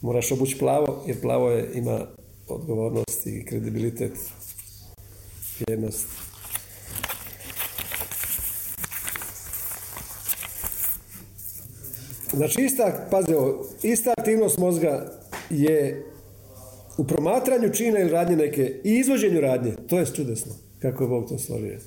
Moraš 0.00 0.32
obući 0.32 0.58
plavo, 0.58 1.04
jer 1.06 1.20
plavo 1.20 1.50
je, 1.50 1.70
ima 1.74 2.06
odgovornost 2.48 3.26
i 3.26 3.44
kredibilitet, 3.44 4.12
vjernost. 5.66 6.06
Znači, 12.36 12.62
ista, 12.62 13.06
pazi 13.10 13.34
ovo, 13.34 13.66
ista 13.82 14.14
aktivnost 14.18 14.58
mozga 14.58 15.12
je 15.50 16.06
u 16.98 17.04
promatranju 17.04 17.72
čina 17.72 17.98
ili 17.98 18.10
radnje 18.10 18.36
neke 18.36 18.80
i 18.84 18.94
izvođenju 18.94 19.40
radnje. 19.40 19.72
To 19.88 19.98
je 19.98 20.06
čudesno, 20.06 20.52
kako 20.78 21.04
je 21.04 21.08
Bog 21.08 21.28
to 21.28 21.38
stvorio. 21.38 21.78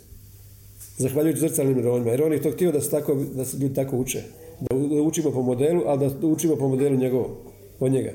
Zahvaljujući 0.97 1.39
zrcalnim 1.39 1.75
neuronima. 1.75 2.11
Jer 2.11 2.23
on 2.23 2.33
je 2.33 2.41
to 2.41 2.51
htio 2.51 2.71
da 2.71 2.81
se, 2.81 2.89
tako, 2.89 3.15
da 3.35 3.45
se 3.45 3.57
ljudi 3.57 3.75
tako 3.75 3.97
uče. 3.97 4.23
Da 4.59 4.75
učimo 5.01 5.31
po 5.31 5.41
modelu, 5.41 5.83
ali 5.85 5.99
da 5.99 6.27
učimo 6.27 6.55
po 6.55 6.67
modelu 6.67 6.95
njegovom. 6.95 7.31
Od 7.79 7.91
njega. 7.91 8.11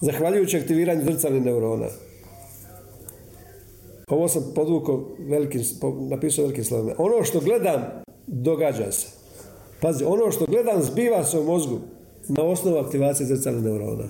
Zahvaljujući 0.00 0.56
aktiviranju 0.56 1.04
zrcalnih 1.04 1.44
neurona. 1.44 1.86
Ovo 4.10 4.28
sam 4.28 4.42
podvukao 4.54 5.16
velikim, 5.18 5.60
napisao 6.10 6.42
velikim 6.42 6.64
slovima. 6.64 6.94
Ono 6.98 7.24
što 7.24 7.40
gledam, 7.40 7.82
događa 8.26 8.92
se. 8.92 9.06
Pazi, 9.80 10.04
ono 10.04 10.30
što 10.30 10.46
gledam 10.46 10.82
zbiva 10.82 11.24
se 11.24 11.38
u 11.38 11.44
mozgu 11.44 11.78
na 12.28 12.42
osnovu 12.42 12.78
aktivacije 12.78 13.26
zrcalnih 13.26 13.64
neurona. 13.64 14.04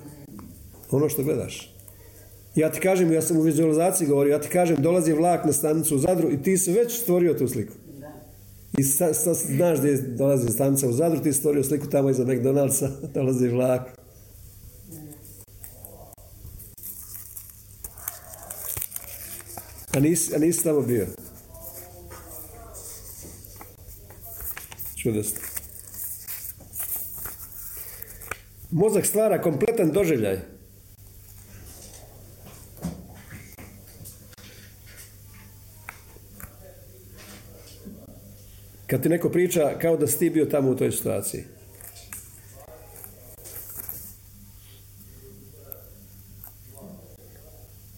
Ono 0.91 1.09
što 1.09 1.23
gledaš. 1.23 1.75
Ja 2.55 2.73
ti 2.73 2.81
kažem, 2.81 3.13
ja 3.13 3.23
sam 3.23 3.37
u 3.37 3.41
vizualizaciji 3.41 4.09
govorio, 4.09 4.33
ja 4.33 4.41
ti 4.41 4.49
kažem, 4.49 4.77
dolazi 4.81 5.13
vlak 5.13 5.45
na 5.45 5.53
stanicu 5.53 5.97
u 5.97 5.99
Zadru 5.99 6.31
i 6.31 6.43
ti 6.43 6.59
si 6.59 6.73
već 6.73 7.01
stvorio 7.01 7.35
tu 7.35 7.49
sliku. 7.49 7.73
I 8.79 8.83
sa, 8.83 9.15
sa, 9.15 9.35
znaš 9.35 9.79
gdje 9.79 9.97
dolazi 9.97 10.49
stanica 10.49 10.89
u 10.89 10.93
Zadru, 10.93 11.21
ti 11.21 11.33
stvorio 11.33 11.65
sliku 11.65 11.87
tamo 11.87 12.11
iza 12.11 12.25
McDonald'sa, 12.25 12.89
dolazi 13.15 13.49
vlak. 13.49 14.06
A 19.97 20.01
nisi, 20.01 20.35
a 20.35 20.39
nisi 20.39 20.65
tamo 20.65 20.81
bio. 20.81 21.07
Čudesno. 24.97 25.41
Mozak 28.71 29.07
stvara 29.07 29.43
kompletan 29.43 29.91
doživljaj. 29.91 30.39
Kad 38.87 39.03
ti 39.03 39.09
neko 39.09 39.29
priča 39.29 39.79
kao 39.79 39.97
da 39.97 40.07
si 40.07 40.19
ti 40.19 40.31
bio 40.31 40.45
tamo 40.45 40.71
u 40.71 40.77
toj 40.77 40.93
situaciji. 40.93 41.45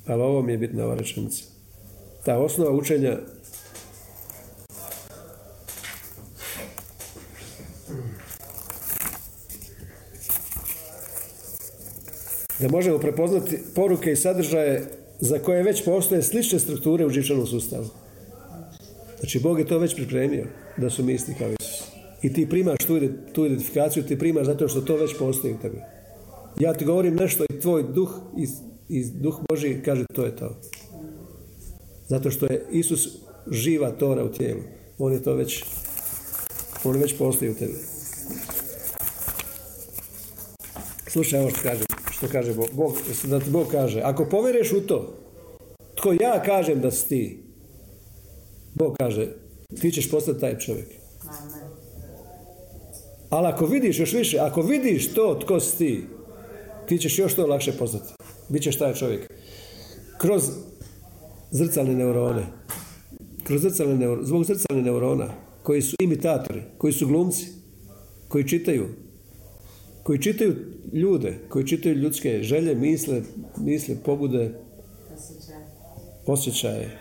Ali 0.07 0.23
ovo 0.23 0.43
mi 0.43 0.53
je 0.53 0.59
bitna 0.59 0.85
ova 0.85 0.95
rečenica. 0.95 1.58
Ta 2.29 2.39
osnova 2.39 2.71
učenja 2.71 3.19
da 12.59 12.69
možemo 12.69 12.99
prepoznati 12.99 13.59
poruke 13.75 14.13
i 14.13 14.17
sadržaje 14.17 14.87
za 15.21 15.39
koje 15.39 15.63
već 15.63 15.85
postoje 15.85 16.23
slične 16.23 16.59
strukture 16.59 17.07
u 17.07 17.11
živčanom 17.11 17.47
sustavu. 17.47 17.87
Znači, 19.19 19.41
Bog 19.41 19.59
je 19.59 19.67
to 19.67 19.79
već 19.79 19.95
pripremio, 19.95 20.47
da 20.77 20.91
su 20.91 21.05
mi 21.05 21.13
isti 21.13 21.35
kao 21.39 21.49
Isus. 21.49 21.83
I 22.23 22.33
ti 22.33 22.49
primaš 22.49 22.79
tu, 22.87 23.01
tu 23.33 23.47
identifikaciju, 23.47 24.03
ti 24.03 24.19
primaš 24.19 24.47
zato 24.47 24.69
što 24.69 24.81
to 24.81 24.97
već 24.97 25.19
postoji 25.19 25.55
u 25.55 25.59
tebi. 25.59 25.79
Ja 26.61 26.75
ti 26.75 26.85
govorim 26.85 27.15
nešto 27.15 27.45
i 27.45 27.61
tvoj 27.61 27.85
duh 27.95 28.21
i, 28.39 28.47
i 28.89 29.05
duh 29.05 29.41
Boži 29.49 29.83
kaže 29.85 30.05
to 30.15 30.25
je 30.25 30.37
to. 30.37 30.61
Zato 32.09 32.31
što 32.31 32.47
je 32.47 32.67
Isus 32.71 33.09
živa 33.51 33.91
tora 33.91 34.25
u 34.25 34.33
tijelu. 34.33 34.61
On 34.99 35.13
je 35.13 35.23
to 35.23 35.35
već, 35.35 35.65
on 36.85 36.97
već 36.97 37.19
postoji 37.19 37.51
u 37.51 37.55
tebi. 37.55 37.75
Slušaj 41.07 41.41
ovo 41.41 41.51
što 41.51 41.63
kaže, 41.63 41.85
što 42.11 42.29
kaže 42.29 42.55
Bog, 42.55 42.69
Bog, 42.73 42.97
da 43.25 43.41
ti 43.41 43.51
Bog 43.51 43.67
kaže, 43.71 44.01
ako 44.05 44.25
povjereš 44.25 44.73
u 44.73 44.81
to, 44.81 45.15
tko 45.95 46.13
ja 46.13 46.43
kažem 46.43 46.81
da 46.81 46.91
si 46.91 47.09
ti, 47.09 47.43
Bog 48.75 48.97
kaže, 48.99 49.29
ti 49.81 49.93
ćeš 49.93 50.11
postati 50.11 50.41
taj 50.41 50.59
čovjek. 50.59 50.89
Ali 53.31 53.47
ako 53.47 53.67
vidiš 53.67 53.99
još 53.99 54.13
više, 54.13 54.39
ako 54.39 54.63
vidiš 54.63 55.15
to 55.15 55.39
tko 55.43 55.61
si 55.61 55.79
ti, 55.79 56.05
ti 56.87 56.99
ćeš 56.99 57.19
još 57.19 57.35
to 57.35 57.47
lakše 57.47 57.73
postati. 57.73 58.13
Bićeš 58.49 58.79
taj 58.79 58.95
čovjek. 58.95 59.33
Kroz 60.19 60.43
zrcalne 61.51 61.95
neurone. 61.95 62.47
Kroz 63.45 63.63
zrcalne 63.63 63.97
neurone, 63.97 64.27
zbog 64.27 64.45
zrcalne 64.45 64.83
neurona, 64.83 65.29
koji 65.63 65.83
su 65.83 65.97
imitatori, 66.01 66.63
koji 66.79 66.93
su 66.93 67.07
glumci, 67.07 67.47
koji 68.29 68.49
čitaju, 68.49 68.89
koji 70.03 70.23
čitaju 70.23 70.57
ljude, 70.93 71.39
koji 71.49 71.67
čitaju 71.67 71.95
ljudske 71.95 72.43
želje, 72.43 72.75
misle, 72.75 73.23
misle, 73.57 73.97
pobude, 74.05 74.55
osjećaje. 76.27 76.99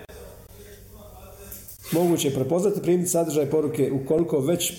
moguće 1.91 2.27
je 2.27 2.33
prepoznati 2.33 2.81
primiti 2.81 3.09
sadržaj 3.09 3.49
poruke 3.49 3.91
ukoliko 3.91 4.39
već 4.39 4.73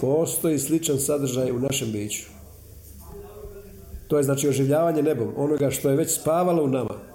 postoji 0.00 0.58
sličan 0.58 0.98
sadržaj 0.98 1.50
u 1.50 1.58
našem 1.58 1.92
biću. 1.92 2.24
To 4.08 4.16
je 4.16 4.22
znači 4.22 4.48
oživljavanje 4.48 5.02
nebom, 5.02 5.28
onoga 5.36 5.70
što 5.70 5.90
je 5.90 5.96
već 5.96 6.20
spavalo 6.20 6.64
u 6.64 6.68
nama. 6.68 7.07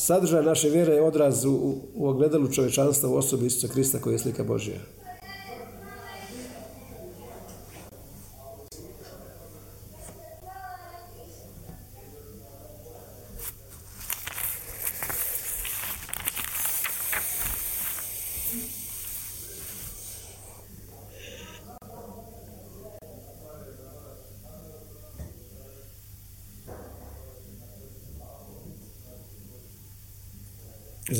Sadržaj 0.00 0.42
naše 0.42 0.68
vjere 0.68 0.94
je 0.94 1.02
odraz 1.02 1.44
u, 1.44 1.74
u 1.94 2.08
ogledalu 2.08 2.48
čovječanstva 2.48 3.08
u 3.08 3.14
osobi 3.14 3.46
Isusa 3.46 3.68
Krista 3.68 3.98
koji 3.98 4.14
je 4.14 4.18
slika 4.18 4.44
Božja. 4.44 4.80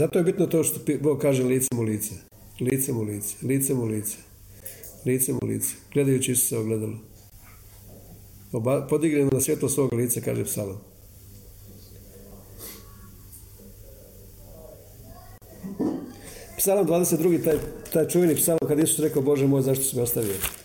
Zato 0.01 0.19
je 0.19 0.25
bitno 0.25 0.47
to 0.47 0.65
što 0.65 0.81
Bog 1.01 1.19
kaže 1.19 1.43
lice 1.43 1.69
mu 1.75 1.83
lice. 1.83 2.15
Lice 2.61 2.93
mu 2.93 3.03
lice. 3.03 3.35
Lice 3.43 3.75
mu 3.75 3.85
lice. 3.85 4.17
Lice 5.07 5.33
mu 5.33 5.39
lice. 5.43 5.75
Gledajući 5.93 6.33
Isusa 6.33 6.59
ogledalo. 6.59 6.97
Podignemo 8.89 9.31
na 9.33 9.41
svjetlo 9.41 9.69
svog 9.69 9.93
lica, 9.93 10.21
kaže 10.21 10.45
psalom. 10.45 10.77
Psalam 16.59 16.87
22. 16.87 17.45
taj, 17.45 17.57
taj 17.93 18.09
čuveni 18.09 18.35
psalam 18.35 18.69
kad 18.69 18.79
Isus 18.79 18.99
rekao 18.99 19.23
Bože 19.23 19.47
moj 19.47 19.63
zašto 19.63 19.85
si 19.85 19.97
me 19.97 20.03
ostavio. 20.03 20.60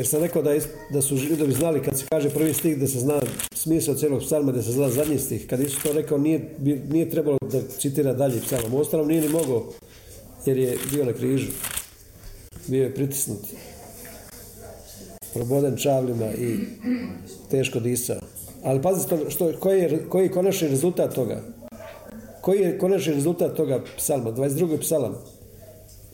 Jer 0.00 0.06
sam 0.06 0.22
rekao 0.22 0.42
da, 0.42 0.50
da 0.90 1.02
su 1.02 1.16
židovi 1.16 1.52
znali 1.52 1.82
kad 1.82 1.98
se 1.98 2.04
kaže 2.08 2.30
prvi 2.30 2.54
stih 2.54 2.78
da 2.78 2.86
se 2.86 2.98
zna 2.98 3.20
smisao 3.54 3.94
cijelog 3.94 4.20
psalma, 4.20 4.52
da 4.52 4.62
se 4.62 4.72
zna 4.72 4.88
zadnji 4.88 5.18
stih. 5.18 5.46
Kad 5.46 5.60
Isus 5.60 5.82
to 5.82 5.92
rekao 5.92 6.18
nije, 6.18 6.54
nije 6.90 7.10
trebalo 7.10 7.38
da 7.40 7.60
citira 7.78 8.12
dalje 8.12 8.40
psalom. 8.40 8.74
Ostalom 8.74 9.08
nije 9.08 9.20
ni 9.20 9.28
mogao 9.28 9.66
jer 10.46 10.58
je 10.58 10.78
bio 10.92 11.04
na 11.04 11.12
križu. 11.12 11.50
Bio 12.66 12.82
je 12.84 12.94
pritisnut. 12.94 13.40
Proboden 15.34 15.76
čavlima 15.76 16.32
i 16.32 16.56
teško 17.50 17.80
disao. 17.80 18.20
Ali 18.62 18.82
pazite 18.82 19.16
što, 19.28 19.52
koji, 19.60 19.80
je, 19.80 20.06
koji 20.08 20.22
je 20.22 20.32
konačni 20.32 20.68
rezultat 20.68 21.14
toga? 21.14 21.42
Koji 22.40 22.60
je 22.60 22.78
konačni 22.78 23.14
rezultat 23.14 23.56
toga 23.56 23.84
psalma? 23.96 24.32
22. 24.32 24.80
psalam. 24.80 25.14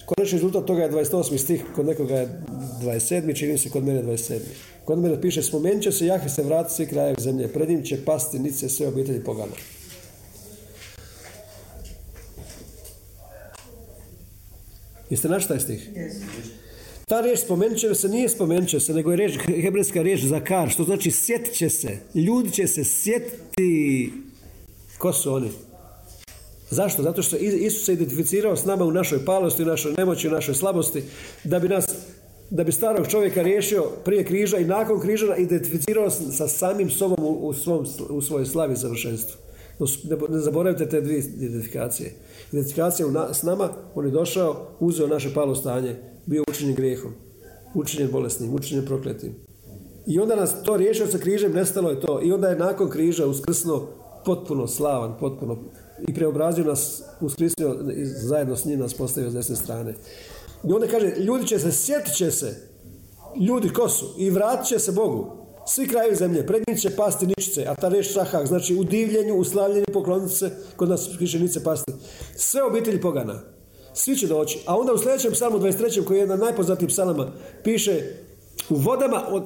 Konačni 0.07 0.37
rezultat 0.37 0.67
toga 0.67 0.83
je 0.83 0.91
28. 0.91 1.39
stih, 1.39 1.65
kod 1.75 1.87
nekoga 1.87 2.15
je 2.15 2.43
27. 2.83 3.39
čini 3.39 3.59
se 3.59 3.71
kod 3.71 3.85
mene 3.85 4.03
27. 4.03 4.39
Kod 4.85 4.99
mene 4.99 5.21
piše, 5.21 5.43
spomenut 5.43 5.83
će 5.83 5.93
se 5.93 6.07
Jahve 6.07 6.29
se 6.29 6.43
vrati 6.43 6.75
svi 6.75 6.87
krajevi 6.87 7.23
zemlje, 7.23 7.49
pred 7.49 7.69
njim 7.69 7.83
će 7.83 8.05
pasti 8.05 8.39
nice 8.39 8.69
sve 8.69 8.89
obitelji 8.89 9.25
pogana. 9.25 9.53
Jeste 15.11 15.29
našli 15.29 15.49
taj 15.49 15.61
stih? 15.61 15.91
Ta 17.07 17.21
riječ 17.21 17.39
spomenut 17.41 17.79
će 17.79 17.95
se 17.95 18.09
nije 18.09 18.29
spomenut 18.29 18.69
će 18.69 18.81
se, 18.81 18.95
nego 18.95 19.11
je 19.11 19.17
riječ, 19.17 19.39
hebrejska 19.63 20.03
riječ 20.03 20.21
za 20.21 20.41
kar, 20.41 20.71
što 20.71 20.85
znači 20.85 21.11
sjetit 21.11 21.55
će 21.55 21.69
se. 21.69 21.99
Ljudi 22.15 22.51
će 22.51 22.67
se 22.67 22.85
sjetiti. 22.85 24.13
Ko 24.99 25.13
su 25.13 25.35
oni? 25.35 25.51
Zašto? 26.71 27.03
Zato 27.03 27.23
što 27.23 27.37
Isus 27.37 27.85
se 27.85 27.93
identificirao 27.93 28.57
s 28.57 28.65
nama 28.65 28.85
u 28.85 28.93
našoj 28.93 29.25
palosti, 29.25 29.63
u 29.63 29.67
našoj 29.67 29.95
nemoći, 29.99 30.29
u 30.29 30.31
našoj 30.31 30.55
slabosti, 30.55 31.03
da 31.45 31.59
bi 31.59 31.69
nas 31.69 31.87
da 32.51 32.65
bi 32.65 32.73
starog 32.73 33.07
čovjeka 33.07 33.43
riješio 33.43 33.85
prije 34.05 34.25
križa 34.25 34.57
i 34.57 34.65
nakon 34.65 35.01
križa 35.01 35.37
identificirao 35.37 36.11
sa 36.11 36.49
samim 36.49 36.91
sobom 36.91 37.19
u, 37.21 37.53
svom, 37.53 37.87
u 38.11 38.23
svojoj 38.23 38.47
slavi 38.47 38.77
završenstvu. 38.77 39.37
Ne 40.29 40.39
zaboravite 40.39 40.89
te 40.89 41.01
dvije 41.01 41.19
identifikacije. 41.19 42.15
Identifikacija 42.53 43.09
s 43.33 43.43
nama, 43.43 43.69
on 43.95 44.05
je 44.05 44.11
došao, 44.11 44.67
uzeo 44.81 45.07
naše 45.07 45.35
palo 45.35 45.55
stanje, 45.55 45.97
bio 46.27 46.45
učinjen 46.49 46.75
grijehom, 46.75 47.13
učinjen 47.75 48.11
bolesnim, 48.11 48.55
učinjen 48.55 48.87
prokletim. 48.87 49.35
I 50.07 50.21
onda 50.21 50.37
nas 50.37 50.63
to 50.63 50.77
riješio 50.77 51.07
sa 51.07 51.19
križem, 51.19 51.53
nestalo 51.53 51.91
je 51.91 52.01
to. 52.01 52.21
I 52.23 52.33
onda 52.33 52.49
je 52.49 52.59
nakon 52.59 52.91
križa 52.91 53.27
uskrsno 53.27 53.87
potpuno 54.25 54.67
slavan, 54.67 55.17
potpuno 55.21 55.59
i 56.09 56.15
preobrazio 56.15 56.65
nas, 56.65 57.03
uskrsnio 57.21 57.77
zajedno 58.05 58.57
s 58.57 58.65
njim 58.65 58.81
nas 58.81 58.95
postavio 58.95 59.31
s 59.31 59.35
desne 59.35 59.57
strane. 59.57 59.95
I 60.65 60.73
onda 60.73 60.87
kaže, 60.87 61.15
ljudi 61.19 61.47
će 61.47 61.59
se, 61.59 61.73
sjetit 61.73 62.15
će 62.15 62.31
se, 62.31 62.57
ljudi 63.49 63.69
ko 63.69 63.89
su, 63.89 64.15
i 64.19 64.31
vratit 64.31 64.67
će 64.67 64.79
se 64.79 64.93
Bogu. 64.93 65.47
Svi 65.67 65.89
krajevi 65.89 66.17
zemlje, 66.17 66.47
pred 66.47 66.63
njih 66.69 66.81
će 66.81 66.97
pasti 66.97 67.27
ničice, 67.27 67.65
a 67.69 67.75
ta 67.75 67.89
reč 67.89 68.13
šahak, 68.13 68.47
znači 68.47 68.75
u 68.75 68.85
divljenju, 68.85 69.35
u 69.35 69.45
slavljenju, 69.45 69.87
pokloniti 69.93 70.35
se, 70.35 70.51
kod 70.77 70.89
nas 70.89 71.09
piše 71.19 71.39
nice 71.39 71.65
pasti. 71.65 71.93
Sve 72.37 72.63
obitelji 72.63 73.01
pogana, 73.01 73.41
svi 73.95 74.17
će 74.17 74.27
doći. 74.27 74.59
A 74.67 74.79
onda 74.79 74.93
u 74.93 74.99
sljedećem 74.99 75.33
psalmu 75.33 75.59
23. 75.59 76.05
koji 76.05 76.17
je 76.17 76.21
jedan 76.21 76.39
najpoznatijih 76.39 76.89
psalama, 76.89 77.33
piše 77.65 78.03
u 78.71 78.75
vodama, 78.75 79.27
od, 79.29 79.43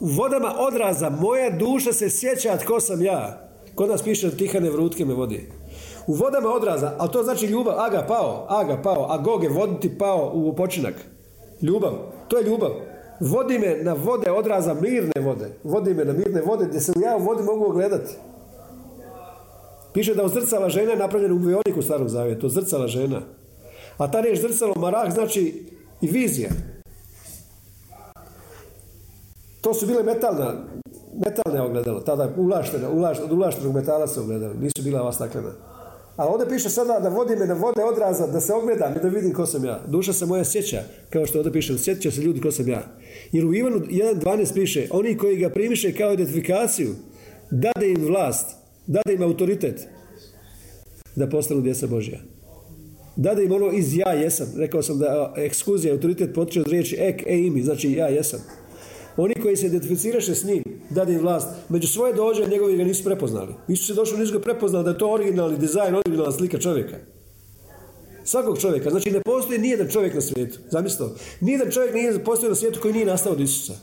u 0.00 0.06
vodama 0.06 0.54
odraza 0.58 1.10
moja 1.10 1.50
duša 1.50 1.92
se 1.92 2.10
sjeća 2.10 2.58
tko 2.58 2.80
sam 2.80 3.02
ja. 3.02 3.50
Kod 3.74 3.88
nas 3.88 4.02
piše 4.02 4.36
tihane 4.36 4.70
vrutke 4.70 5.04
me 5.04 5.14
vodi. 5.14 5.48
U 6.06 6.14
vodama 6.14 6.48
odraza, 6.48 6.92
ali 6.98 7.10
to 7.10 7.22
znači 7.22 7.46
ljubav, 7.46 7.80
aga 7.80 8.04
pao, 8.08 8.46
aga 8.48 8.82
pao, 8.82 9.06
a 9.10 9.18
goge 9.18 9.48
voditi 9.48 9.98
pao 9.98 10.30
u 10.34 10.56
počinak. 10.56 10.94
Ljubav, 11.62 11.92
to 12.28 12.38
je 12.38 12.44
ljubav. 12.44 12.70
Vodi 13.20 13.58
me 13.58 13.76
na 13.82 13.92
vode 13.92 14.30
odraza, 14.30 14.74
mirne 14.74 15.20
vode. 15.20 15.50
Vodi 15.64 15.94
me 15.94 16.04
na 16.04 16.12
mirne 16.12 16.42
vode 16.42 16.66
gdje 16.66 16.80
se 16.80 16.92
ja 17.02 17.16
u 17.16 17.22
vodi 17.24 17.42
mogu 17.42 17.64
ogledati. 17.64 18.14
Piše 19.92 20.14
da 20.14 20.24
u 20.24 20.28
zrcala 20.28 20.68
žena 20.68 20.90
je 20.90 20.98
napravljena 20.98 21.34
u 21.34 21.38
vioniku 21.38 21.78
u 21.78 21.82
starom 21.82 22.08
zavjetu, 22.08 22.48
zrcala 22.48 22.86
žena. 22.86 23.20
A 23.98 24.10
ta 24.10 24.20
riječ 24.20 24.40
zrcalo 24.40 24.74
marah 24.76 25.12
znači 25.12 25.66
i 26.00 26.06
vizija. 26.06 26.50
To 29.60 29.74
su 29.74 29.86
bile 29.86 30.02
metalna, 30.02 30.54
metalne 31.24 31.60
ogledala, 31.62 32.00
tada 32.00 32.28
ulaštena, 32.36 32.88
od 33.24 33.32
ulaštenog 33.32 33.74
metala 33.74 34.06
se 34.06 34.20
ogledali, 34.20 34.58
nisu 34.58 34.82
bila 34.82 35.00
ova 35.00 35.12
staklena. 35.12 35.50
A 36.16 36.26
ovdje 36.26 36.48
piše 36.48 36.70
sada 36.70 37.00
da 37.00 37.08
vodi 37.08 37.36
me 37.36 37.46
na 37.46 37.54
vode 37.54 37.84
odraza, 37.84 38.26
da 38.26 38.40
se 38.40 38.52
ogledam 38.52 38.92
i 38.96 39.00
da 39.02 39.08
vidim 39.08 39.32
ko 39.32 39.46
sam 39.46 39.64
ja. 39.64 39.80
Duša 39.88 40.12
se 40.12 40.26
moja 40.26 40.44
sjeća, 40.44 40.82
kao 41.10 41.26
što 41.26 41.38
ovdje 41.38 41.52
piše, 41.52 41.78
sjetit 41.78 42.02
će 42.02 42.10
se 42.10 42.20
ljudi 42.20 42.40
ko 42.40 42.50
sam 42.50 42.68
ja. 42.68 42.82
Jer 43.32 43.44
u 43.44 43.54
Ivanu 43.54 43.76
1.12 43.76 44.54
piše, 44.54 44.88
oni 44.90 45.18
koji 45.18 45.36
ga 45.36 45.50
primiše 45.50 45.92
kao 45.92 46.12
identifikaciju, 46.12 46.94
dade 47.50 47.88
im 47.90 48.04
vlast, 48.06 48.56
dade 48.86 49.14
im 49.14 49.22
autoritet 49.22 49.86
da 51.16 51.28
postanu 51.28 51.60
djeca 51.60 51.86
Božja. 51.86 52.18
Dade 53.16 53.44
im 53.44 53.52
ono 53.52 53.72
iz 53.72 53.96
ja 53.96 54.12
jesam. 54.12 54.46
Rekao 54.56 54.82
sam 54.82 54.98
da 54.98 55.34
ekskuzija, 55.36 55.94
autoritet 55.94 56.34
potiče 56.34 56.60
od 56.60 56.68
riječi 56.68 56.96
ek, 57.00 57.22
e, 57.26 57.38
imi, 57.38 57.62
znači 57.62 57.92
ja 57.92 58.08
jesam. 58.08 58.40
Oni 59.16 59.34
koji 59.34 59.56
se 59.56 59.66
identificiraše 59.66 60.34
s 60.34 60.44
njim, 60.44 60.62
dade 60.94 61.12
im 61.12 61.20
vlast, 61.20 61.48
među 61.68 61.88
svoje 61.88 62.12
dođe 62.12 62.46
njegovi 62.46 62.76
ga 62.76 62.84
nisu 62.84 63.04
prepoznali. 63.04 63.54
Isus 63.68 63.88
je 63.88 63.94
došao, 63.94 64.18
nisu 64.18 64.32
ga 64.32 64.40
prepoznali 64.40 64.84
da 64.84 64.90
je 64.90 64.98
to 64.98 65.12
originalni 65.12 65.58
dizajn, 65.58 65.94
originalna 65.94 66.32
slika 66.32 66.58
čovjeka. 66.58 66.96
Svakog 68.24 68.58
čovjeka. 68.60 68.90
Znači 68.90 69.10
ne 69.10 69.20
postoji 69.20 69.58
nijedan 69.58 69.88
čovjek 69.88 70.14
na 70.14 70.20
svijetu. 70.20 70.58
Zamislite 70.70 71.20
Nijedan 71.40 71.70
čovjek 71.70 71.94
nije 71.94 72.24
postoji 72.24 72.50
na 72.50 72.56
svijetu 72.56 72.80
koji 72.80 72.94
nije 72.94 73.06
nastao 73.06 73.32
od 73.32 73.40
Isusa. 73.40 73.74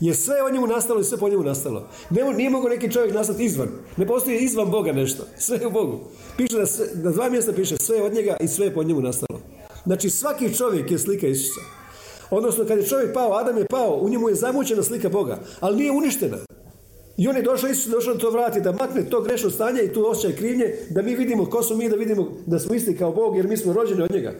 Jer 0.00 0.16
sve 0.16 0.42
o 0.42 0.50
njemu 0.50 0.66
nastalo 0.66 1.00
i 1.00 1.04
sve 1.04 1.18
po 1.18 1.28
njemu 1.28 1.42
nastalo. 1.42 1.88
Ne, 2.10 2.34
nije 2.34 2.50
mogao 2.50 2.68
neki 2.68 2.92
čovjek 2.92 3.14
nastati 3.14 3.44
izvan. 3.44 3.68
Ne 3.96 4.06
postoji 4.06 4.38
izvan 4.38 4.70
Boga 4.70 4.92
nešto. 4.92 5.24
Sve 5.38 5.58
je 5.58 5.66
u 5.66 5.70
Bogu. 5.70 6.00
Piše 6.36 6.56
da 6.58 6.66
sve, 6.66 6.86
dva 6.94 7.30
mjesta 7.30 7.52
piše 7.52 7.76
sve 7.76 8.02
od 8.02 8.14
njega 8.14 8.36
i 8.40 8.48
sve 8.48 8.66
je 8.66 8.74
po 8.74 8.82
njemu 8.82 9.00
nastalo. 9.00 9.40
Znači 9.84 10.10
svaki 10.10 10.54
čovjek 10.54 10.90
je 10.90 10.98
slika 10.98 11.26
Isusa. 11.26 11.77
Odnosno, 12.30 12.64
kad 12.64 12.78
je 12.78 12.86
čovjek 12.86 13.14
pao, 13.14 13.32
Adam 13.32 13.58
je 13.58 13.66
pao, 13.66 13.98
u 14.02 14.08
njemu 14.08 14.28
je 14.28 14.34
zamućena 14.34 14.82
slika 14.82 15.08
Boga, 15.08 15.38
ali 15.60 15.76
nije 15.76 15.92
uništena. 15.92 16.38
I 17.18 17.28
on 17.28 17.36
je 17.36 17.42
došao, 17.42 17.70
Isus 17.70 17.92
došao 17.92 18.14
da 18.14 18.20
to 18.20 18.30
vrati, 18.30 18.60
da 18.60 18.72
makne 18.72 19.10
to 19.10 19.20
grešno 19.20 19.50
stanje 19.50 19.82
i 19.82 19.92
tu 19.92 20.06
osjećaj 20.10 20.36
krivnje, 20.36 20.74
da 20.90 21.02
mi 21.02 21.14
vidimo 21.14 21.46
ko 21.46 21.62
su 21.62 21.76
mi, 21.76 21.88
da 21.88 21.96
vidimo 21.96 22.32
da 22.46 22.58
smo 22.58 22.74
isti 22.74 22.96
kao 22.96 23.12
Bog, 23.12 23.36
jer 23.36 23.48
mi 23.48 23.56
smo 23.56 23.72
rođeni 23.72 24.02
od 24.02 24.10
njega. 24.10 24.34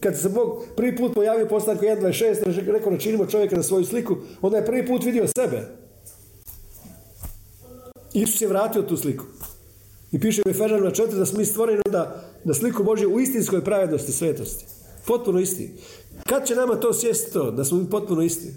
Kad 0.00 0.20
se 0.20 0.28
Bog 0.28 0.62
prvi 0.76 0.96
put 0.96 1.14
pojavio 1.14 1.46
postanku 1.46 1.84
1.26, 1.84 2.72
rekao 2.72 2.92
da 2.92 2.98
činimo 2.98 3.26
čovjeka 3.26 3.56
na 3.56 3.62
svoju 3.62 3.84
sliku, 3.84 4.16
onda 4.42 4.56
je 4.56 4.66
prvi 4.66 4.86
put 4.86 5.04
vidio 5.04 5.26
sebe. 5.26 5.68
Isus 8.12 8.40
je 8.40 8.48
vratio 8.48 8.82
tu 8.82 8.96
sliku. 8.96 9.24
I 10.12 10.20
piše 10.20 10.42
u 10.46 10.50
Efežanima 10.50 10.90
4 10.90 11.14
da 11.14 11.26
smo 11.26 11.38
mi 11.38 11.44
stvoreni 11.44 11.82
onda 11.86 12.24
na 12.44 12.54
sliku 12.54 12.84
Božje 12.84 13.06
u 13.06 13.20
istinskoj 13.20 13.64
pravednosti 13.64 14.12
svetosti. 14.12 14.64
Potpuno 15.06 15.40
isti. 15.40 15.70
Kad 16.26 16.46
će 16.46 16.54
nama 16.54 16.74
to 16.74 16.92
sjesti 16.92 17.32
to, 17.32 17.50
da 17.50 17.64
smo 17.64 17.78
mi 17.78 17.90
potpuno 17.90 18.22
isti? 18.22 18.52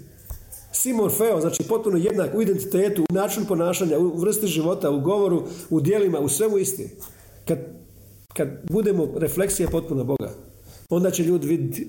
Simon 0.72 1.10
Feo, 1.10 1.40
znači 1.40 1.62
potpuno 1.68 1.96
jednak 1.98 2.34
u 2.34 2.42
identitetu, 2.42 3.02
u 3.10 3.14
načinu 3.14 3.46
ponašanja, 3.46 3.98
u 3.98 4.16
vrsti 4.16 4.46
života, 4.46 4.90
u 4.90 5.00
govoru, 5.00 5.42
u 5.70 5.80
dijelima, 5.80 6.18
u 6.18 6.28
svemu 6.28 6.58
isti. 6.58 6.90
Kad, 7.44 7.58
kad 8.34 8.48
budemo 8.70 9.08
refleksija 9.16 9.68
potpuna 9.68 10.04
Boga, 10.04 10.34
onda 10.88 11.10
će 11.10 11.24
ljudi 11.24 11.46
vidjeti, 11.46 11.88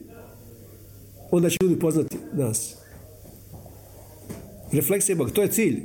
onda 1.32 1.50
će 1.50 1.58
ljudi 1.62 1.80
poznati 1.80 2.18
nas. 2.34 2.76
Refleksija 4.72 5.16
Boga, 5.16 5.32
to 5.32 5.42
je 5.42 5.52
cilj. 5.52 5.82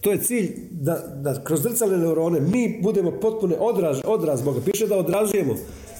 To 0.00 0.10
je 0.12 0.18
cilj 0.18 0.50
da, 0.70 1.14
da 1.22 1.44
kroz 1.44 1.62
zrcalne 1.62 1.98
neurone 1.98 2.40
mi 2.40 2.80
budemo 2.82 3.12
potpune 3.20 3.56
odraz, 3.58 4.00
odraz 4.04 4.42
Boga. 4.42 4.60
Piše 4.64 4.86
da 4.86 4.96
odražujemo, 4.96 5.54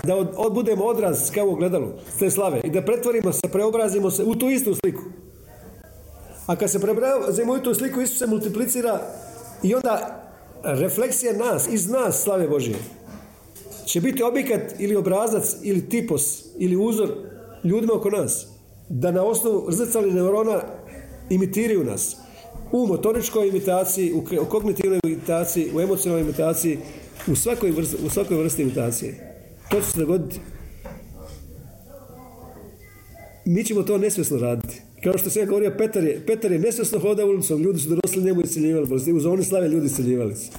da 0.04 0.16
od, 0.16 0.52
budemo 0.52 0.84
odraz 0.84 1.30
kao 1.30 1.48
u 1.48 1.54
gledalu 1.54 1.88
te 2.18 2.30
slave 2.30 2.60
i 2.64 2.70
da 2.70 2.82
pretvorimo 2.82 3.32
se, 3.32 3.48
preobrazimo 3.52 4.10
se 4.10 4.24
u 4.24 4.34
tu 4.34 4.50
istu 4.50 4.74
sliku. 4.74 5.02
A 6.46 6.56
kad 6.56 6.70
se 6.70 6.80
preobrazimo 6.80 7.52
u 7.52 7.58
tu 7.58 7.74
sliku, 7.74 8.00
Isus 8.00 8.18
se 8.18 8.26
multiplicira 8.26 9.00
i 9.62 9.74
onda 9.74 10.22
refleksija 10.64 11.32
nas, 11.32 11.68
iz 11.68 11.88
nas 11.88 12.22
slave 12.22 12.48
Božije 12.48 12.76
će 13.86 14.00
biti 14.00 14.22
objekat 14.22 14.60
ili 14.78 14.96
obrazac 14.96 15.56
ili 15.62 15.88
tipos 15.88 16.44
ili 16.58 16.76
uzor 16.76 17.10
ljudima 17.64 17.92
oko 17.94 18.10
nas. 18.10 18.46
Da 18.88 19.10
na 19.10 19.24
osnovu 19.24 19.66
zrcalnih 19.68 20.14
neurona 20.14 20.62
imitiraju 21.30 21.84
nas 21.84 22.16
u 22.72 22.86
motoričkoj 22.86 23.48
imitaciji, 23.48 24.12
u 24.12 24.44
kognitivnoj 24.44 25.00
imitaciji, 25.04 25.70
u 25.74 25.80
emocionalnoj 25.80 26.22
imitaciji, 26.22 26.78
u 27.26 27.36
svakoj, 27.36 27.70
vrsti, 27.70 27.96
u 28.06 28.10
svakoj 28.10 28.36
vrsti 28.36 28.62
imitacije. 28.62 29.31
To 29.72 29.80
će 29.80 29.86
se 29.86 30.00
dogoditi. 30.00 30.40
Mi 33.44 33.64
ćemo 33.64 33.82
to 33.82 33.98
nesvjesno 33.98 34.38
raditi. 34.38 34.82
Kao 35.04 35.18
što 35.18 35.30
sam 35.30 35.42
ja 35.42 35.46
govorio, 35.46 35.74
Petar 35.78 36.04
je, 36.04 36.26
Petar 36.26 36.52
je 36.52 36.58
nesvjesno 36.58 36.98
hodao 36.98 37.28
ulicom, 37.28 37.62
ljudi 37.62 37.78
su 37.78 37.88
dorosli 37.88 38.22
njemu 38.22 38.40
isceljivali, 38.40 39.12
u 39.14 39.20
zoni 39.20 39.44
slave 39.44 39.68
ljudi 39.68 39.86
isceljivali 39.86 40.36
se. 40.36 40.50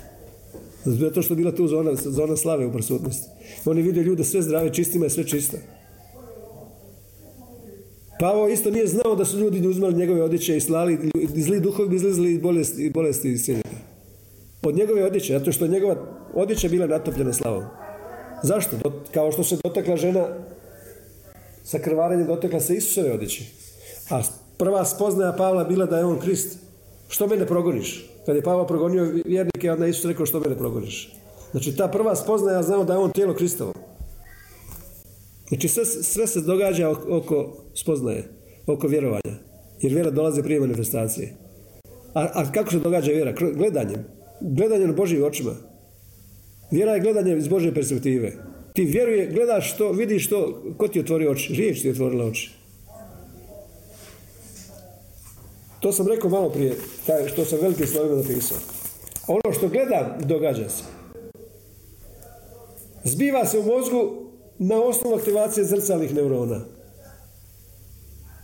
Zato 0.86 1.22
što 1.22 1.34
je 1.34 1.36
bila 1.36 1.52
tu 1.52 1.68
zona, 1.68 1.96
zona 1.96 2.38
slave 2.38 2.66
u 2.66 2.74
prisutnosti. 2.74 3.30
On 3.66 3.78
je 3.78 3.84
vidio 3.84 4.04
ljude 4.04 4.24
sve 4.24 4.42
zdrave, 4.42 4.74
čistima 4.74 5.06
i 5.06 5.10
sve 5.10 5.24
čista. 5.28 5.58
Pavo 8.20 8.48
isto 8.48 8.72
nije 8.72 8.88
znao 8.88 9.16
da 9.16 9.26
su 9.26 9.40
ljudi 9.40 9.68
uzmali 9.68 9.94
njegove 9.94 10.24
odjeće 10.24 10.58
i 10.58 10.62
slali, 10.62 11.12
i 11.36 11.42
zli 11.42 11.60
duhovi 11.60 11.90
bi 11.90 11.96
izlizli 11.96 12.34
i 12.34 12.40
bolesti, 12.40 12.86
i 12.86 12.90
bolesti 12.90 13.62
Od 14.64 14.76
njegove 14.76 15.06
odjeće, 15.06 15.34
zato 15.34 15.52
što 15.52 15.66
je 15.66 15.72
njegova 15.72 15.96
odjeća 16.34 16.70
bila 16.70 16.88
natopljena 16.88 17.34
slavom. 17.34 17.83
Zašto? 18.44 18.78
Kao 19.14 19.32
što 19.32 19.44
se 19.44 19.58
dotakla 19.64 19.96
žena 19.98 20.28
sa 21.64 21.80
krvarenjem, 21.80 22.28
dotakla 22.28 22.60
se 22.60 22.76
Isusove 22.76 23.14
odjeće. 23.14 23.44
A 24.10 24.22
prva 24.58 24.86
spoznaja 24.86 25.34
Pavla 25.38 25.64
bila 25.64 25.86
da 25.86 25.98
je 25.98 26.06
on 26.06 26.20
Krist. 26.20 26.58
Što 27.08 27.28
mene 27.28 27.48
progoniš? 27.48 28.10
Kad 28.26 28.36
je 28.36 28.42
Pavla 28.42 28.68
progonio 28.68 29.14
vjernike, 29.26 29.72
onda 29.72 29.88
Isus 29.88 30.06
rekao 30.06 30.26
što 30.26 30.40
mene 30.40 30.58
progoniš. 30.58 31.14
Znači 31.52 31.76
ta 31.76 31.88
prva 31.88 32.16
spoznaja 32.16 32.64
znao 32.64 32.84
da 32.84 32.94
je 32.94 33.00
on 33.00 33.12
tijelo 33.12 33.34
Kristovo. 33.34 33.74
Znači 35.48 35.68
sve, 35.68 35.86
sve 35.86 36.28
se 36.28 36.42
događa 36.42 36.90
oko 36.90 37.58
spoznaje, 37.74 38.24
oko 38.68 38.88
vjerovanja. 38.88 39.36
Jer 39.82 39.94
vjera 39.94 40.12
dolazi 40.12 40.44
prije 40.44 40.60
manifestacije. 40.60 41.34
A, 42.14 42.30
a 42.34 42.52
kako 42.52 42.72
se 42.72 42.80
događa 42.80 43.12
vjera? 43.12 43.32
Gledanjem. 43.32 44.06
Gledanjem 44.42 44.88
na 44.88 44.96
Božjim 44.96 45.24
očima. 45.24 45.52
Vjera 46.74 46.94
je 46.94 47.00
gledanje 47.00 47.38
iz 47.38 47.48
Božje 47.48 47.74
perspektive. 47.74 48.34
Ti 48.74 48.86
vjeruje, 48.86 49.28
gledaš 49.28 49.74
što, 49.74 49.92
vidiš 49.92 50.26
što, 50.26 50.64
ko 50.78 50.88
ti 50.88 51.00
otvori 51.00 51.28
oči? 51.28 51.54
Riječ 51.54 51.82
ti 51.82 51.90
otvorila 51.90 52.26
oči. 52.26 52.52
To 55.80 55.92
sam 55.92 56.08
rekao 56.08 56.30
malo 56.30 56.50
prije, 56.50 56.76
taj 57.06 57.28
što 57.28 57.46
sam 57.46 57.60
velikim 57.62 57.88
slovima 57.88 58.16
napisao. 58.16 58.58
Ono 59.28 59.54
što 59.54 59.68
gledam, 59.68 60.18
događa 60.26 60.70
se. 60.70 60.84
Zbiva 63.04 63.46
se 63.46 63.60
u 63.60 63.64
mozgu 63.64 64.32
na 64.60 64.82
osnovu 64.82 65.16
aktivacije 65.16 65.66
zrcalnih 65.66 66.16
neurona. 66.16 66.66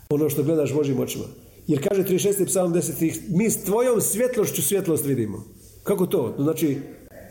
Ono 0.10 0.30
što 0.30 0.44
gledaš 0.44 0.74
Božim 0.74 1.00
očima. 1.00 1.26
Jer 1.68 1.88
kaže 1.88 2.04
36. 2.04 2.46
psalm 2.46 2.74
10. 2.74 3.20
Mi 3.30 3.50
s 3.50 3.64
tvojom 3.64 4.02
svjetlošću 4.02 4.62
svjetlost 4.62 5.06
vidimo. 5.06 5.46
Kako 5.84 6.06
to? 6.06 6.36
Znači, 6.38 6.78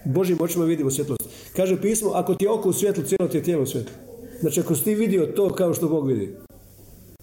Božim 0.09 0.39
očima 0.41 0.65
vidimo 0.65 0.91
svjetlost. 0.91 1.23
Kaže 1.57 1.81
pismo, 1.81 2.11
ako 2.15 2.35
ti 2.35 2.45
je 2.45 2.51
oko 2.51 2.69
u 2.69 2.73
svjetlu, 2.73 3.05
cijelo 3.05 3.29
ti 3.29 3.37
je 3.37 3.43
tijelo 3.43 3.63
u 3.63 3.67
svjetlu. 3.67 3.95
Znači, 4.41 4.61
ako 4.61 4.75
si 4.75 4.85
ti 4.85 4.95
vidio 4.95 5.27
to 5.27 5.55
kao 5.55 5.75
što 5.75 5.89
Bog 5.89 6.07
vidi, 6.07 6.35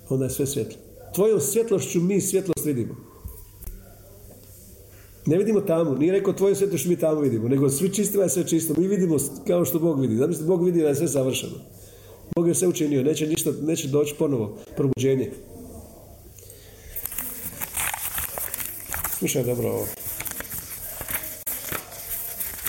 onda 0.10 0.26
je 0.26 0.30
sve 0.30 0.46
svjetlo. 0.46 0.78
Tvojom 1.16 1.40
svjetlošću 1.40 2.02
mi 2.02 2.22
svjetlost 2.22 2.66
vidimo. 2.66 2.96
Ne 5.26 5.38
vidimo 5.38 5.62
tamo, 5.62 5.96
nije 5.96 6.12
rekao 6.12 6.34
tvoju 6.34 6.56
svjetlošću 6.56 6.90
mi 6.90 7.00
tamo 7.00 7.22
vidimo, 7.22 7.48
nego 7.48 7.70
svi 7.70 7.94
čistima 7.94 8.24
je 8.24 8.30
sve 8.30 8.48
čisto. 8.48 8.74
Mi 8.78 8.88
vidimo 8.88 9.18
kao 9.48 9.66
što 9.66 9.80
Bog 9.80 10.02
vidi. 10.02 10.16
Znači, 10.16 10.44
Bog 10.44 10.66
vidi 10.66 10.82
da 10.82 10.88
je 10.88 10.96
sve 10.96 11.08
savršeno. 11.08 11.56
Bog 12.36 12.48
je 12.48 12.56
sve 12.56 12.68
učinio, 12.68 13.04
neće 13.04 13.28
ništa, 13.28 13.52
neće 13.62 13.88
doći 13.88 14.16
ponovo 14.20 14.58
probuđenje. 14.78 15.32
Slušaj 19.18 19.44
dobro 19.44 19.70
ovo. 19.70 20.05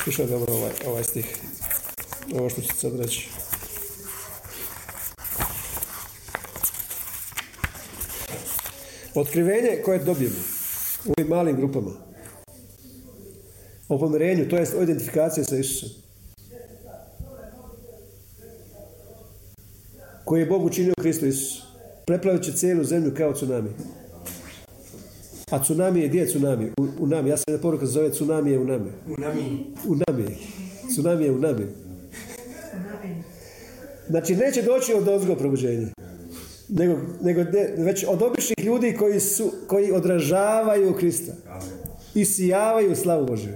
Slušaj 0.07 0.27
dobro 0.27 0.55
ovaj, 0.55 0.73
ovaj 0.87 1.05
stih. 1.05 1.37
Ovo 2.35 2.51
što 2.51 2.61
ću 2.61 2.77
sad 2.77 3.01
reći. 3.01 3.29
Otkrivenje 9.15 9.83
koje 9.85 9.99
dobijemo 9.99 10.37
u 11.05 11.13
ovim 11.19 11.29
malim 11.29 11.57
grupama. 11.57 11.91
O 13.89 13.99
pomirenju, 13.99 14.49
to 14.49 14.57
jest 14.57 14.75
o 14.75 14.83
identifikaciji 14.83 15.45
sa 15.45 15.57
Isusom. 15.57 15.89
Koji 20.25 20.41
je 20.41 20.47
Bog 20.47 20.65
učinio 20.65 20.95
Kristu 21.01 21.27
Isusu. 21.27 21.63
Preplavit 22.07 22.43
će 22.43 22.53
cijelu 22.53 22.85
zemlju 22.85 23.15
kao 23.17 23.33
tsunami. 23.33 23.71
A 25.51 25.63
tsunami 25.63 26.01
je, 26.01 26.09
gdje 26.09 26.21
je 26.21 26.27
tsunami? 26.27 26.73
U, 26.79 26.87
u 26.99 27.07
nami. 27.07 27.31
Ja 27.31 27.37
sam 27.37 27.45
jedna 27.49 27.63
poruka 27.63 27.87
zove 27.87 28.11
tsunami 28.11 28.51
je 28.51 28.59
u 28.59 28.65
nami. 28.65 28.91
U 29.09 29.21
nami. 29.21 29.67
U 29.89 29.95
nami. 29.95 30.37
Tsunami 30.93 31.25
je 31.25 31.33
u 31.33 31.39
nami. 31.39 31.67
Znači 34.09 34.37
neće 34.37 34.63
doći 34.63 34.95
od 34.95 35.09
ozgo 35.09 35.35
probuđenja. 35.35 35.89
Nego, 36.69 36.99
nego 37.23 37.45
već 37.77 38.05
od 38.09 38.23
običnih 38.23 38.65
ljudi 38.65 38.97
koji, 38.99 39.21
su, 39.21 39.53
koji 39.67 39.93
odražavaju 39.93 40.95
Krista. 40.95 41.33
I 42.15 42.25
sijavaju 42.25 42.97
slavu 42.97 43.27
Božju. 43.27 43.53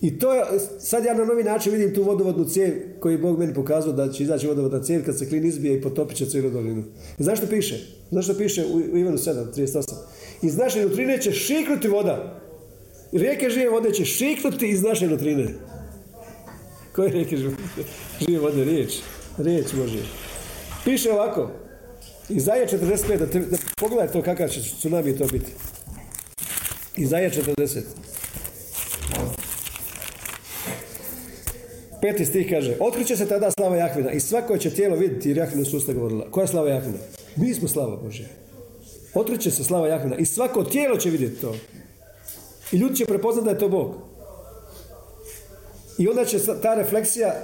I 0.00 0.18
to 0.18 0.34
je, 0.34 0.42
sad 0.78 1.04
ja 1.04 1.14
na 1.14 1.24
novi 1.24 1.44
način 1.44 1.72
vidim 1.72 1.94
tu 1.94 2.02
vodovodnu 2.02 2.44
cijev 2.44 2.74
koju 3.00 3.18
Bog 3.18 3.38
meni 3.38 3.54
pokazao 3.54 3.92
da 3.92 4.12
će 4.12 4.22
izaći 4.22 4.46
vodovodna 4.46 4.82
cijev 4.82 5.04
kad 5.04 5.18
se 5.18 5.28
klin 5.28 5.46
izbije 5.46 5.78
i 5.78 5.82
potopit 5.82 6.16
će 6.16 6.26
cijelu 6.26 6.50
dolinu. 6.50 6.84
Zašto 7.18 7.46
piše? 7.46 7.86
Zašto 8.10 8.34
piše 8.34 8.64
u, 8.64 8.76
u 8.94 8.98
Ivanu 8.98 9.18
7, 9.18 9.44
38? 9.56 10.15
Iz 10.42 10.56
naše 10.56 10.82
nutrine 10.82 11.22
će 11.22 11.32
šiknuti 11.32 11.88
voda. 11.88 12.40
Rijeke 13.12 13.50
žive 13.50 13.68
vode 13.70 13.92
će 13.92 14.04
šiknuti 14.04 14.68
iz 14.68 14.82
naše 14.82 15.08
nutrine. 15.08 15.54
Koje 16.92 17.10
rijeke 17.10 17.36
žive 17.36 18.38
vode? 18.40 18.64
Riječ. 18.64 18.94
Riječ 19.38 19.72
može. 19.72 19.98
Piše 20.84 21.12
ovako. 21.12 21.50
Izaja 22.28 22.66
45, 22.66 23.18
da, 23.18 23.26
da 23.26 23.56
pogledaj 23.76 24.12
to 24.12 24.22
kakav 24.22 24.48
će 24.48 24.60
tsunami 24.60 25.18
to 25.18 25.26
biti. 25.26 25.52
Izaja 26.96 27.30
40. 27.30 27.80
Peti 32.00 32.24
stih 32.24 32.50
kaže, 32.50 32.76
otkriće 32.80 33.16
se 33.16 33.28
tada 33.28 33.50
slava 33.50 33.76
Jahvina 33.76 34.12
i 34.12 34.20
svako 34.20 34.58
će 34.58 34.70
tijelo 34.70 34.96
vidjeti 34.96 35.28
jer 35.28 35.36
Jahvina 35.36 35.64
susta 35.64 35.92
govorila. 35.92 36.30
Koja 36.30 36.42
je 36.42 36.48
slava 36.48 36.68
Jahvina? 36.70 36.98
Mi 37.36 37.54
smo 37.54 37.68
slava 37.68 37.96
Božja. 37.96 38.26
Otkriće 39.16 39.50
se 39.50 39.64
slava 39.64 39.88
Jahvina 39.88 40.16
i 40.16 40.24
svako 40.24 40.64
tijelo 40.64 40.96
će 40.96 41.10
vidjeti 41.10 41.40
to. 41.40 41.54
I 42.72 42.76
ljudi 42.76 42.96
će 42.96 43.06
prepoznati 43.06 43.44
da 43.44 43.50
je 43.50 43.58
to 43.58 43.68
Bog. 43.68 43.94
I 45.98 46.08
onda 46.08 46.24
će 46.24 46.38
ta 46.62 46.74
refleksija 46.74 47.34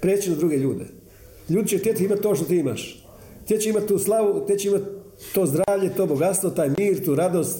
preći 0.00 0.30
na 0.30 0.36
druge 0.36 0.56
ljude. 0.56 0.84
Ljudi 1.48 1.68
će 1.68 1.78
htjeti 1.78 2.04
imati 2.04 2.22
to 2.22 2.34
što 2.34 2.44
ti 2.44 2.56
imaš. 2.56 3.06
Te 3.48 3.58
će 3.58 3.68
imati 3.68 3.86
tu 3.86 3.98
slavu, 3.98 4.46
te 4.46 4.58
će 4.58 4.68
imati 4.68 4.84
to 5.34 5.46
zdravlje, 5.46 5.94
to 5.94 6.06
bogatstvo, 6.06 6.50
taj 6.50 6.70
mir, 6.78 7.04
tu 7.04 7.14
radost. 7.14 7.58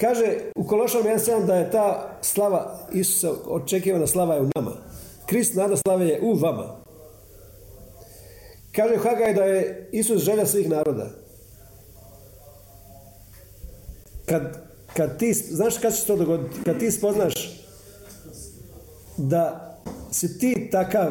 Kaže 0.00 0.36
u 0.56 0.66
Kološanom 0.66 1.06
1.7 1.06 1.46
da 1.46 1.56
je 1.56 1.70
ta 1.70 2.18
slava 2.22 2.88
Isusa, 2.92 3.32
očekivana 3.46 4.06
slava 4.06 4.34
je 4.34 4.40
u 4.40 4.50
nama. 4.54 4.72
Krist 5.26 5.54
nada 5.54 5.76
slave 5.76 6.06
je 6.06 6.20
u 6.22 6.34
vama. 6.34 6.76
Kaže 8.72 8.96
Hagaj 8.96 9.34
da 9.34 9.44
je 9.44 9.88
Isus 9.92 10.22
želja 10.22 10.46
svih 10.46 10.68
naroda. 10.68 11.23
Kad, 14.26 14.68
kad 14.96 15.18
ti, 15.18 15.32
znaš 15.32 15.78
kad 15.78 15.94
će 15.94 16.00
se 16.00 16.06
to 16.06 16.16
dogoditi? 16.16 16.60
Kad 16.64 16.78
ti 16.78 16.90
spoznaš 16.90 17.34
da 19.16 19.70
si 20.12 20.38
ti 20.38 20.68
takav 20.72 21.10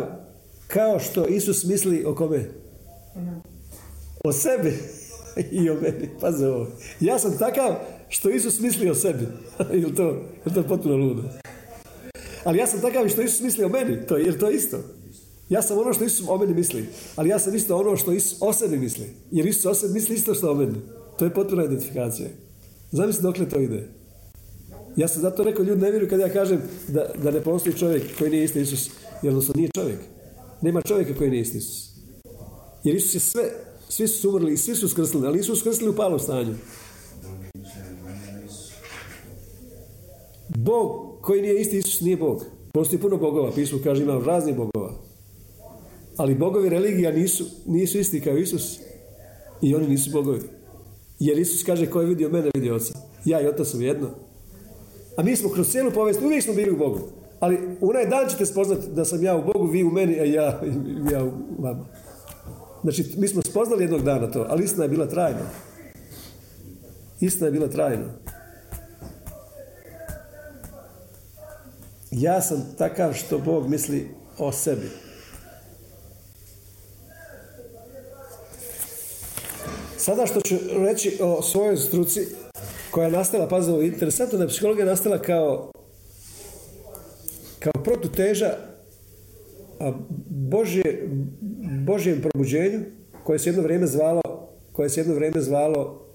kao 0.68 1.00
što 1.00 1.28
Isus 1.28 1.64
misli 1.64 2.06
o 2.06 2.16
kome? 2.16 2.50
O 4.24 4.32
sebi. 4.32 4.74
i 5.52 5.70
o 5.70 5.74
meni. 5.74 6.10
Pazi 6.22 6.46
ovo. 6.46 6.68
Ja 7.00 7.20
sam 7.20 7.38
takav 7.38 7.76
što 8.10 8.30
Isus 8.30 8.60
misli 8.60 8.90
o 8.90 8.96
sebi. 8.96 9.28
Ili 9.74 9.96
to, 9.96 10.22
je 10.46 10.54
to 10.54 10.64
potpuno 10.64 10.96
ludo? 10.96 11.24
Ali 12.44 12.58
ja 12.58 12.68
sam 12.68 12.82
takav 12.82 13.10
što 13.10 13.22
Isus 13.22 13.42
misli 13.42 13.64
o 13.64 13.70
meni. 13.70 14.08
To, 14.08 14.18
jer 14.18 14.40
to 14.40 14.50
je 14.50 14.56
isto. 14.56 14.80
Ja 15.50 15.62
sam 15.62 15.78
ono 15.78 15.94
što 15.94 16.04
Isus 16.04 16.26
o 16.30 16.38
meni 16.38 16.54
misli. 16.54 16.86
Ali 17.16 17.30
ja 17.30 17.40
sam 17.40 17.56
isto 17.56 17.78
ono 17.78 17.98
što 17.98 18.12
Isus 18.12 18.38
o 18.42 18.54
sebi 18.54 18.78
misli. 18.78 19.06
Jer 19.32 19.46
Isus 19.46 19.66
o 19.66 19.74
sebi 19.74 19.94
misli 19.94 20.16
isto 20.16 20.34
što 20.34 20.52
o 20.52 20.56
meni. 20.56 20.76
To 21.20 21.26
je 21.26 21.34
potpuna 21.34 21.64
identifikacija. 21.64 22.30
Zamisli 22.94 23.24
dokle 23.24 23.50
to 23.50 23.60
ide. 23.60 23.88
Ja 24.96 25.08
sam 25.08 25.22
zato 25.22 25.44
rekao, 25.44 25.64
ljudi 25.64 25.82
ne 25.82 25.92
vjeruju 25.92 26.10
kad 26.10 26.20
ja 26.20 26.34
kažem 26.34 26.62
da, 26.88 27.12
da 27.24 27.32
ne 27.32 27.42
postoji 27.42 27.76
čovjek 27.76 28.18
koji 28.18 28.32
nije 28.32 28.44
isti 28.44 28.62
Isus. 28.62 28.90
Jer 29.22 29.30
odnosno 29.30 29.54
nije 29.58 29.70
čovjek. 29.76 30.00
Nema 30.62 30.82
čovjeka 30.82 31.14
koji 31.18 31.30
nije 31.30 31.42
isti 31.42 31.58
Isus. 31.58 31.90
Jer 32.84 32.96
Isus 32.96 33.16
je 33.16 33.20
sve, 33.20 33.44
svi 33.90 34.08
su 34.08 34.30
umrli 34.30 34.54
i 34.54 34.58
svi 34.58 34.76
su 34.76 34.90
skrsli, 34.90 35.28
ali 35.28 35.38
nisu 35.38 35.56
skrsli 35.56 35.90
u 35.90 35.96
palom 35.96 36.20
stanju. 36.20 36.56
Bog 40.56 41.18
koji 41.22 41.42
nije 41.42 41.62
isti 41.62 41.78
Isus 41.78 42.02
nije 42.02 42.18
Bog. 42.18 42.46
Postoji 42.74 43.02
puno 43.02 43.18
bogova, 43.18 43.52
pismo 43.52 43.80
kaže 43.84 44.04
ima 44.04 44.22
raznih 44.26 44.56
bogova. 44.56 44.94
Ali 46.18 46.36
bogovi 46.36 46.70
religija 46.70 47.12
nisu, 47.12 47.46
nisu 47.66 48.00
isti 48.00 48.22
kao 48.22 48.38
Isus. 48.38 48.80
I 49.62 49.76
oni 49.76 49.88
nisu 49.88 50.12
bogovi. 50.12 50.42
Jer 51.24 51.40
Isus 51.40 51.64
kaže 51.64 51.88
ko 51.88 52.02
je 52.02 52.08
vidio 52.08 52.30
mene, 52.30 52.52
vidio 52.54 52.76
oca. 52.76 52.94
Ja 53.26 53.42
i 53.42 53.48
otac 53.48 53.68
su 53.68 53.82
jedno. 53.82 54.10
A 55.18 55.24
mi 55.24 55.36
smo 55.36 55.50
kroz 55.50 55.70
cijelu 55.72 55.92
povijest 55.92 56.22
uvijek 56.22 56.44
smo 56.44 56.54
bili 56.54 56.72
u 56.72 56.78
Bogu. 56.78 57.00
Ali 57.40 57.60
onaj 57.82 58.06
dan 58.06 58.30
ćete 58.30 58.46
spoznati 58.46 58.88
da 58.92 59.06
sam 59.06 59.24
ja 59.24 59.38
u 59.38 59.44
Bogu, 59.54 59.66
vi 59.66 59.84
u 59.84 59.92
meni, 59.92 60.20
a 60.20 60.24
ja, 60.24 60.62
ja 61.12 61.24
u 61.24 61.32
vama. 61.60 61.86
Znači, 62.82 63.14
mi 63.18 63.28
smo 63.28 63.42
spoznali 63.42 63.84
jednog 63.84 64.02
dana 64.02 64.32
to, 64.32 64.46
ali 64.50 64.64
istina 64.64 64.84
je 64.84 64.90
bila 64.90 65.08
trajna. 65.08 65.46
Istina 67.20 67.48
je 67.48 67.52
bila 67.52 67.68
trajna. 67.68 68.06
Ja 72.12 72.42
sam 72.42 72.76
takav 72.78 73.14
što 73.14 73.40
Bog 73.40 73.70
misli 73.70 74.08
o 74.38 74.52
sebi. 74.52 74.90
Sada 80.04 80.26
što 80.26 80.42
ću 80.42 80.56
reći 80.86 81.18
o 81.22 81.42
svojoj 81.42 81.78
struci 81.78 82.20
koja 82.92 83.06
je 83.06 83.12
nastala, 83.12 83.48
pazi 83.48 83.72
ovo, 83.72 83.82
interesantno 83.82 84.38
da 84.38 84.44
je 84.44 84.48
psihologija 84.48 84.86
nastala 84.86 85.22
kao 85.22 85.72
kao 87.60 87.84
protuteža 87.84 88.50
Božje, 90.30 91.10
Božjem 91.86 92.22
probuđenju 92.22 92.82
koje 93.24 93.40
se 93.40 93.50
jedno 93.50 93.62
vrijeme 93.62 93.88
zvalo 93.88 94.22
koje 94.72 94.90
se 94.90 95.00
jedno 95.00 95.14
vrijeme 95.14 95.42
zvalo 95.42 96.06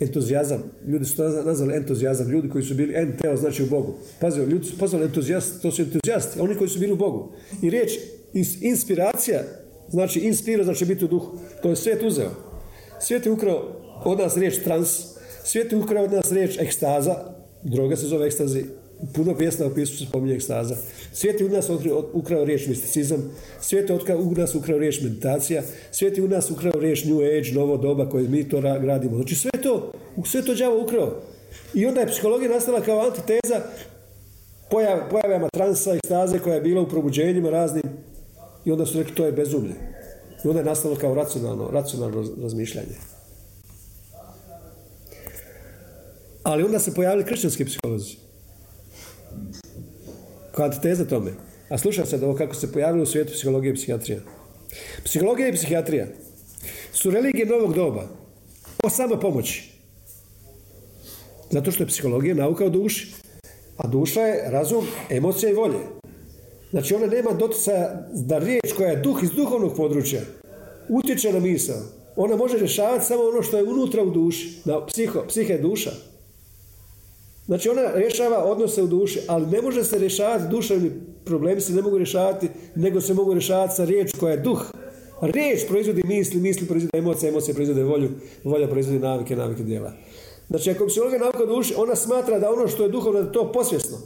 entuzijazam. 0.00 0.62
Ljudi 0.86 1.04
su 1.04 1.16
to 1.16 1.28
nazvali 1.28 1.76
entuzijazam. 1.76 2.30
Ljudi 2.30 2.48
koji 2.48 2.64
su 2.64 2.74
bili 2.74 2.94
enteo 2.96 3.36
znači 3.36 3.62
u 3.62 3.66
Bogu. 3.66 3.94
Pazi, 4.20 4.40
ljudi 4.40 4.64
su 4.64 4.78
pozvali 4.78 5.04
entuzijasti, 5.04 5.62
to 5.62 5.70
su 5.70 5.82
entuzijasti, 5.82 6.40
oni 6.40 6.54
koji 6.54 6.70
su 6.70 6.78
bili 6.78 6.92
u 6.92 6.96
Bogu. 6.96 7.32
I 7.62 7.70
riječ 7.70 7.90
inspiracija, 8.60 9.42
znači 9.88 10.20
inspira, 10.20 10.64
znači 10.64 10.84
biti 10.84 11.04
u 11.04 11.08
duhu. 11.08 11.38
To 11.62 11.70
je 11.70 11.76
svijet 11.76 12.02
uzeo. 12.02 12.51
Svijet 13.02 13.26
je 13.26 13.32
ukrao 13.32 13.62
od 14.04 14.18
nas 14.18 14.36
riječ 14.36 14.62
trans, 14.64 14.88
svijet 15.44 15.72
je 15.72 15.78
ukrao 15.78 16.04
od 16.04 16.12
nas 16.12 16.32
riječ 16.32 16.58
ekstaza, 16.58 17.14
droga 17.62 17.96
se 17.96 18.06
zove 18.06 18.26
ekstazi, 18.26 18.64
puno 19.14 19.36
pjesma 19.36 19.66
u 19.66 19.74
pisu 19.74 19.98
se 19.98 20.04
spominje 20.04 20.34
ekstaza. 20.34 20.76
Svijet 21.12 21.40
je 21.40 21.46
u 21.46 21.48
nas 21.48 21.70
ukrao 22.12 22.44
riječ 22.44 22.66
misticizam, 22.66 23.30
svijet 23.60 23.90
je 23.90 23.96
u 24.18 24.30
nas 24.34 24.54
ukrao 24.54 24.78
riječ 24.78 25.00
meditacija, 25.00 25.62
svijet 25.90 26.18
je 26.18 26.24
u 26.24 26.28
nas 26.28 26.50
ukrao 26.50 26.80
riječ 26.80 27.04
New 27.04 27.18
Age, 27.18 27.52
novo 27.54 27.76
doba 27.76 28.08
koje 28.08 28.28
mi 28.28 28.48
to 28.48 28.60
gradimo. 28.60 29.16
Znači 29.16 29.34
sve 29.34 29.50
to, 29.62 29.92
sve 30.24 30.42
to 30.42 30.54
đavo 30.54 30.82
ukrao. 30.82 31.22
I 31.74 31.86
onda 31.86 32.00
je 32.00 32.06
psihologija 32.06 32.50
nastala 32.50 32.80
kao 32.80 33.00
antiteza 33.00 33.60
pojav, 34.70 34.98
pojavama 35.10 35.48
transa 35.48 35.94
i 35.94 36.00
staze 36.04 36.38
koja 36.38 36.54
je 36.54 36.60
bila 36.60 36.82
u 36.82 36.88
probuđenjima 36.88 37.50
raznim 37.50 37.84
i 38.64 38.72
onda 38.72 38.86
su 38.86 38.98
rekli 38.98 39.14
to 39.14 39.24
je 39.26 39.32
bezumlje. 39.32 39.91
I 40.44 40.48
onda 40.48 40.60
je 40.60 40.64
nastalo 40.64 40.96
kao 40.96 41.14
racionalno, 41.14 41.70
racionalno 41.72 42.24
razmišljanje. 42.42 42.96
Ali 46.42 46.62
onda 46.62 46.78
se 46.78 46.94
pojavili 46.94 47.24
kršćanski 47.24 47.64
psiholozi. 47.64 48.16
Kao 50.52 50.64
antiteza 50.64 51.04
tome. 51.04 51.32
A 51.68 51.78
slušaj 51.78 52.06
sad 52.06 52.22
ovo 52.22 52.34
kako 52.34 52.54
se 52.54 52.72
pojavilo 52.72 53.02
u 53.02 53.06
svijetu 53.06 53.32
psihologije 53.32 53.70
i 53.70 53.74
psihijatrija. 53.74 54.20
Psihologija 55.04 55.48
i 55.48 55.52
psihijatrija 55.52 56.06
su 56.92 57.10
religije 57.10 57.46
novog 57.46 57.74
doba 57.74 58.08
o 58.82 58.90
samo 58.90 59.20
pomoći. 59.20 59.70
Zato 61.50 61.70
što 61.70 61.82
je 61.82 61.86
psihologija 61.86 62.34
nauka 62.34 62.64
o 62.64 62.68
duši. 62.68 63.14
A 63.76 63.86
duša 63.86 64.20
je 64.20 64.50
razum, 64.50 64.86
emocija 65.10 65.50
i 65.50 65.54
volje. 65.54 66.01
Znači 66.72 66.94
ona 66.94 67.06
nema 67.06 67.32
doticaja 67.32 68.08
da 68.12 68.38
riječ 68.38 68.72
koja 68.76 68.90
je 68.90 68.96
duh 68.96 69.22
iz 69.22 69.30
duhovnog 69.30 69.76
područja 69.76 70.20
utječe 70.88 71.32
na 71.32 71.40
misao. 71.40 71.76
Ona 72.16 72.36
može 72.36 72.58
rješavati 72.58 73.04
samo 73.04 73.22
ono 73.22 73.42
što 73.42 73.56
je 73.56 73.64
unutra 73.64 74.02
u 74.02 74.10
duši. 74.10 74.60
Na 74.64 74.86
psiho, 74.86 75.24
psihe 75.28 75.58
duša. 75.58 75.90
Znači 77.46 77.68
ona 77.68 77.82
rješava 77.94 78.44
odnose 78.44 78.82
u 78.82 78.86
duši, 78.86 79.20
ali 79.26 79.46
ne 79.46 79.62
može 79.62 79.84
se 79.84 79.98
rješavati 79.98 80.48
duševni 80.50 80.90
problemi 81.24 81.60
se 81.60 81.72
ne 81.72 81.82
mogu 81.82 81.98
rješavati, 81.98 82.48
nego 82.74 83.00
se 83.00 83.14
mogu 83.14 83.32
rješavati 83.34 83.74
sa 83.74 83.84
riječ 83.84 84.10
koja 84.20 84.30
je 84.30 84.40
duh. 84.40 84.72
Riječ 85.20 85.66
proizvodi 85.68 86.02
misli, 86.04 86.40
misli 86.40 86.66
proizvodi 86.66 86.98
emocije, 86.98 87.28
emocije 87.28 87.54
proizvode 87.54 87.84
volju, 87.84 88.10
volja 88.44 88.68
proizvodi 88.68 88.98
navike, 88.98 89.36
navike 89.36 89.62
djela. 89.62 89.92
Znači 90.48 90.70
ako 90.70 90.86
psihologija 90.86 91.20
nauka 91.20 91.46
duši, 91.46 91.74
ona 91.76 91.96
smatra 91.96 92.38
da 92.38 92.52
ono 92.52 92.68
što 92.68 92.82
je 92.82 92.88
duhovno 92.88 93.20
da 93.20 93.26
je 93.26 93.32
to 93.32 93.52
posvjesno. 93.52 93.98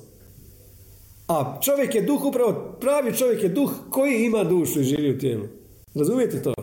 A 1.28 1.58
čovjek 1.60 1.94
je 1.94 2.02
duh 2.02 2.24
upravo, 2.24 2.76
pravi 2.80 3.16
čovjek 3.16 3.42
je 3.42 3.48
duh 3.48 3.70
koji 3.90 4.24
ima 4.24 4.44
dušu 4.44 4.80
i 4.80 4.84
živi 4.84 5.10
u 5.10 5.18
tijelu. 5.18 5.44
Razumijete 5.94 6.42
to? 6.42 6.54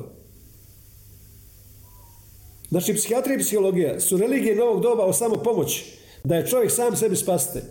Znači, 2.69 2.93
psihijatrija 2.93 3.35
i 3.35 3.39
psihologija 3.39 3.99
su 3.99 4.17
religije 4.17 4.55
novog 4.55 4.81
doba 4.81 5.05
o 5.05 5.13
samo 5.13 5.35
pomoći. 5.35 5.85
Da 6.23 6.35
je 6.35 6.47
čovjek 6.47 6.71
sam 6.71 6.95
sebi 6.95 7.15
spasite. 7.15 7.61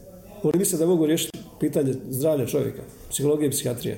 Oni 0.42 0.58
misle 0.58 0.78
da 0.78 0.86
mogu 0.86 1.06
riješiti 1.06 1.38
pitanje 1.60 1.94
zdravlja 2.08 2.46
čovjeka. 2.46 2.82
Psihologija 3.10 3.46
i 3.46 3.50
psihijatrija. 3.50 3.96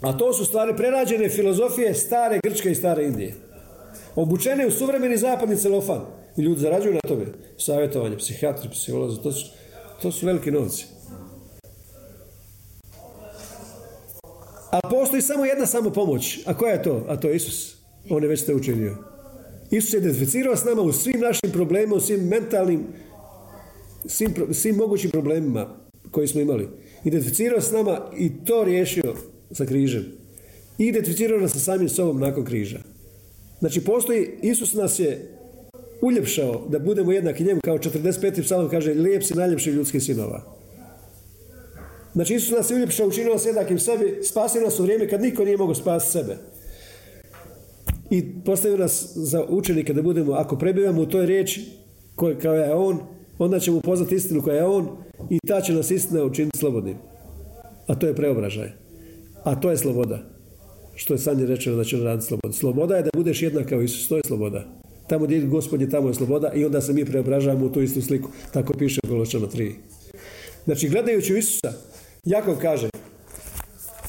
A 0.00 0.16
to 0.18 0.32
su 0.32 0.44
stvari 0.44 0.76
prerađene 0.76 1.28
filozofije 1.28 1.94
stare 1.94 2.40
Grčke 2.42 2.70
i 2.70 2.74
stare 2.74 3.04
Indije. 3.04 3.34
Obučene 4.16 4.66
u 4.66 4.70
suvremeni 4.70 5.16
zapadni 5.16 5.56
celofan. 5.56 6.00
I 6.36 6.42
ljudi 6.42 6.60
zarađuju 6.60 6.94
na 6.94 7.00
tome. 7.00 7.26
Savjetovanje, 7.58 8.16
psihijatri, 8.16 8.70
psiholozi. 8.70 9.22
To 9.22 9.32
su, 9.32 9.46
to 10.02 10.12
su 10.12 10.26
veliki 10.26 10.50
novci. 10.50 10.86
A 14.72 14.80
postoji 14.90 15.22
samo 15.22 15.44
jedna 15.44 15.66
samo 15.66 15.90
pomoć. 15.90 16.40
A 16.46 16.54
koja 16.54 16.72
je 16.72 16.82
to? 16.82 17.04
A 17.08 17.16
to 17.16 17.28
je 17.28 17.36
Isus. 17.36 17.76
On 18.10 18.22
je 18.22 18.28
već 18.28 18.42
te 18.42 18.54
učinio. 18.54 18.96
Isus 19.70 19.94
je 19.94 19.98
identificirao 19.98 20.56
s 20.56 20.64
nama 20.64 20.82
u 20.82 20.92
svim 20.92 21.20
našim 21.20 21.50
problemima, 21.52 21.94
u 21.94 22.00
svim 22.00 22.28
mentalnim, 22.28 22.84
svim, 24.06 24.34
svim 24.52 24.76
mogućim 24.76 25.10
problemima 25.10 25.76
koji 26.10 26.28
smo 26.28 26.40
imali. 26.40 26.68
Identificirao 27.04 27.60
s 27.60 27.70
nama 27.70 28.00
i 28.18 28.30
to 28.44 28.64
riješio 28.64 29.14
sa 29.50 29.66
križem. 29.66 30.04
I 30.78 30.86
identificirao 30.86 31.40
nas 31.40 31.52
sa 31.52 31.58
samim 31.58 31.88
sobom 31.88 32.20
nakon 32.20 32.44
križa. 32.44 32.78
Znači 33.60 33.84
postoji, 33.84 34.30
Isus 34.42 34.74
nas 34.74 34.98
je 34.98 35.38
uljepšao 36.00 36.66
da 36.68 36.78
budemo 36.78 37.12
jednaki 37.12 37.44
njemu 37.44 37.60
kao 37.60 37.78
45. 37.78 38.42
psalom 38.42 38.70
kaže 38.70 38.94
lijep 38.94 39.22
si 39.22 39.34
najljepši 39.34 39.70
ljudskih 39.70 40.02
sinova. 40.02 40.61
Znači 42.12 42.34
Isus 42.34 42.50
nas 42.50 42.70
je 42.70 42.76
uljepšao, 42.76 43.08
učinio 43.08 43.32
nas 43.32 43.46
jednakim 43.46 43.78
sebi, 43.78 44.18
spasio 44.22 44.60
nas 44.60 44.80
u 44.80 44.82
vrijeme 44.82 45.08
kad 45.08 45.20
niko 45.20 45.44
nije 45.44 45.56
mogao 45.56 45.74
spasiti 45.74 46.12
sebe 46.12 46.36
i 48.12 48.24
postavio 48.44 48.78
nas 48.78 49.12
za 49.14 49.44
učenike 49.48 49.92
da 49.92 50.02
budemo, 50.02 50.32
ako 50.32 50.56
prebivamo 50.56 51.02
u 51.02 51.06
toj 51.06 51.26
riječi 51.26 51.64
koja 52.16 52.54
je 52.54 52.74
on, 52.74 52.98
onda 53.38 53.60
ćemo 53.60 53.76
upoznati 53.76 54.14
istinu 54.14 54.42
koja 54.42 54.56
je 54.56 54.64
on 54.64 54.88
i 55.30 55.38
ta 55.46 55.60
će 55.60 55.72
nas 55.72 55.90
istina 55.90 56.24
učiniti 56.24 56.58
slobodnim. 56.58 56.96
A 57.86 57.94
to 57.94 58.06
je 58.06 58.14
preobražaj. 58.14 58.72
A 59.44 59.60
to 59.60 59.70
je 59.70 59.76
sloboda. 59.76 60.18
Što 60.94 61.14
je 61.14 61.18
sanje 61.18 61.46
rečeno 61.46 61.76
da 61.76 61.84
će 61.84 61.96
raditi 61.96 62.26
sloboda. 62.26 62.52
Sloboda 62.52 62.96
je 62.96 63.02
da 63.02 63.10
budeš 63.14 63.42
jednak 63.42 63.68
kao 63.68 63.82
Isus, 63.82 64.08
to 64.08 64.16
je 64.16 64.22
sloboda. 64.26 64.64
Tamo 65.08 65.24
gdje 65.24 65.36
je 65.36 65.46
gospodin, 65.46 65.90
tamo 65.90 66.08
je 66.08 66.14
sloboda 66.14 66.52
i 66.54 66.64
onda 66.64 66.80
se 66.80 66.92
mi 66.92 67.04
preobražavamo 67.04 67.66
u 67.66 67.72
tu 67.72 67.82
istu 67.82 68.02
sliku. 68.02 68.28
Tako 68.52 68.72
piše 68.72 69.00
u 69.04 69.08
Koločano 69.08 69.46
3. 69.46 69.72
Znači, 70.64 70.88
gledajući 70.88 71.34
u 71.34 71.36
Isusa, 71.36 71.72
Jakov 72.26 72.58
kaže, 72.62 72.88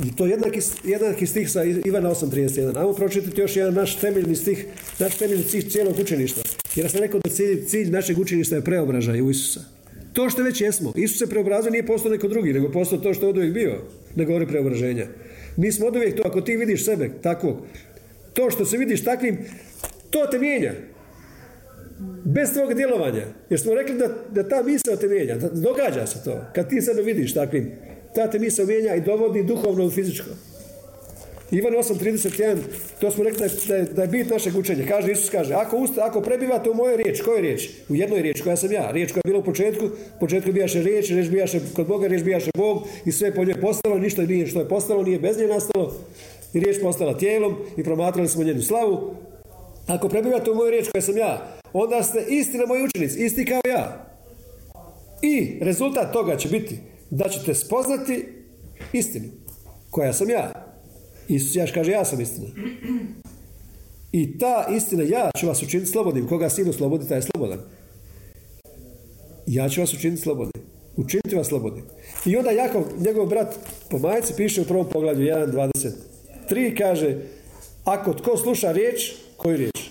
i 0.05 0.15
to 0.15 0.25
jednaki, 0.25 0.59
jednaki 0.83 1.27
stih 1.27 1.51
sa 1.51 1.63
Ivana 1.63 2.09
8.31. 2.09 2.77
Ajmo 2.77 2.93
pročitati 2.93 3.41
još 3.41 3.55
jedan 3.55 3.73
naš 3.73 3.95
temeljni 3.95 4.35
stih, 4.35 4.65
naš 4.99 5.17
temeljni 5.17 5.43
stih 5.43 5.71
cijelog 5.71 5.99
učeništva. 5.99 6.43
Jer 6.75 6.91
sam 6.91 6.99
rekao 6.99 7.19
da 7.19 7.29
cilj, 7.67 7.89
našeg 7.89 8.19
učeništva 8.19 8.57
je 8.57 8.63
preobražaj 8.63 9.21
u 9.21 9.29
Isusa. 9.29 9.61
To 10.13 10.29
što 10.29 10.43
već 10.43 10.61
jesmo. 10.61 10.93
Isus 10.95 11.19
se 11.19 11.29
preobrazio 11.29 11.71
nije 11.71 11.85
postao 11.85 12.11
neko 12.11 12.27
drugi, 12.27 12.53
nego 12.53 12.71
postao 12.71 12.99
to 12.99 13.13
što 13.13 13.25
je 13.25 13.29
od 13.29 13.37
uvijek 13.37 13.53
bio. 13.53 13.81
Ne 14.15 14.25
govori 14.25 14.47
preobraženja. 14.47 15.07
Mi 15.57 15.71
smo 15.71 15.87
od 15.87 15.95
uvijek 15.95 16.15
to, 16.15 16.23
ako 16.25 16.41
ti 16.41 16.57
vidiš 16.57 16.85
sebe 16.85 17.09
takvog, 17.21 17.57
to 18.33 18.49
što 18.49 18.65
se 18.65 18.77
vidiš 18.77 19.03
takvim, 19.03 19.37
To 20.13 20.27
te 20.31 20.39
mijenja. 20.39 20.71
Bez 22.23 22.53
tvog 22.53 22.73
djelovanja. 22.73 23.25
Jer 23.49 23.59
smo 23.59 23.73
rekli 23.73 23.97
da, 23.97 24.09
da 24.31 24.47
ta 24.49 24.63
misao 24.63 24.95
te 24.95 25.07
mijenja. 25.07 25.35
Da, 25.35 25.49
događa 25.49 26.07
se 26.07 26.23
to. 26.23 26.41
Kad 26.55 26.69
ti 26.69 26.81
sebe 26.81 27.01
vidiš 27.01 27.33
takvim, 27.33 27.71
ta 28.15 28.31
te 28.31 28.39
misao 28.39 28.65
mijenja 28.65 28.95
i 28.95 29.01
dovodi 29.01 29.43
duhovno 29.43 29.85
u 29.85 29.91
fizičko. 29.91 30.29
Ivan 31.53 31.73
8.31, 31.73 32.57
to 32.99 33.11
smo 33.11 33.23
rekli 33.23 33.47
da 33.67 33.75
je, 33.75 33.83
da 33.83 34.01
je 34.01 34.07
bit 34.07 34.29
našeg 34.29 34.57
učenja. 34.57 34.85
Kaže, 34.87 35.11
Isus 35.11 35.29
kaže, 35.29 35.53
ako, 35.53 35.77
usta, 35.77 36.05
ako 36.05 36.21
prebivate 36.21 36.69
u 36.69 36.73
mojoj 36.73 36.97
riječ, 36.97 37.21
kojoj 37.21 37.41
riječ? 37.41 37.69
U 37.89 37.95
jednoj 37.95 38.21
riječi 38.21 38.43
koja 38.43 38.55
sam 38.55 38.71
ja. 38.71 38.91
Riječ 38.91 39.11
koja 39.11 39.21
je 39.25 39.29
bila 39.31 39.39
u 39.39 39.43
početku, 39.43 39.85
u 39.85 40.19
početku 40.19 40.51
bijaše 40.51 40.81
riječ, 40.81 41.09
riječ 41.09 41.29
bijaše 41.29 41.59
kod 41.75 41.87
Boga, 41.87 42.07
riječ 42.07 42.23
bijaše 42.23 42.51
Bog 42.57 42.83
i 43.05 43.11
sve 43.11 43.35
po 43.35 43.45
njoj 43.45 43.61
postalo, 43.61 43.99
ništa 43.99 44.21
nije 44.21 44.47
što 44.47 44.59
je 44.59 44.69
postalo, 44.69 45.03
nije 45.03 45.19
bez 45.19 45.37
nje 45.37 45.47
nastalo. 45.47 45.95
I 46.53 46.59
riječ 46.59 46.81
postala 46.81 47.17
tijelom 47.17 47.55
i 47.77 47.83
promatrali 47.83 48.27
smo 48.27 48.43
njenu 48.43 48.61
slavu. 48.61 49.15
Ako 49.87 50.09
prebivate 50.09 50.51
u 50.51 50.55
mojoj 50.55 50.71
riječ 50.71 50.89
koja 50.91 51.01
sam 51.01 51.17
ja, 51.17 51.59
onda 51.73 52.03
ste 52.03 52.25
istina 52.29 52.65
moji 52.65 52.83
učenici, 52.83 53.25
isti 53.25 53.45
kao 53.45 53.61
ja. 53.67 54.05
I 55.21 55.57
rezultat 55.61 56.13
toga 56.13 56.37
će 56.37 56.49
biti 56.49 56.77
da 57.15 57.29
ćete 57.29 57.53
spoznati 57.53 58.25
istinu 58.93 59.29
koja 59.89 60.13
sam 60.13 60.29
ja. 60.29 60.51
Isus 61.27 61.55
jaš 61.55 61.71
kaže 61.71 61.91
ja 61.91 62.05
sam 62.05 62.21
istina. 62.21 62.47
I 64.11 64.37
ta 64.37 64.67
istina, 64.75 65.03
ja 65.03 65.31
ću 65.39 65.47
vas 65.47 65.63
učiniti 65.63 65.91
slobodnim. 65.91 66.27
Koga 66.27 66.49
sinu 66.49 66.73
slobodi, 66.73 67.07
taj 67.07 67.17
je 67.17 67.21
slobodan. 67.21 67.59
Ja 69.47 69.69
ću 69.69 69.81
vas 69.81 69.93
učiniti 69.93 70.21
slobodnim. 70.21 70.63
Učiniti 70.95 71.35
vas 71.35 71.47
slobodnim. 71.47 71.85
I 72.25 72.37
onda 72.37 72.51
Jakov, 72.51 72.83
njegov 72.99 73.25
brat 73.25 73.55
po 73.89 73.97
majici, 73.97 74.33
piše 74.37 74.61
u 74.61 74.65
prvom 74.65 74.89
poglavlju 74.89 75.27
1.23, 75.27 76.77
kaže 76.77 77.17
ako 77.83 78.13
tko 78.13 78.37
sluša 78.37 78.71
riječ, 78.71 79.13
koju 79.37 79.57
riječ? 79.57 79.89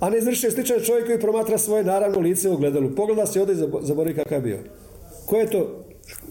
A 0.00 0.10
ne 0.10 0.18
izvrši 0.18 0.50
sličan 0.50 0.80
čovjek 0.80 1.06
koji 1.06 1.20
promatra 1.20 1.58
svoje 1.58 1.84
naravno 1.84 2.20
lice 2.20 2.50
u 2.50 2.56
gledalu. 2.56 2.94
Pogleda 2.94 3.26
se 3.26 3.40
ovdje 3.40 3.54
i 3.54 3.58
zaboravi 3.80 4.14
kakav 4.14 4.38
je 4.38 4.42
bio. 4.42 4.58
Ko 5.26 5.36
je 5.36 5.50
to? 5.50 5.83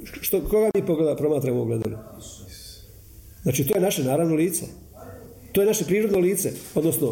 Što, 0.04 0.41
koga 0.41 0.70
mi 0.76 0.86
pogleda, 0.86 1.16
promatramo 1.16 1.62
u 1.62 1.66
gledalu? 1.66 1.97
Znači, 3.43 3.68
to 3.68 3.76
je 3.76 3.82
naše 3.82 4.04
naravno 4.04 4.36
lice. 4.36 4.66
To 5.51 5.62
je 5.62 5.68
naše 5.68 5.86
prirodno 5.86 6.20
lice. 6.20 6.51
Odnosno, 6.76 7.12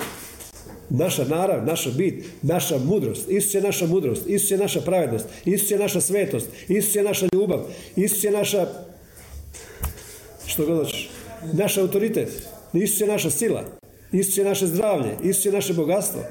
naša 0.89 1.26
narav, 1.26 1.66
naša 1.66 1.89
bit, 1.89 2.26
naša 2.42 2.78
mudrost. 2.78 3.30
Isus 3.30 3.54
je 3.54 3.62
naša 3.62 3.88
mudrost. 3.88 4.28
Isus 4.28 4.52
je 4.52 4.58
naša 4.58 4.82
pravednost. 4.82 5.26
Isus 5.46 5.72
je 5.72 5.78
naša 5.78 6.02
svetost. 6.02 6.48
Isus 6.68 6.96
je 6.96 7.04
naša 7.04 7.28
ljubav. 7.34 7.60
Isus 7.96 8.24
je 8.24 8.32
naša... 8.32 8.68
Što 10.46 10.66
god 10.66 10.78
hoćeš. 10.78 11.10
Naš 11.54 11.78
autoritet. 11.78 12.48
Isus 12.74 13.02
je 13.02 13.08
naša 13.08 13.30
sila. 13.30 13.64
Isus 14.12 14.38
je 14.38 14.46
naše 14.46 14.68
zdravlje. 14.68 15.18
Isus 15.24 15.46
je 15.46 15.52
naše 15.52 15.74
bogatstvo. 15.74 16.22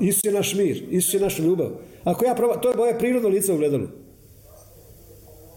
Isus 0.00 0.24
je 0.24 0.32
naš 0.32 0.54
mir. 0.54 0.84
Isus 0.90 1.14
je 1.14 1.20
naša 1.20 1.42
ljubav. 1.42 1.70
Ako 2.04 2.24
ja 2.24 2.34
to 2.34 2.70
je 2.70 2.76
moje 2.76 2.98
prirodno 2.98 3.28
lice 3.28 3.52
u 3.52 3.56
gledalu. 3.56 4.01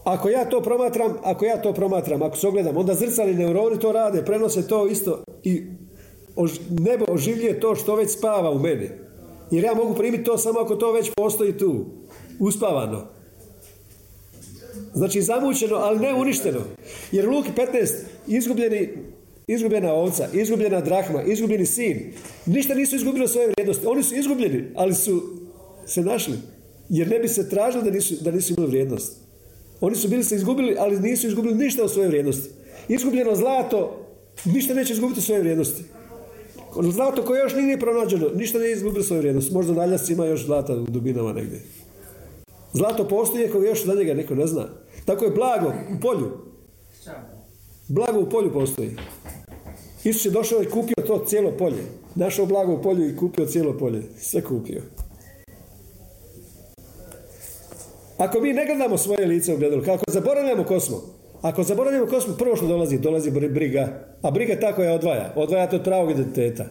Ako 0.06 0.28
ja 0.28 0.44
to 0.44 0.60
promatram, 0.62 1.18
ako 1.22 1.44
ja 1.44 1.62
to 1.62 1.72
promatram, 1.72 2.22
ako 2.22 2.36
se 2.36 2.48
ogledam, 2.48 2.76
onda 2.76 2.94
zrcali 2.94 3.34
neuroni 3.34 3.78
to 3.78 3.92
rade, 3.92 4.24
prenose 4.24 4.68
to 4.68 4.86
isto 4.86 5.24
i 5.42 5.62
nebo 6.70 7.04
oživljuje 7.08 7.60
to 7.60 7.74
što 7.74 7.96
već 7.96 8.10
spava 8.10 8.50
u 8.50 8.58
meni. 8.58 8.90
Jer 9.50 9.64
ja 9.64 9.74
mogu 9.74 9.94
primiti 9.94 10.24
to 10.24 10.38
samo 10.38 10.60
ako 10.60 10.76
to 10.76 10.92
već 10.92 11.10
postoji 11.16 11.58
tu, 11.58 11.84
uspavano. 12.40 13.06
Znači 14.94 15.22
zamućeno, 15.22 15.76
ali 15.76 15.98
ne 15.98 16.14
uništeno. 16.14 16.60
Jer 17.12 17.28
Luki 17.28 17.50
15, 17.56 17.92
izgubljeni, 18.26 18.88
izgubljena 19.46 19.92
ovca, 19.92 20.28
izgubljena 20.32 20.80
drahma, 20.80 21.22
izgubljeni 21.22 21.66
sin, 21.66 22.12
ništa 22.46 22.74
nisu 22.74 22.96
izgubili 22.96 23.28
svoje 23.28 23.48
vrijednosti. 23.48 23.86
Oni 23.86 24.02
su 24.02 24.14
izgubljeni, 24.14 24.64
ali 24.74 24.94
su 24.94 25.22
se 25.86 26.02
našli. 26.02 26.34
Jer 26.88 27.08
ne 27.08 27.18
bi 27.18 27.28
se 27.28 27.50
tražilo 27.50 27.84
da 27.84 27.90
nisu, 27.90 28.14
da 28.20 28.30
nisu 28.30 28.52
imali 28.52 28.70
vrijednost. 28.70 29.25
Oni 29.80 29.96
su 29.96 30.08
bili 30.08 30.24
se 30.24 30.34
izgubili, 30.34 30.76
ali 30.78 31.00
nisu 31.00 31.26
izgubili 31.26 31.54
ništa 31.54 31.84
od 31.84 31.92
svoje 31.92 32.08
vrijednosti. 32.08 32.48
Izgubljeno 32.88 33.34
zlato, 33.34 34.06
ništa 34.44 34.74
neće 34.74 34.92
izgubiti 34.92 35.20
svoje 35.20 35.40
vrijednosti. 35.40 35.84
Zlato 36.82 37.24
koje 37.24 37.40
još 37.40 37.54
nije 37.54 37.80
pronađeno, 37.80 38.28
ništa 38.34 38.58
nije 38.58 38.72
izgubilo 38.72 39.04
svoju 39.04 39.20
vrijednost. 39.20 39.52
Možda 39.52 39.86
na 39.86 39.98
ima 40.08 40.24
još 40.24 40.46
zlata 40.46 40.74
u 40.74 40.84
dubinama 40.84 41.32
negdje. 41.32 41.60
Zlato 42.72 43.08
postoji 43.08 43.46
ako 43.46 43.58
još 43.58 43.84
za 43.84 43.94
njega 43.94 44.14
neko 44.14 44.34
ne 44.34 44.46
zna. 44.46 44.68
Tako 45.04 45.24
je 45.24 45.30
blago 45.30 45.72
u 45.96 46.00
polju. 46.00 46.30
Blago 47.88 48.20
u 48.20 48.30
polju 48.30 48.52
postoji. 48.52 48.96
Isus 50.04 50.24
je 50.24 50.30
došao 50.30 50.62
i 50.62 50.70
kupio 50.70 51.06
to 51.06 51.24
cijelo 51.26 51.50
polje. 51.50 51.84
Našao 52.14 52.46
blago 52.46 52.72
u 52.72 52.82
polju 52.82 53.08
i 53.10 53.16
kupio 53.16 53.46
cijelo 53.46 53.78
polje. 53.78 54.02
Sve 54.18 54.42
kupio. 54.42 54.82
Ako 58.18 58.40
mi 58.40 58.52
ne 58.52 58.66
gledamo 58.66 58.98
svoje 58.98 59.26
lice 59.26 59.54
u 59.54 59.58
gledalu, 59.58 59.82
kako 59.84 60.04
zaboravljamo 60.08 60.64
ko 60.64 60.80
smo, 60.80 61.02
ako 61.42 61.62
zaboravljamo 61.62 62.06
ko 62.06 62.20
smo, 62.20 62.34
prvo 62.36 62.56
što 62.56 62.66
dolazi, 62.66 62.98
dolazi 62.98 63.30
briga, 63.30 64.06
a 64.22 64.30
briga 64.30 64.52
je 64.52 64.60
ta 64.60 64.74
koja 64.74 64.94
odvaja, 64.94 65.32
odvaja 65.36 65.68
od 65.72 65.84
pravog 65.84 66.10
identiteta. 66.10 66.64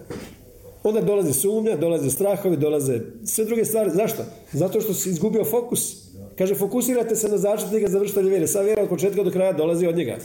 Onda 0.83 1.01
dolazi 1.01 1.33
sumnja, 1.33 1.75
dolaze 1.75 2.09
strahovi, 2.09 2.57
dolaze 2.57 2.99
sve 3.23 3.45
druge 3.45 3.65
stvari. 3.65 3.89
Zašto? 3.89 4.23
Zato 4.53 4.81
što 4.81 4.93
si 4.93 5.09
izgubio 5.09 5.45
fokus. 5.45 6.05
Kaže, 6.37 6.55
fokusirate 6.55 7.15
se 7.15 7.29
na 7.29 7.37
začetnika 7.37 7.87
završitelja 7.87 8.29
vjere. 8.29 8.47
Sva 8.47 8.61
vjera 8.61 8.83
od 8.83 8.89
početka 8.89 9.23
do 9.23 9.31
kraja 9.31 9.53
dolazi 9.53 9.87
od 9.87 9.95
njega. 9.95 10.17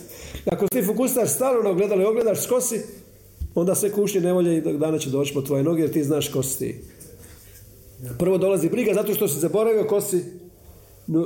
Ako 0.46 0.68
ti 0.68 0.82
fokusiraš 0.82 1.30
stalno 1.30 1.62
na 1.62 1.70
ogledalo 1.70 2.02
i 2.02 2.04
ogledaš 2.04 2.46
ko 2.46 2.60
si, 2.60 2.80
onda 3.54 3.74
sve 3.74 3.92
kušnje 3.92 4.20
nevolje 4.20 4.56
i 4.56 4.60
dana 4.60 4.98
će 4.98 5.10
doći 5.10 5.34
po 5.34 5.42
tvoje 5.42 5.62
noge 5.62 5.82
jer 5.82 5.92
ti 5.92 6.04
znaš 6.04 6.28
ko. 6.28 6.42
Prvo 8.18 8.38
dolazi 8.38 8.68
briga 8.68 8.94
zato 8.94 9.14
što 9.14 9.28
si 9.28 9.40
zaboravio 9.40 9.84
ko 9.84 10.00
si, 10.00 10.24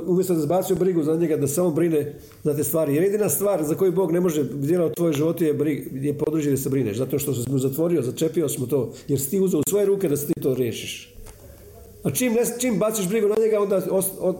umjesto 0.07 0.33
da 0.33 0.39
zbacio 0.39 0.75
brigu 0.75 1.03
za 1.03 1.15
njega, 1.15 1.37
da 1.37 1.47
samo 1.47 1.71
brine 1.71 2.13
za 2.43 2.55
te 2.55 2.63
stvari. 2.63 2.95
Jer 2.95 3.03
jedina 3.03 3.29
stvar 3.29 3.63
za 3.63 3.75
koju 3.75 3.91
Bog 3.91 4.11
ne 4.11 4.19
može 4.19 4.43
djelati 4.43 4.91
u 4.91 4.95
tvoj 4.95 5.13
životu 5.13 5.43
je, 5.43 5.53
brig, 5.53 6.05
je 6.05 6.17
područje 6.17 6.51
da 6.51 6.57
se 6.57 6.69
brineš. 6.69 6.97
Zato 6.97 7.19
što 7.19 7.33
smo 7.33 7.57
zatvorio, 7.57 8.01
začepio 8.01 8.49
smo 8.49 8.65
to, 8.65 8.93
jer 9.07 9.19
si 9.19 9.29
ti 9.29 9.39
uzeo 9.39 9.59
u 9.59 9.69
svoje 9.69 9.85
ruke 9.85 10.09
da 10.09 10.17
se 10.17 10.27
ti 10.27 10.41
to 10.41 10.53
riješiš. 10.53 11.13
A 12.03 12.11
čim, 12.11 12.33
ne, 12.33 12.41
čim 12.59 12.79
baciš 12.79 13.09
brigu 13.09 13.27
na 13.27 13.35
njega, 13.43 13.59
onda, 13.59 13.81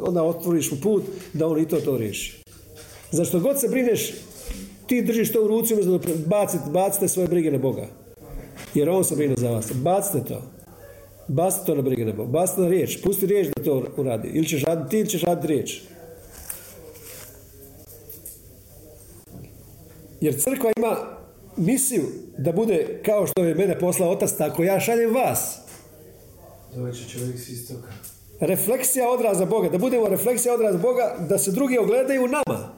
onda 0.01 0.23
otvoriš 0.23 0.71
mu 0.71 0.77
put 0.83 1.03
da 1.33 1.47
on 1.47 1.59
i 1.59 1.67
to 1.67 1.77
to 1.81 1.97
riješi. 1.97 2.43
Zašto 3.11 3.39
god 3.39 3.59
se 3.59 3.67
brineš, 3.67 4.13
ti 4.87 5.01
držiš 5.01 5.31
to 5.31 5.43
u 5.43 5.47
ruci 5.47 5.73
umjesto 5.73 5.97
da 5.97 6.13
bacite, 6.25 6.63
bacite 6.71 7.07
svoje 7.07 7.27
brige 7.27 7.51
na 7.51 7.57
Boga. 7.57 7.87
Jer 8.73 8.89
on 8.89 9.03
se 9.03 9.15
brine 9.15 9.35
za 9.37 9.49
vas. 9.49 9.71
Bacite 9.83 10.23
to. 10.27 10.54
Basta 11.28 11.65
to 11.65 11.76
na 11.76 11.82
brige 11.82 12.05
nebo. 12.05 12.26
Basta 12.26 12.61
na 12.61 12.67
riječ. 12.67 13.01
Pusti 13.03 13.26
riječ 13.26 13.47
da 13.55 13.63
to 13.63 13.84
uradi. 13.97 14.28
Ili 14.28 14.47
ćeš 14.47 14.63
raditi 14.63 14.89
ti 14.89 14.99
ili 14.99 15.09
ćeš 15.09 15.21
raditi 15.21 15.47
riječ. 15.47 15.82
Jer 20.21 20.39
crkva 20.39 20.71
ima 20.78 20.97
misiju 21.57 22.03
da 22.38 22.51
bude 22.51 23.01
kao 23.05 23.28
što 23.28 23.43
je 23.43 23.55
mene 23.55 23.80
poslao 23.80 24.11
otac, 24.11 24.32
tako 24.38 24.63
ja 24.63 24.80
šaljem 24.80 25.13
vas. 25.13 25.57
čovjek 27.11 27.39
s 27.39 27.49
istoka. 27.49 27.88
Refleksija 28.39 29.09
odraza 29.09 29.45
Boga. 29.45 29.69
Da 29.69 29.78
budemo 29.78 30.07
refleksija 30.07 30.53
odraza 30.53 30.78
Boga, 30.78 31.15
da 31.30 31.38
se 31.38 31.51
drugi 31.51 31.78
ogledaju 31.78 32.23
u 32.23 32.28
nama. 32.28 32.73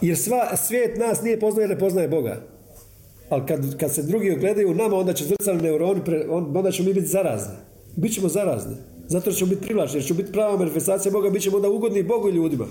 Jer 0.00 0.18
sva, 0.18 0.56
svijet 0.56 0.98
nas 0.98 1.22
nije 1.22 1.40
poznaje 1.40 1.62
jer 1.62 1.70
ne 1.70 1.78
poznaje 1.78 2.08
Boga. 2.08 2.57
Ali 3.28 3.46
kad, 3.46 3.76
kad 3.78 3.94
se 3.94 4.02
drugi 4.02 4.30
ogledaju 4.30 4.74
nama, 4.74 4.96
onda 4.96 5.12
će 5.12 5.24
zrcali 5.24 5.62
neuroni, 5.62 6.00
onda 6.28 6.70
ćemo 6.70 6.88
mi 6.88 6.94
biti 6.94 7.06
zarazni. 7.06 7.54
Bićemo 7.96 8.28
zarazni. 8.28 8.76
Zato 9.08 9.32
ćemo 9.32 9.48
biti 9.48 9.62
privlačni, 9.62 9.98
jer 9.98 10.06
će 10.06 10.14
biti 10.14 10.32
prava 10.32 10.56
manifestacija 10.56 11.12
Boga, 11.12 11.30
bit 11.30 11.42
ćemo 11.42 11.56
onda 11.56 11.68
ugodni 11.68 12.02
Bogu 12.02 12.28
i 12.28 12.32
ljudima. 12.32 12.66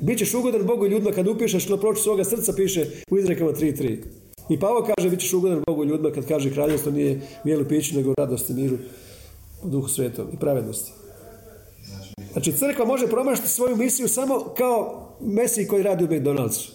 Bićeš 0.00 0.34
ugodan 0.34 0.66
Bogu 0.66 0.86
i 0.86 0.88
ljudima 0.88 1.12
kad 1.12 1.28
upišeš 1.28 1.68
na 1.68 1.76
ploču 1.76 2.02
svoga 2.02 2.24
srca, 2.24 2.52
piše 2.52 2.86
u 3.10 3.18
izrekama 3.18 3.50
3.3. 3.50 3.98
I 4.48 4.60
Pavo 4.60 4.86
kaže, 4.96 5.10
bit 5.10 5.20
ćeš 5.20 5.32
ugodan 5.32 5.62
Bogu 5.66 5.84
i 5.84 5.86
ljudima 5.86 6.10
kad 6.10 6.28
kaže 6.28 6.52
kraljevstvo 6.52 6.92
nije 6.92 7.20
mijelu 7.44 7.64
piću, 7.64 7.96
nego 7.96 8.14
radosti, 8.18 8.54
miru, 8.54 8.76
u 9.62 9.68
duhu 9.68 9.88
svetom 9.88 10.26
i 10.32 10.36
pravednosti. 10.36 10.92
Znači, 12.32 12.52
crkva 12.52 12.84
može 12.84 13.06
promašiti 13.06 13.48
svoju 13.48 13.76
misiju 13.76 14.08
samo 14.08 14.44
kao 14.56 15.08
Mesiji 15.20 15.66
koji 15.66 15.82
radi 15.82 16.04
u 16.04 16.08
McDonald'su. 16.08 16.70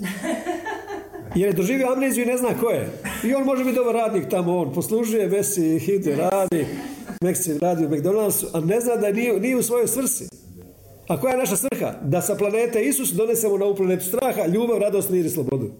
Jer 1.34 1.48
je 1.48 1.52
doživio 1.52 1.92
amneziju 1.92 2.24
i 2.24 2.26
ne 2.26 2.36
zna 2.36 2.48
ko 2.60 2.70
je. 2.70 2.90
I 3.24 3.34
on 3.34 3.44
može 3.44 3.64
biti 3.64 3.76
dobar 3.76 3.94
radnik 3.94 4.28
tamo, 4.28 4.58
on 4.58 4.72
poslužuje, 4.72 5.28
vesi, 5.28 5.80
ide, 5.88 6.16
radi, 6.16 6.66
nek 7.20 7.36
se 7.36 7.58
radi 7.58 7.86
u 7.86 7.88
McDonald'su, 7.88 8.46
a 8.52 8.60
ne 8.60 8.80
zna 8.80 8.96
da 8.96 9.12
nije, 9.12 9.40
nije 9.40 9.56
u 9.56 9.62
svojoj 9.62 9.88
svrsi. 9.88 10.28
A 11.08 11.20
koja 11.20 11.32
je 11.32 11.38
naša 11.38 11.56
svrha? 11.56 11.94
Da 12.02 12.22
sa 12.22 12.34
planete 12.34 12.82
Isus 12.82 13.12
donesemo 13.12 13.58
na 13.58 13.64
ovu 13.64 13.76
planetu 13.76 14.04
straha, 14.04 14.46
ljubav, 14.46 14.78
radost, 14.78 15.10
mir 15.10 15.26
i 15.26 15.30
slobodu. 15.30 15.70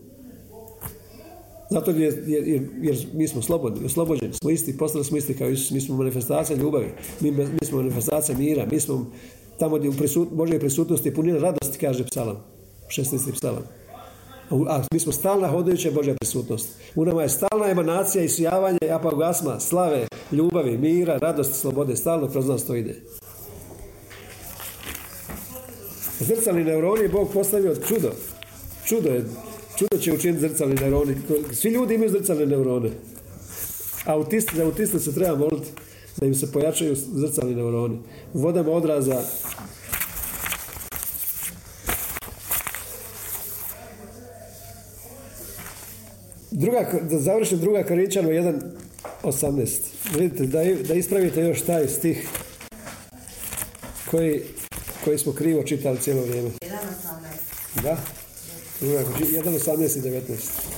Zato 1.71 1.91
jer, 1.91 2.15
jer, 2.27 2.63
jer, 2.83 3.07
mi 3.13 3.29
smo 3.29 3.43
slobodni, 3.43 3.87
oslobođeni, 3.87 4.33
smo 4.33 4.51
isti, 4.51 4.77
postali 4.77 5.05
smo 5.05 5.17
isti 5.17 5.35
kao 5.35 5.51
Isus, 5.51 5.71
mi 5.71 5.81
smo 5.81 5.97
manifestacija 5.97 6.57
ljubavi, 6.57 6.89
mi, 7.21 7.31
mi 7.31 7.67
smo 7.67 7.79
manifestacija 7.79 8.39
mira, 8.39 8.67
mi 8.71 8.81
smo 8.81 9.07
tamo 9.59 9.79
gdje 9.79 9.89
u 9.89 9.93
prisut, 9.93 10.29
Božje 10.33 10.61
prisutnosti 10.61 11.15
punina 11.15 11.39
radosti, 11.39 11.79
kaže 11.79 12.05
psalam, 12.05 12.45
16. 12.89 13.33
psalam. 13.33 13.80
A 14.51 14.83
mi 14.93 15.01
smo 15.01 15.13
stalna 15.13 15.49
hodajuća 15.49 15.91
Božja 15.91 16.15
prisutnost. 16.15 16.69
U 16.95 17.05
nama 17.05 17.23
je 17.23 17.29
stalna 17.29 17.71
emanacija 17.71 18.25
i 18.25 18.29
sijavanje 18.29 18.79
apagasma, 18.93 19.61
slave, 19.61 20.07
ljubavi, 20.33 20.79
mira, 20.79 21.19
radosti, 21.19 21.59
slobode. 21.59 21.97
Stalno 21.97 22.29
kroz 22.29 22.49
nas 22.49 22.67
to 22.67 22.75
ide. 22.75 23.01
Zrcalni 26.21 26.65
neuroni 26.65 27.03
je 27.03 27.09
Bog 27.09 27.29
postavio 27.33 27.77
čudo. 27.77 28.11
Čudo 28.85 29.09
je. 29.09 29.25
Čudo 29.77 29.99
će 29.99 30.13
učiniti 30.13 30.41
zrcalni 30.41 30.75
neuroni. 30.75 31.17
Svi 31.53 31.71
ljudi 31.71 31.95
imaju 31.95 32.11
zrcalne 32.11 32.47
neurone. 32.47 32.91
Autisti, 34.07 34.57
za 34.57 34.65
autiste 34.65 34.99
se 34.99 35.15
treba 35.15 35.37
moliti 35.37 35.69
da 36.17 36.27
im 36.27 36.35
se 36.35 36.53
pojačaju 36.53 36.97
zrcalni 36.97 37.55
neuroni. 37.55 37.99
Vodama 38.35 38.71
odraza 38.71 39.23
Druga, 46.61 46.87
da 47.11 47.19
završim 47.19 47.59
druga 47.59 47.83
Korinčano 47.83 48.29
1.18. 48.29 49.79
Vidite, 50.19 50.47
da, 50.47 50.59
da 50.89 50.95
ispravite 50.95 51.41
još 51.41 51.61
taj 51.63 51.89
stih 51.89 52.29
koji, 54.11 54.43
koji 55.05 55.19
smo 55.19 55.33
krivo 55.33 55.63
čitali 55.63 55.99
cijelo 55.99 56.23
vrijeme. 56.23 56.51
1.18. 56.51 57.83
Da? 57.83 57.97
Druga, 58.81 58.99
1.18 58.99 59.99
i 59.99 60.01
19. 60.01 60.70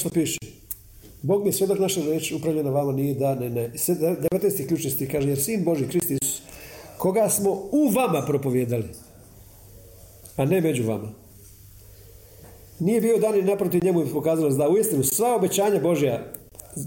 što 0.00 0.10
piše? 0.10 0.38
Bog 1.22 1.42
mi 1.42 1.48
je 1.48 1.52
svjedok 1.52 1.78
naša 1.78 2.00
reč 2.02 2.32
upravljena 2.32 2.70
vama 2.70 2.92
nije 2.92 3.14
da, 3.14 3.34
ne, 3.34 3.50
ne. 3.50 3.72
19. 3.74 4.68
ključni 4.68 4.90
stih 4.90 5.10
kaže, 5.10 5.28
jer 5.28 5.42
sin 5.42 5.64
Boži, 5.64 5.88
Krist 5.88 6.10
Isus, 6.10 6.42
koga 6.98 7.28
smo 7.28 7.50
u 7.50 7.88
vama 7.88 8.26
propovjedali, 8.26 8.84
a 10.36 10.44
ne 10.44 10.60
među 10.60 10.86
vama. 10.86 11.12
Nije 12.78 13.00
bio 13.00 13.18
dan 13.18 13.38
i 13.38 13.42
naprotiv 13.42 13.84
njemu 13.84 14.02
i 14.02 14.12
pokazalo 14.12 14.50
da 14.50 14.68
uistinu 14.68 15.04
sva 15.04 15.36
obećanja 15.36 15.80
Božja, 15.80 16.32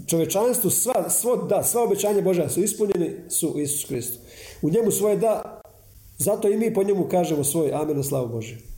čovečanstvu, 0.07 0.69
sva, 0.69 1.09
svo, 1.09 1.35
da, 1.35 1.63
sva 1.63 1.83
obećanja 1.83 2.21
Božja 2.21 2.49
su 2.49 2.63
ispunjeni 2.63 3.11
su 3.29 3.49
u 3.49 3.59
Isus 3.59 3.85
Kristu. 3.85 4.19
U 4.61 4.69
njemu 4.69 4.91
svoje 4.91 5.17
da, 5.17 5.61
zato 6.17 6.49
i 6.49 6.57
mi 6.57 6.73
po 6.73 6.83
njemu 6.83 7.07
kažemo 7.11 7.43
svoj 7.43 7.73
amen 7.73 7.97
na 7.97 8.03
slavu 8.03 8.27
Božju. 8.27 8.72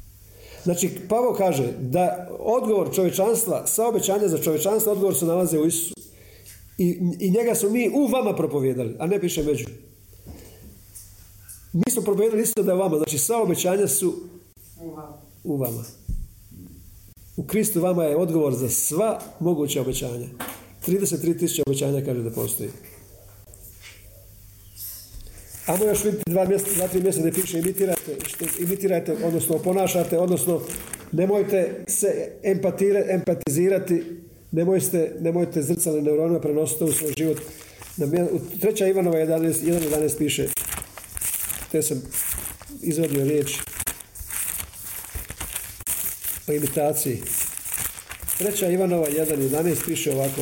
Znači, 0.66 0.90
Pavo 1.10 1.34
kaže 1.38 1.74
da 1.80 2.30
odgovor 2.40 2.96
čovečanstva, 2.96 3.68
sva 3.68 3.88
obećanja 3.88 4.28
za 4.28 4.38
čovečanstvo, 4.38 4.92
odgovor 4.92 5.16
se 5.16 5.26
nalaze 5.26 5.60
u 5.60 5.66
Isusu. 5.66 5.94
I, 6.78 7.00
I 7.20 7.32
njega 7.32 7.56
su 7.56 7.70
mi 7.70 7.90
u 7.90 8.08
vama 8.08 8.36
propovjedali, 8.36 8.96
a 9.00 9.08
ne 9.08 9.20
piše 9.20 9.44
među. 9.44 9.66
Mi 11.74 11.92
smo 11.92 12.02
propovjedali 12.02 12.42
isto 12.42 12.64
da 12.64 12.72
je 12.72 12.78
vama, 12.78 12.98
znači 12.98 13.18
sva 13.18 13.42
obećanja 13.42 13.88
su 13.88 14.14
u 15.44 15.58
vama. 15.58 15.84
U 17.38 17.44
Kristu 17.44 17.82
vama 17.82 18.04
je 18.04 18.18
odgovor 18.18 18.54
za 18.54 18.70
sva 18.70 19.20
moguća 19.40 19.82
obećanja. 19.82 20.28
33 20.88 21.40
tisuća 21.40 21.64
obećanja 21.68 22.06
kaže 22.06 22.24
da 22.24 22.32
postoji. 22.32 22.70
Amo 25.66 25.86
još 25.86 26.04
vidite 26.04 26.24
dva 26.26 26.46
mjesta, 26.46 26.70
dva, 26.76 26.88
tri 26.88 27.02
mjesta 27.02 27.22
gdje 27.22 27.42
piše 27.42 27.60
imitirate, 27.60 28.16
što 28.28 28.46
imitirate, 28.60 29.16
odnosno 29.24 29.58
ponašate, 29.58 30.18
odnosno 30.18 30.62
nemojte 31.12 31.84
se 31.88 32.32
empatire, 32.44 33.06
empatizirati, 33.10 34.04
nemojte, 34.52 35.16
nemojte 35.20 35.62
zrcale 35.62 36.02
neuronima 36.02 36.40
prenositi 36.40 36.84
u 36.84 36.92
svoj 36.92 37.14
život. 37.18 37.38
Treća 38.62 38.88
Ivanova 38.88 39.18
1.11 39.18 40.18
piše, 40.18 40.48
te 41.72 41.82
sam 41.82 42.02
izvadio 42.82 43.26
riječ 43.26 43.58
o 46.48 46.52
imitaciji. 46.54 47.22
Treća 48.38 48.70
Ivanova 48.70 49.08
1.11 49.08 49.86
piše 49.86 50.12
ovako. 50.12 50.42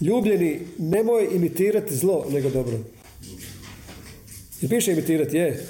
Ljubljeni, 0.00 0.60
nemoj 0.78 1.28
imitirati 1.32 1.96
zlo, 1.96 2.26
nego 2.30 2.50
dobro. 2.50 2.78
I 4.62 4.68
piše 4.68 4.92
imitirati, 4.92 5.36
je. 5.36 5.66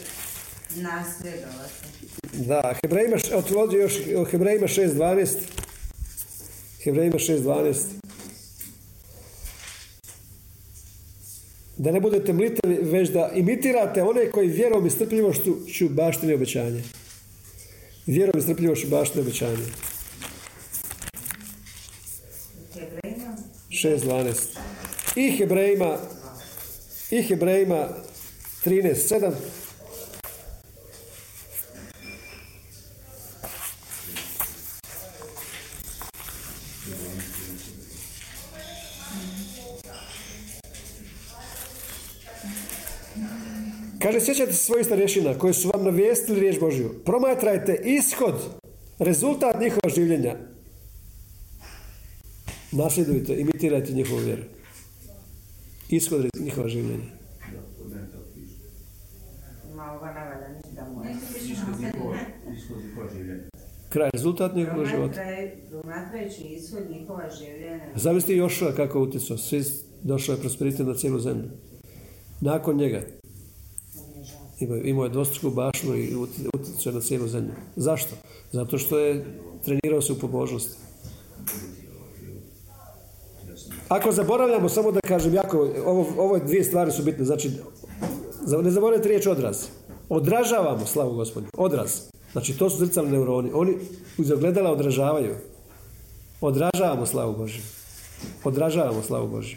Nasljedovati. 0.77 1.93
Da, 2.33 2.75
Hebrejima, 2.83 3.17
otvodi 3.35 3.77
još 3.77 3.95
Hebrejima 4.31 4.67
6.12. 4.67 5.29
Hebrejima 6.85 7.17
6.12. 7.17 7.75
Da 11.77 11.91
ne 11.91 12.01
budete 12.01 12.33
mlitavi, 12.33 12.79
već 12.83 13.09
da 13.09 13.31
imitirate 13.35 14.03
one 14.03 14.31
koji 14.31 14.49
vjerom 14.49 14.87
i 14.87 14.91
strpljivošću 14.91 15.57
ću 15.73 15.89
baštini 15.89 16.35
obećanje. 16.35 16.83
Vjerom 18.07 18.39
i 18.39 18.43
strpljivošću 18.43 18.89
baštini 18.89 19.23
obećanje. 19.23 19.67
Hebrejima. 22.75 23.37
6.12. 23.71 24.59
I 25.17 25.37
Hebrejima 25.37 25.99
i 27.11 27.23
Hebrejima 27.23 27.89
13.7. 28.65 29.33
Kaže, 44.03 44.21
sjećate 44.21 44.53
se 44.53 44.65
svojih 44.65 44.87
starješina 44.87 45.39
koji 45.39 45.55
su 45.55 45.71
vam 45.75 45.85
navijestili 45.85 46.41
riječ 46.41 46.61
Božju. 46.61 46.95
Promatrajte 47.05 47.81
ishod, 47.85 48.35
rezultat 48.99 49.61
njihova 49.61 49.89
življenja. 49.95 50.37
Nasljedujte, 52.73 53.35
imitirajte 53.41 53.93
njihovu 53.93 54.21
vjeru. 54.21 54.43
Ishod 55.89 56.29
njihova 56.41 56.69
življenja. 56.69 57.23
Ma 59.77 59.93
ova 59.93 60.13
navalja 60.13 60.49
ništa 60.49 60.89
moja. 60.95 61.15
Kraj, 63.93 64.11
rezultat 64.13 64.55
njihovog 64.55 64.87
života. 64.87 65.15
Promatraj- 65.15 65.51
Promatrajući 65.71 66.43
ishod 66.43 66.91
njihova 66.91 67.31
življenja. 67.31 67.85
Zamisli 67.97 68.37
Jošua 68.37 68.73
kako 68.73 68.99
je 68.99 69.03
utjecao. 69.03 69.37
Svi 69.39 69.65
došao 70.03 70.33
je 70.33 70.41
prosperitet 70.41 70.87
na 70.87 70.95
cijelu 70.95 71.19
zemlju. 71.21 71.45
Nakon 72.41 72.77
njega 72.77 73.03
imao, 74.85 75.05
je 75.05 75.11
dvostruku 75.11 75.51
bašnu 75.51 75.95
i 75.97 76.15
ut- 76.15 76.49
utjecao 76.55 76.91
je 76.91 76.95
na 76.95 77.01
cijelu 77.01 77.29
zemlju. 77.29 77.51
Zašto? 77.77 78.17
Zato 78.53 78.79
što 78.79 78.99
je 78.99 79.25
trenirao 79.65 80.03
se 80.03 80.13
u 80.13 80.19
pobožnosti. 80.19 80.77
Ako 83.89 84.13
zaboravljamo, 84.13 84.69
samo 84.69 84.93
da 84.93 85.01
kažem, 85.01 85.35
jako, 85.35 85.59
ovo, 85.87 86.07
ovo 86.19 86.39
dvije 86.39 86.65
stvari 86.65 86.93
su 86.93 87.03
bitne. 87.03 87.25
Znači, 87.25 87.51
ne 88.63 88.71
zaboravite 88.71 89.09
riječ 89.09 89.27
odraz. 89.27 89.67
Odražavamo, 90.09 90.87
slavu 90.87 91.15
gospodinu, 91.15 91.51
odraz. 91.57 92.01
Znači, 92.33 92.59
to 92.59 92.71
su 92.71 92.77
zrcalni 92.77 93.13
neuroni. 93.13 93.51
Oni 93.55 93.77
iz 94.19 94.31
ogledala 94.31 94.71
odražavaju. 94.71 95.35
Odražavamo 96.41 97.07
slavu 97.07 97.37
Božju. 97.37 97.63
Odražavamo 98.45 99.03
slavu 99.03 99.29
Božju. 99.29 99.57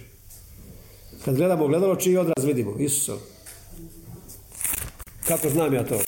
Kad 1.25 1.35
gledamo 1.35 1.65
ogledalo, 1.65 1.95
čiji 1.95 2.17
odraz 2.17 2.45
vidimo? 2.45 2.75
Isusov. 2.79 3.17
Kako 5.27 5.49
znam 5.49 5.73
ja 5.73 5.83
to? 5.83 5.99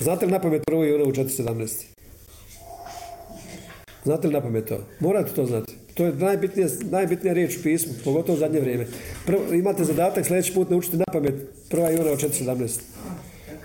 Znate 0.00 0.26
li 0.26 0.32
na 0.32 0.40
pamet 0.40 0.62
prvo 0.66 0.84
Ivanovu 0.84 1.12
4.17? 1.12 1.82
Znate 4.04 4.26
li 4.26 4.34
na 4.34 4.40
pamet 4.40 4.68
to? 4.68 4.78
Morate 5.00 5.34
to 5.34 5.46
znati. 5.46 5.74
To 5.94 6.04
je 6.04 6.12
najbitnija, 6.12 6.68
najbitnija 6.90 7.34
riječ 7.34 7.56
u 7.56 7.62
pismu, 7.62 7.92
pogotovo 8.04 8.36
u 8.36 8.38
zadnje 8.38 8.60
vrijeme. 8.60 8.86
Prvo, 9.26 9.54
imate 9.54 9.84
zadatak 9.84 10.26
sljedeći 10.26 10.54
put 10.54 10.70
naučiti 10.70 10.96
na 10.96 11.04
pamet 11.12 11.34
prva 11.70 11.90
Ivanova 11.90 12.16
4.17. 12.16 12.80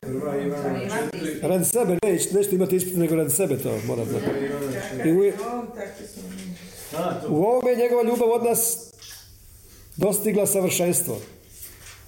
Prva 0.01 0.37
Ivana 0.37 0.79
4, 1.13 1.41
Radi 1.41 1.65
sebe, 1.65 1.97
neće, 2.03 2.33
nećete 2.33 2.55
imati 2.55 2.75
ispit, 2.75 2.97
nego 2.97 3.15
radi 3.15 3.29
sebe 3.29 3.57
to 3.57 3.77
mora 3.87 4.05
znati. 4.05 4.25
prva 4.25 4.39
Ivana 4.39 4.81
4. 4.97 5.07
I 5.07 5.11
u, 7.29 7.35
ovome 7.35 7.71
je 7.71 7.77
njegova 7.77 8.03
ljubav 8.03 8.29
od 8.31 8.43
nas 8.43 8.91
dostigla 9.97 10.47
savršenstvo. 10.47 11.17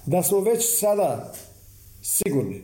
Da 0.06 0.22
smo 0.22 0.40
već 0.40 0.78
sada 0.78 1.34
sigurni. 2.02 2.62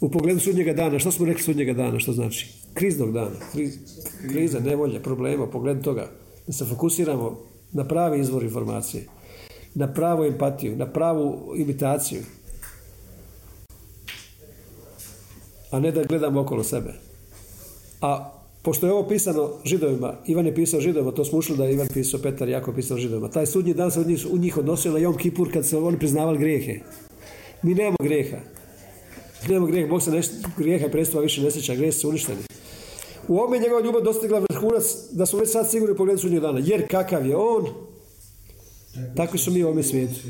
U 0.00 0.10
pogledu 0.10 0.40
sudnjega 0.40 0.72
dana, 0.72 0.98
što 0.98 1.12
smo 1.12 1.26
rekli 1.26 1.42
sudnjega 1.42 1.72
dana, 1.72 1.98
što 1.98 2.12
znači? 2.12 2.54
kriznog 2.74 3.12
dana, 3.12 3.36
kriz, 3.52 3.74
kriza, 4.28 4.60
nevolje, 4.60 5.02
problema, 5.02 5.44
u 5.44 5.82
toga, 5.82 6.10
da 6.46 6.52
se 6.52 6.64
fokusiramo 6.64 7.40
na 7.72 7.88
pravi 7.88 8.20
izvor 8.20 8.42
informacije, 8.42 9.04
na 9.78 9.86
pravu 9.92 10.24
empatiju, 10.24 10.76
na 10.76 10.86
pravu 10.86 11.54
imitaciju, 11.56 12.22
a 15.70 15.80
ne 15.80 15.90
da 15.90 16.04
gledamo 16.04 16.40
okolo 16.40 16.64
sebe. 16.64 16.94
A 18.00 18.30
pošto 18.62 18.86
je 18.86 18.92
ovo 18.92 19.08
pisano 19.08 19.50
židovima, 19.64 20.14
Ivan 20.26 20.46
je 20.46 20.54
pisao 20.54 20.80
židovima, 20.80 21.12
to 21.12 21.24
smo 21.24 21.38
ušli 21.38 21.56
da 21.56 21.64
je 21.64 21.74
Ivan 21.74 21.88
pisao, 21.94 22.20
Petar 22.20 22.48
jako 22.48 22.72
pisao 22.72 22.98
židovima. 22.98 23.30
Taj 23.30 23.46
sudnji 23.46 23.74
dan 23.74 23.90
se 23.90 24.00
u 24.30 24.38
njih 24.38 24.58
odnosio 24.58 24.92
na 24.92 24.98
Jom 24.98 25.16
Kipur 25.16 25.52
kad 25.52 25.66
su 25.66 25.86
oni 25.86 25.98
priznavali 25.98 26.38
grijehe. 26.38 26.80
Mi 27.62 27.74
nemamo 27.74 27.96
grijeha. 28.02 28.36
Nemamo 29.48 29.66
grijeha, 29.66 29.88
Bog 29.88 30.02
se 30.02 30.10
nešto, 30.10 30.34
grijeha 30.56 30.86
i 30.86 30.90
predstava 30.90 31.22
više 31.22 31.42
ne 31.42 31.50
sjeća, 31.50 31.74
grijeh 31.74 31.94
su 31.94 32.08
uništeni. 32.08 32.40
U 33.28 33.38
ovome 33.38 33.56
je 33.56 33.60
njegova 33.60 33.80
ljubav 33.80 34.02
dostigla 34.02 34.38
vrhunac 34.38 34.84
da 35.12 35.26
smo 35.26 35.38
već 35.38 35.50
sad 35.50 35.70
sigurni 35.70 35.94
u 35.94 35.96
pogledu 35.96 36.20
sudnjeg 36.20 36.42
dana. 36.42 36.60
Jer 36.64 36.88
kakav 36.88 37.26
je 37.26 37.36
on, 37.36 37.87
takvi 39.16 39.38
su 39.38 39.50
mi 39.50 39.64
u 39.64 39.66
ovome 39.66 39.82
svijetu. 39.82 40.20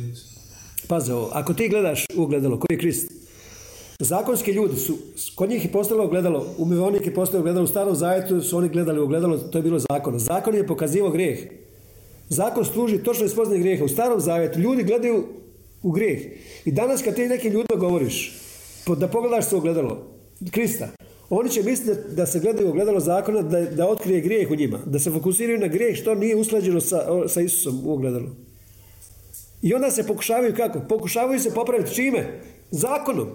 Paze 0.88 1.14
ovo, 1.14 1.30
ako 1.32 1.54
ti 1.54 1.68
gledaš 1.68 2.04
u 2.16 2.22
ogledalo, 2.22 2.60
koji 2.60 2.76
je 2.76 2.80
Krist? 2.80 3.12
Zakonski 4.00 4.52
ljudi 4.52 4.76
su, 4.76 4.98
kod 5.34 5.50
njih 5.50 5.64
je 5.64 5.72
postalo 5.72 6.04
ogledalo, 6.04 6.46
umivonik 6.58 7.06
je 7.06 7.14
postao 7.14 7.40
ogledalo, 7.40 7.64
u 7.64 7.68
starom 7.68 7.94
zajetu 7.94 8.40
su 8.40 8.56
oni 8.56 8.68
gledali 8.68 9.00
u 9.00 9.04
ogledalo, 9.04 9.38
to 9.38 9.58
je 9.58 9.62
bilo 9.62 9.78
zakon. 9.78 10.18
Zakon 10.18 10.54
je 10.54 10.66
pokazivao 10.66 11.10
grijeh. 11.10 11.38
Zakon 12.28 12.64
služi 12.64 12.98
točno 12.98 13.26
ispoznaje 13.26 13.60
grijeha. 13.60 13.84
U 13.84 13.88
starom 13.88 14.20
zavjetu 14.20 14.58
ljudi 14.58 14.82
gledaju 14.82 15.24
u 15.82 15.90
grijeh. 15.90 16.18
I 16.64 16.72
danas 16.72 17.02
kad 17.02 17.14
ti 17.14 17.28
nekim 17.28 17.52
ljudima 17.52 17.80
govoriš, 17.80 18.36
da 18.96 19.08
pogledaš 19.08 19.48
se 19.48 19.56
ogledalo, 19.56 20.06
Krista, 20.50 20.88
oni 21.30 21.50
će 21.50 21.62
misliti 21.62 22.00
da 22.14 22.26
se 22.26 22.40
gledaju 22.40 22.66
u 22.66 22.70
ogledalo 22.70 23.00
zakona, 23.00 23.42
da, 23.42 23.60
da 23.60 23.88
otkrije 23.88 24.20
grijeh 24.20 24.50
u 24.50 24.54
njima, 24.54 24.78
da 24.86 24.98
se 24.98 25.10
fokusiraju 25.10 25.58
na 25.58 25.66
grijeh 25.66 25.96
što 25.96 26.14
nije 26.14 26.36
usklađeno 26.36 26.80
sa, 26.80 27.28
sa 27.28 27.40
Isusom 27.40 27.80
u 27.84 27.92
ogledalu. 27.92 28.28
I 29.62 29.74
onda 29.74 29.90
se 29.90 30.06
pokušavaju 30.06 30.54
kako? 30.56 30.80
Pokušavaju 30.88 31.40
se 31.40 31.54
popraviti 31.54 31.94
čime? 31.94 32.40
Zakonom. 32.70 33.28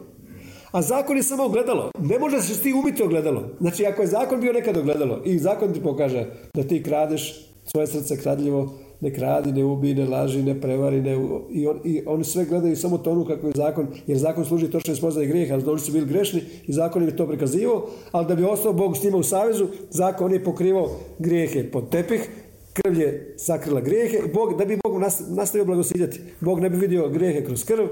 A 0.72 0.82
zakon 0.82 1.18
je 1.18 1.24
samo 1.24 1.44
ogledalo. 1.44 1.92
Ne 2.00 2.20
može 2.20 2.42
se 2.42 2.62
ti 2.62 2.74
umiti 2.74 3.04
ogledalo. 3.04 3.50
Znači, 3.60 3.86
ako 3.86 4.02
je 4.02 4.08
zakon 4.08 4.42
bio 4.42 4.54
nekad 4.54 4.78
ogledalo 4.78 5.22
i 5.26 5.40
zakon 5.40 5.74
ti 5.74 5.84
pokaže 5.84 6.26
da 6.54 6.64
ti 6.64 6.84
kradeš 6.84 7.50
svoje 7.66 7.88
srce 7.88 8.18
kradljivo, 8.18 8.74
ne 9.02 9.14
kradi, 9.14 9.52
ne 9.52 9.64
ubij, 9.64 9.94
ne 9.94 10.06
laži, 10.06 10.44
ne 10.44 10.62
prevari, 10.62 11.02
ne, 11.02 11.14
i, 11.52 11.68
on, 11.68 11.80
i 11.84 12.02
oni 12.06 12.24
sve 12.24 12.46
gledaju 12.46 12.76
samo 12.76 12.98
tonu 12.98 13.26
kako 13.26 13.48
je 13.48 13.54
zakon, 13.56 13.88
jer 14.08 14.18
zakon 14.18 14.46
služi 14.46 14.72
točno 14.72 14.94
ispoznaje 14.94 15.28
grijeha, 15.28 15.54
ali 15.54 15.70
oni 15.70 15.80
su 15.80 15.92
bili 15.92 16.06
grešni 16.06 16.42
i 16.68 16.74
zakon 16.74 17.04
je 17.04 17.16
to 17.16 17.28
prikazivao, 17.28 17.88
ali 18.12 18.28
da 18.28 18.36
bi 18.36 18.44
ostao 18.44 18.74
Bog 18.74 18.98
s 18.98 19.04
njima 19.04 19.18
u 19.18 19.24
savezu, 19.24 19.68
zakon 19.90 20.34
je 20.34 20.44
pokrivao 20.44 20.90
grijehe 21.20 21.72
pod 21.72 21.90
tepih, 21.90 22.30
krv 22.74 23.00
je 23.00 23.36
sakrila 23.38 23.82
grijehe, 23.82 24.18
Bog, 24.34 24.58
da 24.58 24.66
bi 24.66 24.80
Bog 24.84 25.02
nas, 25.02 25.22
nastavio 25.28 25.66
blagosiljati, 25.66 26.20
Bog 26.40 26.60
ne 26.60 26.70
bi 26.70 26.78
vidio 26.78 27.10
grijehe 27.10 27.46
kroz 27.46 27.66
krv, 27.66 27.88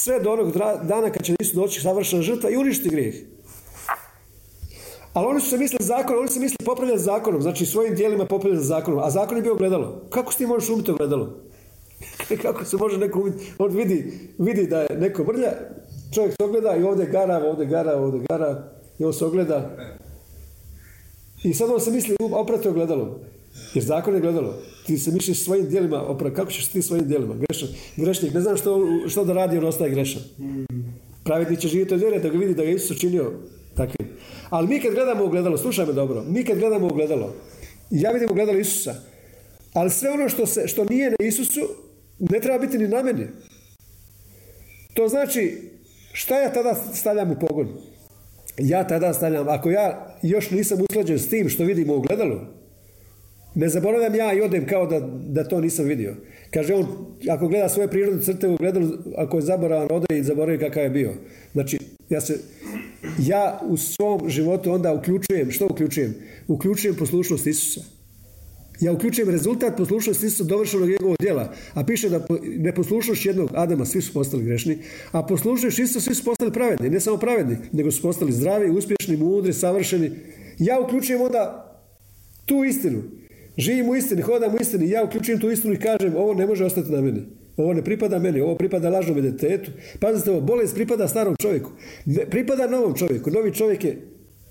sve 0.00 0.20
do 0.20 0.32
onog 0.32 0.52
dana 0.82 1.10
kad 1.10 1.22
će 1.22 1.34
Isus 1.40 1.54
doći 1.54 1.80
savršena 1.80 2.22
žrtva 2.22 2.50
i 2.50 2.56
uništiti 2.56 2.88
grijeh. 2.88 3.14
Ali 5.12 5.26
oni 5.26 5.40
su 5.40 5.50
se 5.50 5.58
mislili 5.58 5.84
zakon, 5.84 6.18
oni 6.18 6.28
se 6.28 6.40
mislili 6.40 6.64
popravljati 6.64 7.02
zakonom, 7.02 7.42
znači 7.42 7.66
svojim 7.66 7.94
dijelima 7.94 8.26
popravljati 8.26 8.66
zakonom, 8.66 9.00
a 9.04 9.10
zakon 9.10 9.36
je 9.36 9.42
bio 9.42 9.52
ogledalo. 9.52 10.02
Kako 10.10 10.32
ti 10.32 10.46
možeš 10.46 10.70
umiti 10.70 10.90
ogledalo? 10.90 11.36
Kako 12.42 12.64
se 12.64 12.76
može 12.76 12.98
neko 12.98 13.20
umiti? 13.20 13.52
On 13.58 13.76
vidi, 13.76 14.12
vidi 14.38 14.66
da 14.66 14.80
je 14.80 14.98
neko 14.98 15.24
mrlja, 15.24 15.52
čovjek 16.14 16.34
se 16.36 16.44
ogleda 16.44 16.76
i 16.76 16.82
ovdje 16.82 17.06
gara, 17.06 17.44
ovdje 17.44 17.66
gara, 17.66 17.96
ovdje 17.96 18.20
gara, 18.28 18.72
i 18.98 19.04
on 19.04 19.12
se 19.12 19.24
ogleda. 19.24 19.76
I 21.44 21.54
sad 21.54 21.70
on 21.70 21.80
se 21.80 21.90
misli 21.90 22.16
oprati 22.32 22.68
ogledalo. 22.68 23.20
Jer 23.74 23.84
zakon 23.84 24.14
je 24.14 24.20
gledalo. 24.20 24.54
Ti 24.86 24.98
se 24.98 25.12
misliš 25.12 25.44
svojim 25.44 25.68
dijelima 25.68 26.02
oprati. 26.02 26.36
Kako 26.36 26.50
ćeš 26.50 26.66
ti 26.66 26.82
svojim 26.82 27.08
dijelima? 27.08 27.34
Grešan. 27.34 27.68
Grešnik. 27.96 28.34
Ne 28.34 28.40
znam 28.40 28.56
što, 28.56 28.86
što 29.08 29.24
da 29.24 29.32
radi, 29.32 29.58
on 29.58 29.64
ostaje 29.64 29.90
grešan. 29.90 30.22
Pravednik 31.24 31.58
će 31.58 31.68
živjeti 31.68 31.94
od 31.94 32.00
vjere 32.00 32.18
da 32.18 32.28
ga 32.28 32.38
vidi 32.38 32.54
da 32.54 32.64
ga 32.64 32.70
Isus 32.70 32.90
učinio 32.90 33.32
takvim. 33.74 34.08
Ali 34.50 34.68
mi 34.68 34.80
kad 34.80 34.94
gledamo 34.94 35.24
u 35.24 35.26
ogledalo, 35.26 35.58
slušaj 35.58 35.86
me 35.86 35.92
dobro, 35.92 36.24
mi 36.28 36.44
kad 36.44 36.58
gledamo 36.58 36.86
u 36.86 36.90
ogledalo, 36.90 37.34
ja 37.90 38.10
vidim 38.10 38.30
ogledalo 38.30 38.58
Isusa, 38.58 38.94
ali 39.72 39.90
sve 39.90 40.10
ono 40.10 40.28
što, 40.28 40.46
se, 40.46 40.68
što 40.68 40.84
nije 40.84 41.10
na 41.10 41.26
Isusu, 41.26 41.60
ne 42.18 42.40
treba 42.40 42.58
biti 42.58 42.78
ni 42.78 42.88
na 42.88 43.02
meni. 43.02 43.26
To 44.94 45.08
znači, 45.08 45.70
šta 46.12 46.40
ja 46.40 46.52
tada 46.52 46.74
stavljam 46.94 47.30
u 47.30 47.36
pogon? 47.46 47.68
Ja 48.58 48.86
tada 48.86 49.14
stavljam, 49.14 49.48
ako 49.48 49.70
ja 49.70 50.16
još 50.22 50.50
nisam 50.50 50.78
usklađen 50.80 51.18
s 51.18 51.28
tim 51.28 51.48
što 51.48 51.64
vidimo 51.64 51.94
u 51.94 51.96
ogledalu, 51.96 52.40
ne 53.58 53.68
zaboravljam 53.68 54.14
ja 54.14 54.32
i 54.32 54.40
odem 54.40 54.66
kao 54.66 54.86
da, 54.86 55.00
da 55.10 55.44
to 55.44 55.60
nisam 55.60 55.84
vidio. 55.84 56.16
Kaže 56.50 56.74
on, 56.74 56.86
ako 57.30 57.48
gleda 57.48 57.68
svoje 57.68 57.88
prirodne 57.88 58.22
crte 58.22 58.48
u 58.48 58.56
ako 59.16 59.36
je 59.36 59.42
zaboravan, 59.42 59.88
ode 59.90 60.18
i 60.18 60.22
zaboravi 60.22 60.58
kakav 60.58 60.82
je 60.82 60.90
bio. 60.90 61.14
Znači, 61.52 61.78
ja 62.10 62.20
se, 62.20 62.38
ja 63.18 63.60
u 63.68 63.76
svom 63.76 64.28
životu 64.28 64.72
onda 64.72 64.92
uključujem, 64.92 65.50
što 65.50 65.66
uključujem? 65.66 66.14
Uključujem 66.48 66.96
poslušnost 66.96 67.46
Isusa. 67.46 67.80
Ja 68.80 68.92
uključujem 68.92 69.30
rezultat 69.30 69.76
poslušnosti 69.76 70.26
Isusa 70.26 70.44
dovršenog 70.44 70.88
njegovog 70.88 71.16
djela. 71.20 71.52
A 71.74 71.84
piše 71.84 72.08
da 72.08 72.20
po- 72.20 72.38
neposlušnost 72.42 73.26
jednog 73.26 73.50
Adama, 73.54 73.84
svi 73.84 74.02
su 74.02 74.12
postali 74.12 74.44
grešni, 74.44 74.78
a 75.12 75.22
poslušnost 75.22 75.78
Isusa, 75.78 76.00
svi 76.00 76.14
su 76.14 76.24
postali 76.24 76.52
pravedni. 76.52 76.90
Ne 76.90 77.00
samo 77.00 77.16
pravedni, 77.16 77.56
nego 77.72 77.90
su 77.90 78.02
postali 78.02 78.32
zdravi, 78.32 78.70
uspješni, 78.70 79.16
mudri, 79.16 79.52
savršeni. 79.52 80.10
Ja 80.58 80.80
uključujem 80.80 81.22
onda 81.22 81.64
tu 82.46 82.64
istinu. 82.64 83.17
Živim 83.58 83.88
u 83.88 83.94
istini, 83.94 84.22
hodam 84.22 84.54
u 84.54 84.58
istini, 84.60 84.90
ja 84.90 85.04
uključujem 85.04 85.40
tu 85.40 85.50
istinu 85.50 85.74
i 85.74 85.78
kažem 85.78 86.16
ovo 86.16 86.34
ne 86.34 86.46
može 86.46 86.64
ostati 86.64 86.92
na 86.92 87.00
meni. 87.00 87.22
Ovo 87.56 87.72
ne 87.72 87.84
pripada 87.84 88.18
meni, 88.18 88.40
ovo 88.40 88.54
pripada 88.54 88.90
lažnom 88.90 89.18
identitetu. 89.18 89.70
Pazite 90.00 90.30
ovo, 90.30 90.40
bolest 90.40 90.74
pripada 90.74 91.08
starom 91.08 91.36
čovjeku. 91.36 91.70
Ne, 92.06 92.26
pripada 92.30 92.66
novom 92.66 92.94
čovjeku. 92.94 93.30
Novi 93.30 93.54
čovjek 93.54 93.84
je, 93.84 93.98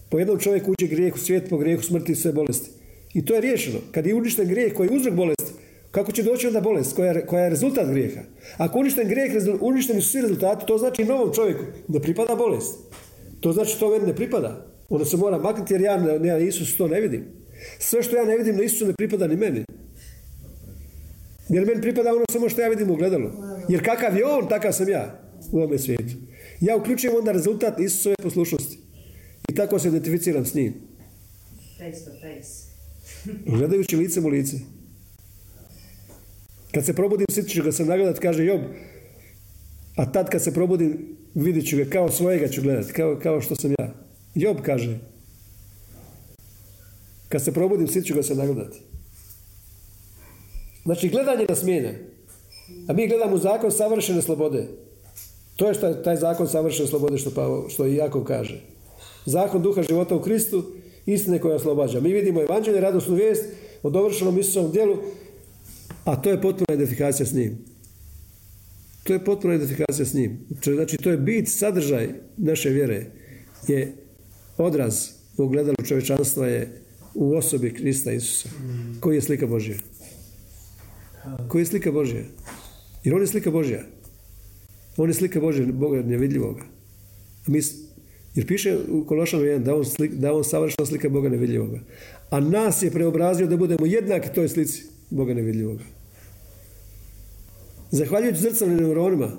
po 0.09 0.19
jednom 0.19 0.39
čovjeku 0.39 0.71
uđe 0.71 0.87
grijeh 0.87 1.15
u 1.15 1.17
svijet, 1.17 1.49
po 1.49 1.57
grijehu 1.57 1.83
smrti 1.83 2.11
i 2.11 2.15
sve 2.15 2.31
bolesti. 2.31 2.69
I 3.13 3.25
to 3.25 3.33
je 3.33 3.41
riješeno. 3.41 3.79
Kad 3.91 4.05
je 4.05 4.15
uništen 4.15 4.47
grijeh 4.47 4.73
koji 4.73 4.87
je 4.87 4.95
uzrok 4.95 5.13
bolesti, 5.13 5.53
kako 5.91 6.11
će 6.11 6.23
doći 6.23 6.47
onda 6.47 6.61
bolest 6.61 6.95
koja 6.95 7.25
koja 7.25 7.43
je 7.43 7.49
rezultat 7.49 7.89
grijeha? 7.89 8.21
Ako 8.57 8.79
uništen 8.79 9.07
grijeh, 9.07 9.31
uništeni 9.61 10.01
su 10.01 10.09
svi 10.09 10.21
rezultati, 10.21 10.65
to 10.65 10.77
znači 10.77 11.05
novom 11.05 11.33
čovjeku 11.33 11.63
ne 11.87 11.99
pripada 11.99 12.35
bolest. 12.35 12.75
To 13.39 13.53
znači 13.53 13.79
to 13.79 13.89
meni 13.89 14.07
ne 14.07 14.15
pripada. 14.15 14.65
Onda 14.89 15.05
se 15.05 15.17
mora 15.17 15.37
maknuti 15.37 15.73
jer 15.73 15.81
ja, 15.81 16.19
ja 16.23 16.37
Isus 16.37 16.77
to 16.77 16.87
ne 16.87 17.01
vidim. 17.01 17.46
Sve 17.79 18.03
što 18.03 18.15
ja 18.15 18.25
ne 18.25 18.37
vidim 18.37 18.55
na 18.55 18.63
Isusu 18.63 18.85
ne 18.85 18.93
pripada 18.93 19.27
ni 19.27 19.35
meni. 19.35 19.63
Jer 21.49 21.65
meni 21.65 21.81
pripada 21.81 22.09
ono 22.09 22.25
samo 22.31 22.49
što 22.49 22.61
ja 22.61 22.69
vidim 22.69 22.89
u 22.89 22.93
ogledalu. 22.93 23.31
Jer 23.69 23.85
kakav 23.85 24.17
je 24.17 24.25
on, 24.25 24.49
takav 24.49 24.71
sam 24.71 24.89
ja 24.89 25.19
u 25.51 25.57
ovome 25.57 25.77
svijetu. 25.77 26.13
Ja 26.61 26.75
uključujem 26.75 27.15
onda 27.15 27.31
rezultat 27.31 27.79
Isusove 27.79 28.15
poslušnosti. 28.23 28.79
I 29.49 29.55
tako 29.55 29.79
se 29.79 29.87
identificiram 29.87 30.45
s 30.45 30.53
njim. 30.53 30.73
Face 31.77 32.05
to 32.05 32.11
face. 32.11 32.67
Gledajući 33.57 33.95
licem 33.95 34.25
u 34.25 34.27
lice. 34.27 34.57
Kad 36.73 36.85
se 36.85 36.93
probudim, 36.93 37.25
sjetit 37.31 37.51
ću 37.51 37.63
ga 37.63 37.71
se 37.71 37.85
nagledat, 37.85 38.19
kaže 38.19 38.45
Job. 38.45 38.61
A 39.95 40.11
tad 40.11 40.29
kad 40.29 40.43
se 40.43 40.53
probudim, 40.53 41.17
vidjet 41.35 41.67
ću 41.67 41.77
ga 41.77 41.85
kao 41.85 42.11
svojega 42.11 42.47
ću 42.47 42.61
gledat, 42.61 42.91
kao, 42.91 43.19
kao 43.23 43.41
što 43.41 43.55
sam 43.55 43.71
ja. 43.71 43.93
Job 44.35 44.57
kaže. 44.61 44.99
Kad 47.29 47.43
se 47.43 47.53
probudim, 47.53 47.87
sjetit 47.87 48.07
ću 48.07 48.15
ga 48.15 48.23
se 48.23 48.35
nagledati. 48.35 48.79
Znači, 50.83 51.09
gledanje 51.09 51.45
nas 51.49 51.63
mijenja. 51.63 51.93
A 52.87 52.93
mi 52.93 53.07
gledamo 53.07 53.35
u 53.35 53.39
zakon 53.39 53.71
savršene 53.71 54.21
slobode. 54.21 54.67
To 55.55 55.67
je 55.67 55.73
šta, 55.73 56.03
taj 56.03 56.15
zakon 56.15 56.47
savršene 56.47 56.87
slobode 56.87 57.17
što, 57.17 57.31
Pavo, 57.31 57.69
što 57.69 57.85
i 57.85 57.95
Jakov 57.95 58.23
kaže. 58.23 58.61
Zakon 59.25 59.61
duha 59.61 59.83
života 59.83 60.15
u 60.15 60.21
Kristu, 60.21 60.63
istine 61.05 61.39
koja 61.39 61.55
oslobađa. 61.55 61.99
Mi 61.99 62.13
vidimo 62.13 62.41
evanđelje, 62.41 62.81
radosnu 62.81 63.15
vijest 63.15 63.45
o 63.83 63.89
dovršenom 63.89 64.39
Isusovom 64.39 64.71
djelu, 64.71 64.97
a 66.03 66.21
to 66.21 66.29
je 66.29 66.41
potpuna 66.41 66.73
identifikacija 66.73 67.25
s 67.25 67.33
njim. 67.33 67.57
To 69.03 69.13
je 69.13 69.25
potpuna 69.25 69.53
identifikacija 69.53 70.05
s 70.05 70.13
njim. 70.13 70.39
Znači, 70.63 70.97
to 70.97 71.09
je 71.09 71.17
bit, 71.17 71.49
sadržaj 71.49 72.09
naše 72.37 72.69
vjere. 72.69 73.05
Je 73.67 73.95
odraz 74.57 75.09
u 75.37 75.43
ogledalu 75.43 75.75
čovječanstva 75.87 76.47
je 76.47 76.81
u 77.17 77.35
osobi 77.35 77.73
Krista 77.73 78.11
Isusa. 78.11 78.49
Koji 78.99 79.15
je 79.15 79.21
slika 79.21 79.47
Božja? 79.47 79.75
Koji 81.47 81.61
je 81.61 81.65
slika 81.65 81.91
Božja? 81.91 82.23
Jer 83.03 83.15
on 83.15 83.21
je 83.21 83.27
slika 83.27 83.51
Božja. 83.51 83.83
On 84.97 85.09
je 85.09 85.13
slika 85.13 85.39
Božja, 85.39 85.65
Boga 85.65 86.01
nevidljivoga. 86.01 86.61
A 87.47 87.51
mi, 87.51 87.61
jer 88.35 88.47
piše 88.47 88.77
u 88.89 89.05
Kološanu 89.05 89.43
1 89.43 89.63
da 89.63 89.75
on, 89.75 89.85
slik, 89.85 90.11
da 90.11 90.33
on 90.33 90.43
savršena 90.43 90.85
slika 90.85 91.09
Boga 91.09 91.29
nevidljivoga. 91.29 91.79
A 92.29 92.39
nas 92.39 92.83
je 92.83 92.91
preobrazio 92.91 93.47
da 93.47 93.57
budemo 93.57 93.85
jednaki 93.85 94.33
toj 94.35 94.49
slici 94.49 94.83
Boga 95.09 95.33
nevidljivoga. 95.33 95.83
Zahvaljujući 97.91 98.41
zrcalnim 98.41 98.77
neuronima, 98.77 99.31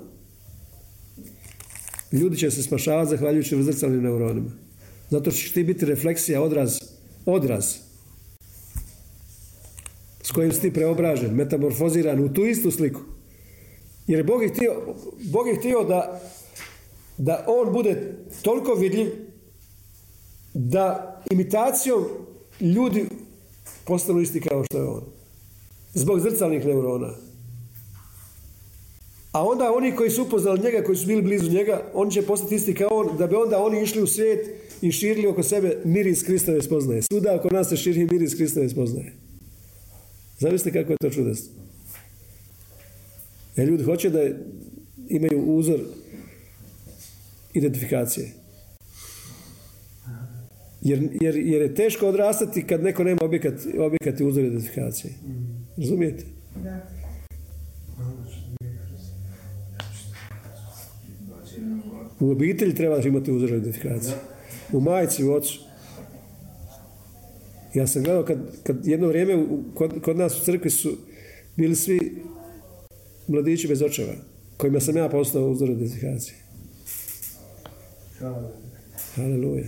ljudi 2.11 2.37
će 2.37 2.51
se 2.51 2.63
spašavati 2.63 3.09
zahvaljujući 3.09 3.63
zrcalnim 3.63 4.03
neuronima. 4.03 4.51
Zato 5.09 5.31
što 5.31 5.39
ćeš 5.39 5.51
ti 5.51 5.63
biti 5.63 5.85
refleksija, 5.85 6.41
odraz, 6.41 6.78
odraz 7.25 7.75
s 10.23 10.31
kojim 10.31 10.51
si 10.51 10.61
ti 10.61 10.73
preobražen, 10.73 11.35
metamorfoziran 11.35 12.23
u 12.23 12.33
tu 12.33 12.45
istu 12.45 12.71
sliku. 12.71 13.01
Jer 14.07 14.23
Bog 14.23 14.43
je 14.43 14.49
htio, 14.49 14.95
Bog 15.31 15.47
je 15.47 15.55
htio 15.55 15.83
da, 15.83 16.21
da 17.17 17.45
on 17.47 17.73
bude 17.73 18.15
toliko 18.41 18.73
vidljiv 18.73 19.07
da 20.53 21.15
imitacijom 21.31 22.03
ljudi 22.61 23.05
postanu 23.85 24.19
isti 24.19 24.41
kao 24.41 24.63
što 24.63 24.77
je 24.77 24.83
on. 24.83 25.03
Zbog 25.93 26.19
zrcalnih 26.19 26.65
neurona. 26.65 27.28
A 29.31 29.43
onda 29.47 29.73
oni 29.73 29.95
koji 29.95 30.09
su 30.09 30.23
upoznali 30.23 30.61
njega, 30.63 30.83
koji 30.83 30.95
su 30.95 31.07
bili 31.07 31.21
blizu 31.21 31.51
njega, 31.51 31.81
oni 31.93 32.11
će 32.11 32.21
postati 32.21 32.55
isti 32.55 32.73
kao 32.73 32.87
on, 32.91 33.17
da 33.17 33.27
bi 33.27 33.35
onda 33.35 33.63
oni 33.63 33.81
išli 33.81 34.01
u 34.01 34.07
svijet 34.07 34.47
i 34.81 34.91
širili 34.91 35.27
oko 35.27 35.43
sebe 35.43 35.77
miris 35.85 36.23
Kristove 36.23 36.61
spoznaje. 36.61 37.01
Svuda 37.01 37.35
oko 37.35 37.49
nas 37.49 37.69
se 37.69 37.77
širi 37.77 38.07
miris 38.11 38.35
Kristove 38.35 38.69
spoznaje. 38.69 39.13
Zamislite 40.39 40.81
kako 40.81 40.93
je 40.93 40.97
to 41.01 41.09
čudesno. 41.09 41.53
Jer 43.55 43.67
ljudi 43.67 43.83
hoće 43.83 44.09
da 44.09 44.19
imaju 45.07 45.43
uzor 45.45 45.79
identifikacije. 47.53 48.31
Jer, 50.81 51.09
jer, 51.21 51.35
jer 51.35 51.61
je 51.61 51.75
teško 51.75 52.07
odrastati 52.07 52.67
kad 52.67 52.83
neko 52.83 53.03
nema 53.03 53.19
objekat, 53.21 53.53
objekat 53.79 54.19
i 54.19 54.23
uzor 54.23 54.43
identifikacije. 54.43 55.13
Razumijete? 55.77 56.23
Da. 56.63 56.98
U 62.19 62.31
obitelji 62.31 62.75
trebaš 62.75 63.05
imati 63.05 63.31
uzor 63.31 63.49
identifikacije. 63.49 64.15
U 64.73 64.79
majci, 64.81 65.23
u 65.23 65.33
ocu. 65.33 65.59
Ja 67.73 67.87
sam 67.87 68.03
gledao 68.03 68.23
kad, 68.25 68.37
kad 68.63 68.87
jedno 68.87 69.07
vrijeme 69.07 69.35
u- 69.35 69.63
kod, 69.73 70.01
kod 70.01 70.17
nas 70.17 70.41
u 70.41 70.45
crkvi 70.45 70.69
su 70.69 70.97
bili 71.55 71.75
svi 71.75 72.21
mladići 73.27 73.67
bez 73.67 73.81
očeva, 73.81 74.13
kojima 74.57 74.79
sam 74.79 74.97
ja 74.97 75.09
postao 75.09 75.49
uzor 75.49 75.69
identifikacije. 75.69 76.35
Haleluja. 79.15 79.65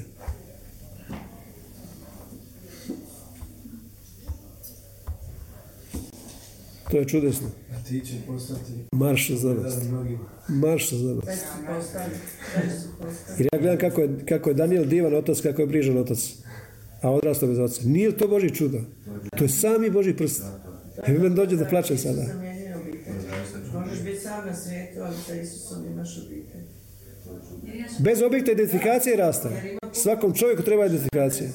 To 6.92 6.98
je 6.98 7.06
čudesno. 7.08 7.48
Ti 7.92 8.06
će 8.06 8.14
postati 8.28 8.72
Marš 8.92 9.32
za 9.32 9.56
mnogima. 9.90 10.20
Marš 10.48 10.92
za 10.92 11.16
postali. 11.16 12.16
Jer 13.38 13.50
ja 13.54 13.60
gledam 13.60 13.78
kako 13.78 14.02
je, 14.02 14.26
kako 14.26 14.50
je 14.50 14.54
Daniel 14.54 14.86
divan 14.86 15.14
otac, 15.14 15.42
kako 15.42 15.62
je 15.62 15.68
brižan 15.68 15.98
otac. 15.98 16.34
A 17.02 17.12
odrastao 17.12 17.50
bez 17.50 17.60
oca. 17.60 17.82
Nije 17.86 18.08
li 18.08 18.18
to 18.18 18.28
Boži 18.28 18.56
čudo? 18.56 18.80
To 19.38 19.44
je 19.44 19.50
sami 19.50 19.90
Boži 19.90 20.14
prst. 20.14 20.42
Evo 21.08 21.24
meni 21.24 21.36
dođe 21.36 21.56
da 21.56 21.66
plačem 21.66 21.98
sada. 21.98 22.22
Možeš 23.74 24.04
biti 24.04 24.20
sam 24.20 24.46
na 24.48 24.56
svijetu, 24.56 25.00
ali 25.02 25.16
sa 25.28 25.36
Isusom 25.36 25.86
imaš 25.86 26.18
obitelj. 26.18 26.62
Bez 28.00 28.22
objekta 28.22 28.52
identifikacije 28.52 29.16
rasta. 29.16 29.50
Svakom 29.94 30.34
čovjeku 30.34 30.64
treba 30.64 30.86
identifikacija. 30.86 31.50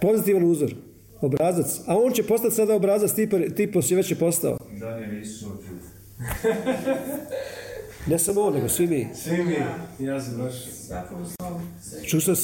Pozitivan 0.00 0.44
uzor. 0.44 0.74
Obrazac. 1.20 1.80
A 1.86 1.98
on 1.98 2.12
će 2.12 2.22
postati 2.22 2.54
sada 2.54 2.74
obrazac, 2.74 3.12
ti, 3.12 3.28
ti 3.56 3.72
poslije 3.72 3.96
već 3.96 4.10
je 4.10 4.18
postao. 4.18 4.58
Daniel 4.80 5.22
čud. 5.22 5.67
Ne 8.06 8.18
samo 8.18 8.40
on, 8.40 8.54
nego 8.54 8.68
svi 8.68 8.86
mi. 8.86 9.08
Svi 9.14 9.44
mi, 9.44 9.56
ja 10.06 10.20
sam 10.20 10.36
baš. 10.38 10.54
Čuo 12.06 12.20
sam 12.20 12.34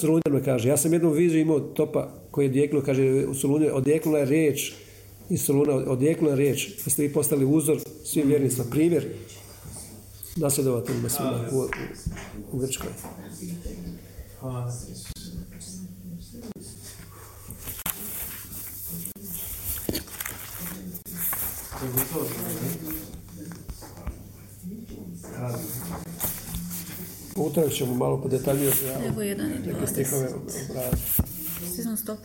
kaže, 0.45 0.69
ja 0.69 0.77
sam 0.77 0.93
jednu 0.93 1.11
viziju 1.11 1.41
imao 1.41 1.61
topa 1.61 2.11
koji 2.31 2.45
je 2.45 2.51
odjeknuo, 2.51 2.83
kaže 2.83 3.27
u 3.27 3.35
Solunju, 3.35 3.71
odjeknula 3.73 4.19
je 4.19 4.25
riječ 4.25 4.73
iz 5.31 5.45
Soluna, 5.45 5.73
odjeknula 5.73 6.33
je 6.33 6.37
riječ, 6.37 6.85
da 6.85 6.91
ste 6.91 7.03
vi 7.03 7.13
postali 7.13 7.45
uzor 7.45 7.81
svim 8.05 8.29
vjernicima, 8.29 8.65
primjer 8.71 9.07
nasljedovateljima 10.37 11.09
svima 11.09 11.49
u, 11.53 11.59
u, 11.59 11.69
u 12.53 12.59
Grčkoj. 12.59 12.91
hvala. 14.41 14.73
Hvala. 25.45 25.59
Utorak 27.37 27.73
ćemo 27.73 27.95
malo 27.95 28.23
po 28.23 28.29
detaljnije 28.29 28.73
Evo 29.07 29.23
jedan 29.23 29.47
i 29.47 29.59
dva. 29.59 29.73
neke 29.73 29.87
stihove 29.87 30.29
obraditi. 30.71 31.03
Season 31.77 31.97
stop. 31.97 32.19